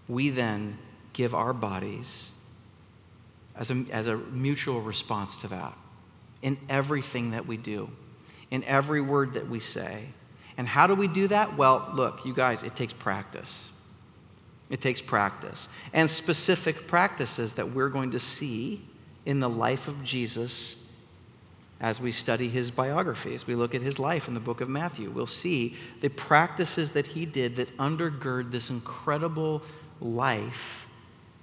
We 0.08 0.28
then 0.28 0.76
give 1.12 1.34
our 1.34 1.52
bodies 1.52 2.32
as 3.56 3.70
a, 3.70 3.84
as 3.90 4.06
a 4.06 4.16
mutual 4.16 4.80
response 4.80 5.36
to 5.42 5.48
that 5.48 5.76
in 6.42 6.56
everything 6.68 7.32
that 7.32 7.46
we 7.46 7.56
do, 7.56 7.90
in 8.50 8.64
every 8.64 9.00
word 9.00 9.34
that 9.34 9.48
we 9.48 9.60
say. 9.60 10.06
And 10.56 10.66
how 10.66 10.86
do 10.86 10.94
we 10.94 11.08
do 11.08 11.28
that? 11.28 11.56
Well, 11.56 11.90
look, 11.94 12.24
you 12.24 12.34
guys, 12.34 12.62
it 12.62 12.74
takes 12.74 12.92
practice. 12.92 13.68
It 14.70 14.80
takes 14.80 15.02
practice 15.02 15.68
and 15.92 16.08
specific 16.08 16.86
practices 16.86 17.54
that 17.54 17.72
we're 17.72 17.88
going 17.88 18.12
to 18.12 18.20
see 18.20 18.80
in 19.26 19.40
the 19.40 19.48
life 19.48 19.88
of 19.88 20.02
Jesus 20.04 20.76
as 21.80 22.00
we 22.00 22.12
study 22.12 22.48
his 22.48 22.70
biography, 22.70 23.34
as 23.34 23.46
we 23.46 23.54
look 23.54 23.74
at 23.74 23.82
his 23.82 23.98
life 23.98 24.28
in 24.28 24.34
the 24.34 24.40
book 24.40 24.60
of 24.60 24.68
Matthew. 24.68 25.10
We'll 25.10 25.26
see 25.26 25.76
the 26.02 26.08
practices 26.08 26.92
that 26.92 27.06
he 27.06 27.26
did 27.26 27.56
that 27.56 27.76
undergird 27.78 28.52
this 28.52 28.70
incredible 28.70 29.62
life 30.00 30.86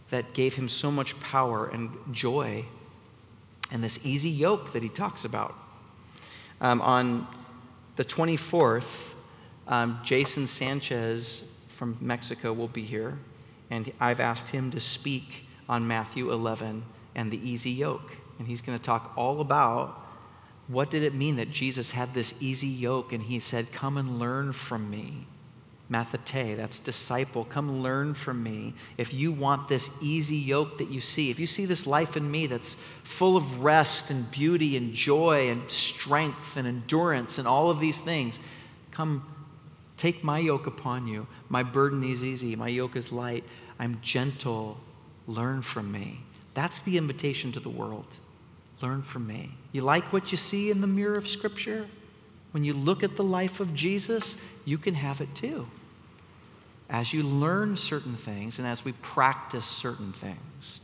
that 0.09 0.33
gave 0.33 0.53
him 0.53 0.69
so 0.69 0.91
much 0.91 1.19
power 1.19 1.67
and 1.67 1.89
joy 2.11 2.65
and 3.71 3.83
this 3.83 4.05
easy 4.05 4.29
yoke 4.29 4.71
that 4.73 4.81
he 4.81 4.89
talks 4.89 5.25
about. 5.25 5.55
Um, 6.61 6.81
on 6.81 7.27
the 7.97 8.05
24th, 8.05 9.13
um, 9.67 9.99
Jason 10.03 10.47
Sanchez 10.47 11.49
from 11.67 11.97
Mexico 11.99 12.53
will 12.53 12.69
be 12.69 12.83
here, 12.83 13.17
and 13.69 13.91
I've 13.99 14.19
asked 14.19 14.49
him 14.49 14.71
to 14.71 14.79
speak 14.79 15.45
on 15.67 15.87
Matthew 15.87 16.31
11 16.31 16.83
and 17.15 17.31
the 17.31 17.49
easy 17.49 17.71
yoke. 17.71 18.13
And 18.39 18.47
he's 18.47 18.61
going 18.61 18.77
to 18.77 18.83
talk 18.83 19.13
all 19.17 19.41
about 19.41 20.05
what 20.67 20.89
did 20.89 21.03
it 21.03 21.13
mean 21.13 21.37
that 21.37 21.49
Jesus 21.49 21.91
had 21.91 22.13
this 22.13 22.33
easy 22.39 22.67
yoke 22.67 23.13
and 23.13 23.23
he 23.23 23.39
said, 23.39 23.71
Come 23.71 23.97
and 23.97 24.19
learn 24.19 24.53
from 24.53 24.89
me. 24.89 25.25
Mathete, 25.89 26.57
that's 26.57 26.79
disciple. 26.79 27.45
Come 27.45 27.81
learn 27.81 28.13
from 28.13 28.43
me. 28.43 28.73
If 28.97 29.13
you 29.13 29.31
want 29.31 29.69
this 29.69 29.89
easy 30.01 30.35
yoke 30.35 30.77
that 30.79 30.89
you 30.89 30.99
see, 30.99 31.31
if 31.31 31.39
you 31.39 31.47
see 31.47 31.65
this 31.65 31.87
life 31.87 32.17
in 32.17 32.29
me 32.29 32.45
that's 32.47 32.75
full 33.03 33.37
of 33.37 33.61
rest 33.61 34.11
and 34.11 34.29
beauty 34.29 34.75
and 34.75 34.93
joy 34.93 35.49
and 35.49 35.69
strength 35.71 36.57
and 36.57 36.67
endurance 36.67 37.37
and 37.37 37.47
all 37.47 37.69
of 37.69 37.79
these 37.79 38.01
things, 38.01 38.41
come 38.91 39.25
take 39.95 40.25
my 40.25 40.39
yoke 40.39 40.67
upon 40.67 41.07
you. 41.07 41.25
My 41.47 41.63
burden 41.63 42.03
is 42.03 42.23
easy, 42.23 42.55
my 42.57 42.67
yoke 42.67 42.97
is 42.97 43.11
light. 43.13 43.45
I'm 43.79 43.99
gentle. 44.01 44.77
Learn 45.25 45.61
from 45.61 45.91
me. 45.91 46.19
That's 46.53 46.79
the 46.79 46.97
invitation 46.97 47.51
to 47.53 47.59
the 47.59 47.69
world. 47.69 48.17
Learn 48.81 49.01
from 49.01 49.27
me. 49.27 49.51
You 49.71 49.81
like 49.81 50.11
what 50.11 50.31
you 50.31 50.37
see 50.37 50.69
in 50.69 50.81
the 50.81 50.87
mirror 50.87 51.17
of 51.17 51.27
Scripture? 51.27 51.87
When 52.51 52.63
you 52.63 52.73
look 52.73 53.03
at 53.03 53.15
the 53.15 53.23
life 53.23 53.59
of 53.59 53.73
Jesus, 53.73 54.37
you 54.65 54.77
can 54.77 54.95
have 54.95 55.21
it 55.21 55.33
too. 55.35 55.67
As 56.89 57.13
you 57.13 57.23
learn 57.23 57.75
certain 57.75 58.15
things 58.15 58.59
and 58.59 58.67
as 58.67 58.85
we 58.85 58.93
practice 58.93 59.65
certain 59.65 60.13
things. 60.13 60.81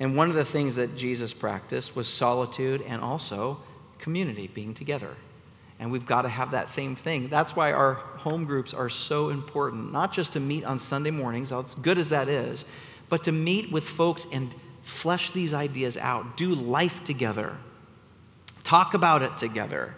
And 0.00 0.16
one 0.16 0.28
of 0.30 0.36
the 0.36 0.44
things 0.44 0.76
that 0.76 0.96
Jesus 0.96 1.34
practiced 1.34 1.96
was 1.96 2.08
solitude 2.08 2.82
and 2.82 3.02
also 3.02 3.60
community, 3.98 4.48
being 4.48 4.74
together. 4.74 5.14
And 5.80 5.92
we've 5.92 6.06
got 6.06 6.22
to 6.22 6.28
have 6.28 6.52
that 6.52 6.70
same 6.70 6.96
thing. 6.96 7.28
That's 7.28 7.54
why 7.54 7.72
our 7.72 7.94
home 7.94 8.44
groups 8.44 8.74
are 8.74 8.88
so 8.88 9.30
important, 9.30 9.92
not 9.92 10.12
just 10.12 10.32
to 10.32 10.40
meet 10.40 10.64
on 10.64 10.78
Sunday 10.78 11.10
mornings, 11.10 11.52
as 11.52 11.74
good 11.76 11.98
as 11.98 12.08
that 12.08 12.28
is, 12.28 12.64
but 13.08 13.24
to 13.24 13.32
meet 13.32 13.70
with 13.70 13.84
folks 13.84 14.26
and 14.32 14.52
flesh 14.82 15.30
these 15.30 15.54
ideas 15.54 15.96
out, 15.96 16.36
do 16.36 16.54
life 16.54 17.04
together, 17.04 17.56
talk 18.64 18.94
about 18.94 19.22
it 19.22 19.36
together. 19.36 19.94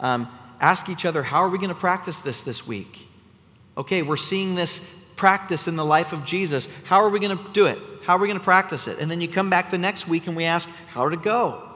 Um, 0.00 0.28
ask 0.60 0.88
each 0.88 1.04
other, 1.04 1.22
how 1.22 1.38
are 1.38 1.48
we 1.48 1.58
going 1.58 1.68
to 1.68 1.74
practice 1.74 2.18
this 2.18 2.40
this 2.40 2.66
week? 2.66 3.06
Okay, 3.76 4.02
we're 4.02 4.16
seeing 4.16 4.54
this 4.54 4.86
practice 5.16 5.68
in 5.68 5.76
the 5.76 5.84
life 5.84 6.12
of 6.12 6.24
Jesus. 6.24 6.68
How 6.84 7.02
are 7.02 7.08
we 7.08 7.20
going 7.20 7.36
to 7.36 7.52
do 7.52 7.66
it? 7.66 7.78
How 8.04 8.16
are 8.16 8.18
we 8.18 8.28
going 8.28 8.38
to 8.38 8.44
practice 8.44 8.88
it? 8.88 8.98
And 8.98 9.10
then 9.10 9.20
you 9.20 9.28
come 9.28 9.50
back 9.50 9.70
the 9.70 9.78
next 9.78 10.08
week 10.08 10.26
and 10.26 10.36
we 10.36 10.44
ask, 10.44 10.68
how 10.88 11.08
did 11.08 11.18
it 11.18 11.22
go? 11.22 11.66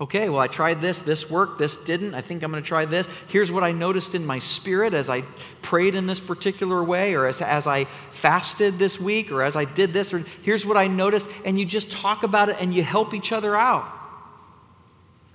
Okay, 0.00 0.28
well, 0.28 0.40
I 0.40 0.48
tried 0.48 0.80
this, 0.80 0.98
this 0.98 1.30
worked, 1.30 1.58
this 1.58 1.76
didn't. 1.76 2.14
I 2.14 2.20
think 2.20 2.42
I'm 2.42 2.50
going 2.50 2.62
to 2.62 2.66
try 2.66 2.84
this. 2.84 3.06
Here's 3.28 3.52
what 3.52 3.62
I 3.62 3.70
noticed 3.70 4.14
in 4.16 4.26
my 4.26 4.40
spirit 4.40 4.92
as 4.92 5.08
I 5.08 5.22
prayed 5.62 5.94
in 5.94 6.06
this 6.06 6.18
particular 6.18 6.82
way, 6.82 7.14
or 7.14 7.26
as, 7.26 7.40
as 7.40 7.68
I 7.68 7.84
fasted 8.10 8.78
this 8.78 9.00
week, 9.00 9.30
or 9.30 9.42
as 9.42 9.54
I 9.54 9.64
did 9.64 9.92
this, 9.92 10.12
or 10.12 10.18
here's 10.42 10.66
what 10.66 10.76
I 10.76 10.88
noticed. 10.88 11.30
And 11.44 11.58
you 11.58 11.64
just 11.64 11.92
talk 11.92 12.24
about 12.24 12.48
it 12.48 12.56
and 12.60 12.74
you 12.74 12.82
help 12.82 13.14
each 13.14 13.30
other 13.30 13.56
out. 13.56 13.86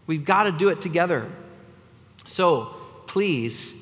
We've 0.08 0.26
got 0.26 0.44
to 0.44 0.52
do 0.52 0.70
it 0.70 0.82
together. 0.82 1.32
So 2.26 2.76
please, 3.08 3.76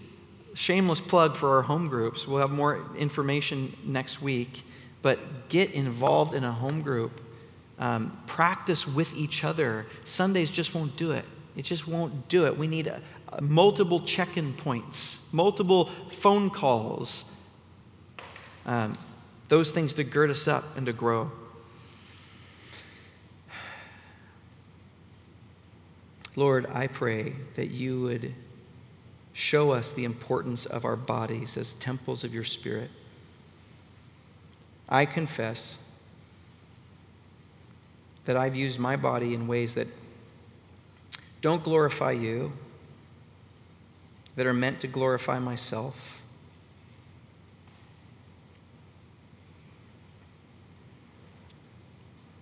shameless 0.58 0.99
plug 0.99 1.38
for 1.38 1.55
our 1.55 1.62
home 1.62 1.88
groups. 1.88 2.28
We'll 2.28 2.39
have 2.39 2.49
more 2.49 2.84
information 2.97 3.78
next 3.84 4.22
week, 4.22 4.64
but 5.03 5.49
get 5.49 5.72
involved 5.74 6.34
in 6.34 6.43
a 6.43 6.51
home 6.51 6.82
group 6.82 7.22
um, 7.78 8.20
practice 8.26 8.88
with 8.88 9.16
each 9.16 9.43
other. 9.43 9.86
Sundays 10.03 10.49
just 10.49 10.74
won't 10.74 10.97
do 10.97 11.12
it. 11.12 11.26
It 11.55 11.64
just 11.64 11.88
won't 11.88 12.28
do 12.28 12.47
it. 12.47 12.58
We 12.58 12.68
need 12.68 12.88
a, 12.88 13.01
a 13.34 13.41
multiple 13.41 13.99
check 13.99 14.36
in 14.36 14.53
points, 14.53 15.32
multiple 15.32 15.91
phone 16.10 16.49
calls, 16.49 17.26
um, 18.66 18.97
those 19.49 19.72
things 19.72 19.93
to 19.93 20.03
gird 20.03 20.32
us 20.32 20.47
up 20.47 20.76
and 20.76 20.88
to 20.88 20.93
grow. 20.93 21.32
Lord, 26.36 26.68
I 26.72 26.88
pray 26.88 27.34
that 27.55 27.70
you 27.70 28.01
would 28.01 28.34
show 29.38 29.70
us 29.70 29.92
the 29.92 30.04
importance 30.04 30.66
of 30.66 30.84
our 30.84 30.96
bodies 30.96 31.58
as 31.58 31.74
temples 31.76 32.24
of 32.24 32.34
your 32.34 32.44
Spirit. 32.44 32.90
I 34.90 35.06
confess 35.06 35.78
that 38.26 38.36
I've 38.36 38.56
used 38.56 38.80
my 38.80 38.96
body 38.96 39.36
in 39.36 39.48
ways 39.48 39.76
that 39.76 39.88
don't 41.42 41.64
glorify 41.64 42.14
you, 42.14 42.52
that 44.38 44.48
are 44.48 44.56
meant 44.56 44.80
to 44.80 44.88
glorify 44.88 45.38
myself. 45.38 46.20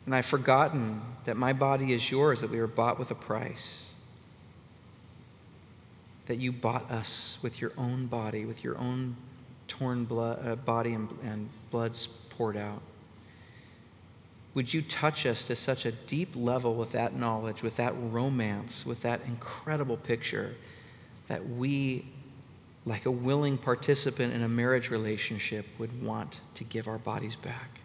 And 0.05 0.15
I've 0.15 0.25
forgotten 0.25 1.01
that 1.25 1.35
my 1.35 1.51
body 1.51 1.91
is 1.91 2.09
yours, 2.09 2.39
that 2.39 2.49
we 2.49 2.59
were 2.61 2.67
bought 2.67 2.97
with 2.97 3.11
a 3.11 3.15
price. 3.15 3.94
That 6.27 6.37
you 6.37 6.51
bought 6.51 6.89
us 6.89 7.37
with 7.41 7.61
your 7.61 7.71
own 7.77 8.07
body, 8.07 8.45
with 8.45 8.63
your 8.63 8.77
own 8.77 9.15
torn 9.67 10.05
blood, 10.05 10.45
uh, 10.45 10.55
body 10.55 10.93
and, 10.93 11.09
and 11.23 11.49
blood 11.71 11.97
poured 12.29 12.57
out. 12.57 12.81
Would 14.53 14.73
you 14.73 14.81
touch 14.81 15.25
us 15.25 15.45
to 15.45 15.55
such 15.55 15.85
a 15.85 15.91
deep 15.91 16.31
level 16.33 16.75
with 16.75 16.93
that 16.93 17.15
knowledge, 17.15 17.61
with 17.61 17.75
that 17.75 17.93
romance, 18.09 18.85
with 18.85 19.01
that 19.01 19.19
incredible 19.27 19.97
picture, 19.97 20.55
that 21.27 21.47
we, 21.47 22.05
like 22.85 23.05
a 23.05 23.11
willing 23.11 23.57
participant 23.57 24.33
in 24.33 24.43
a 24.43 24.47
marriage 24.47 24.89
relationship, 24.89 25.65
would 25.77 26.01
want 26.01 26.39
to 26.53 26.63
give 26.63 26.87
our 26.87 26.97
bodies 26.97 27.35
back 27.35 27.79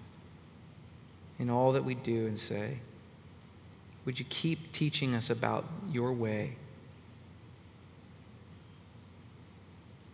in 1.41 1.51
all 1.51 1.73
that 1.73 1.85
we 1.85 1.95
do 1.95 2.27
and 2.27 2.39
say? 2.39 2.79
Would 4.05 4.19
you 4.19 4.27
keep 4.29 4.73
teaching 4.73 5.15
us 5.15 5.29
about 5.29 5.65
your 5.91 6.13
way 6.13 6.57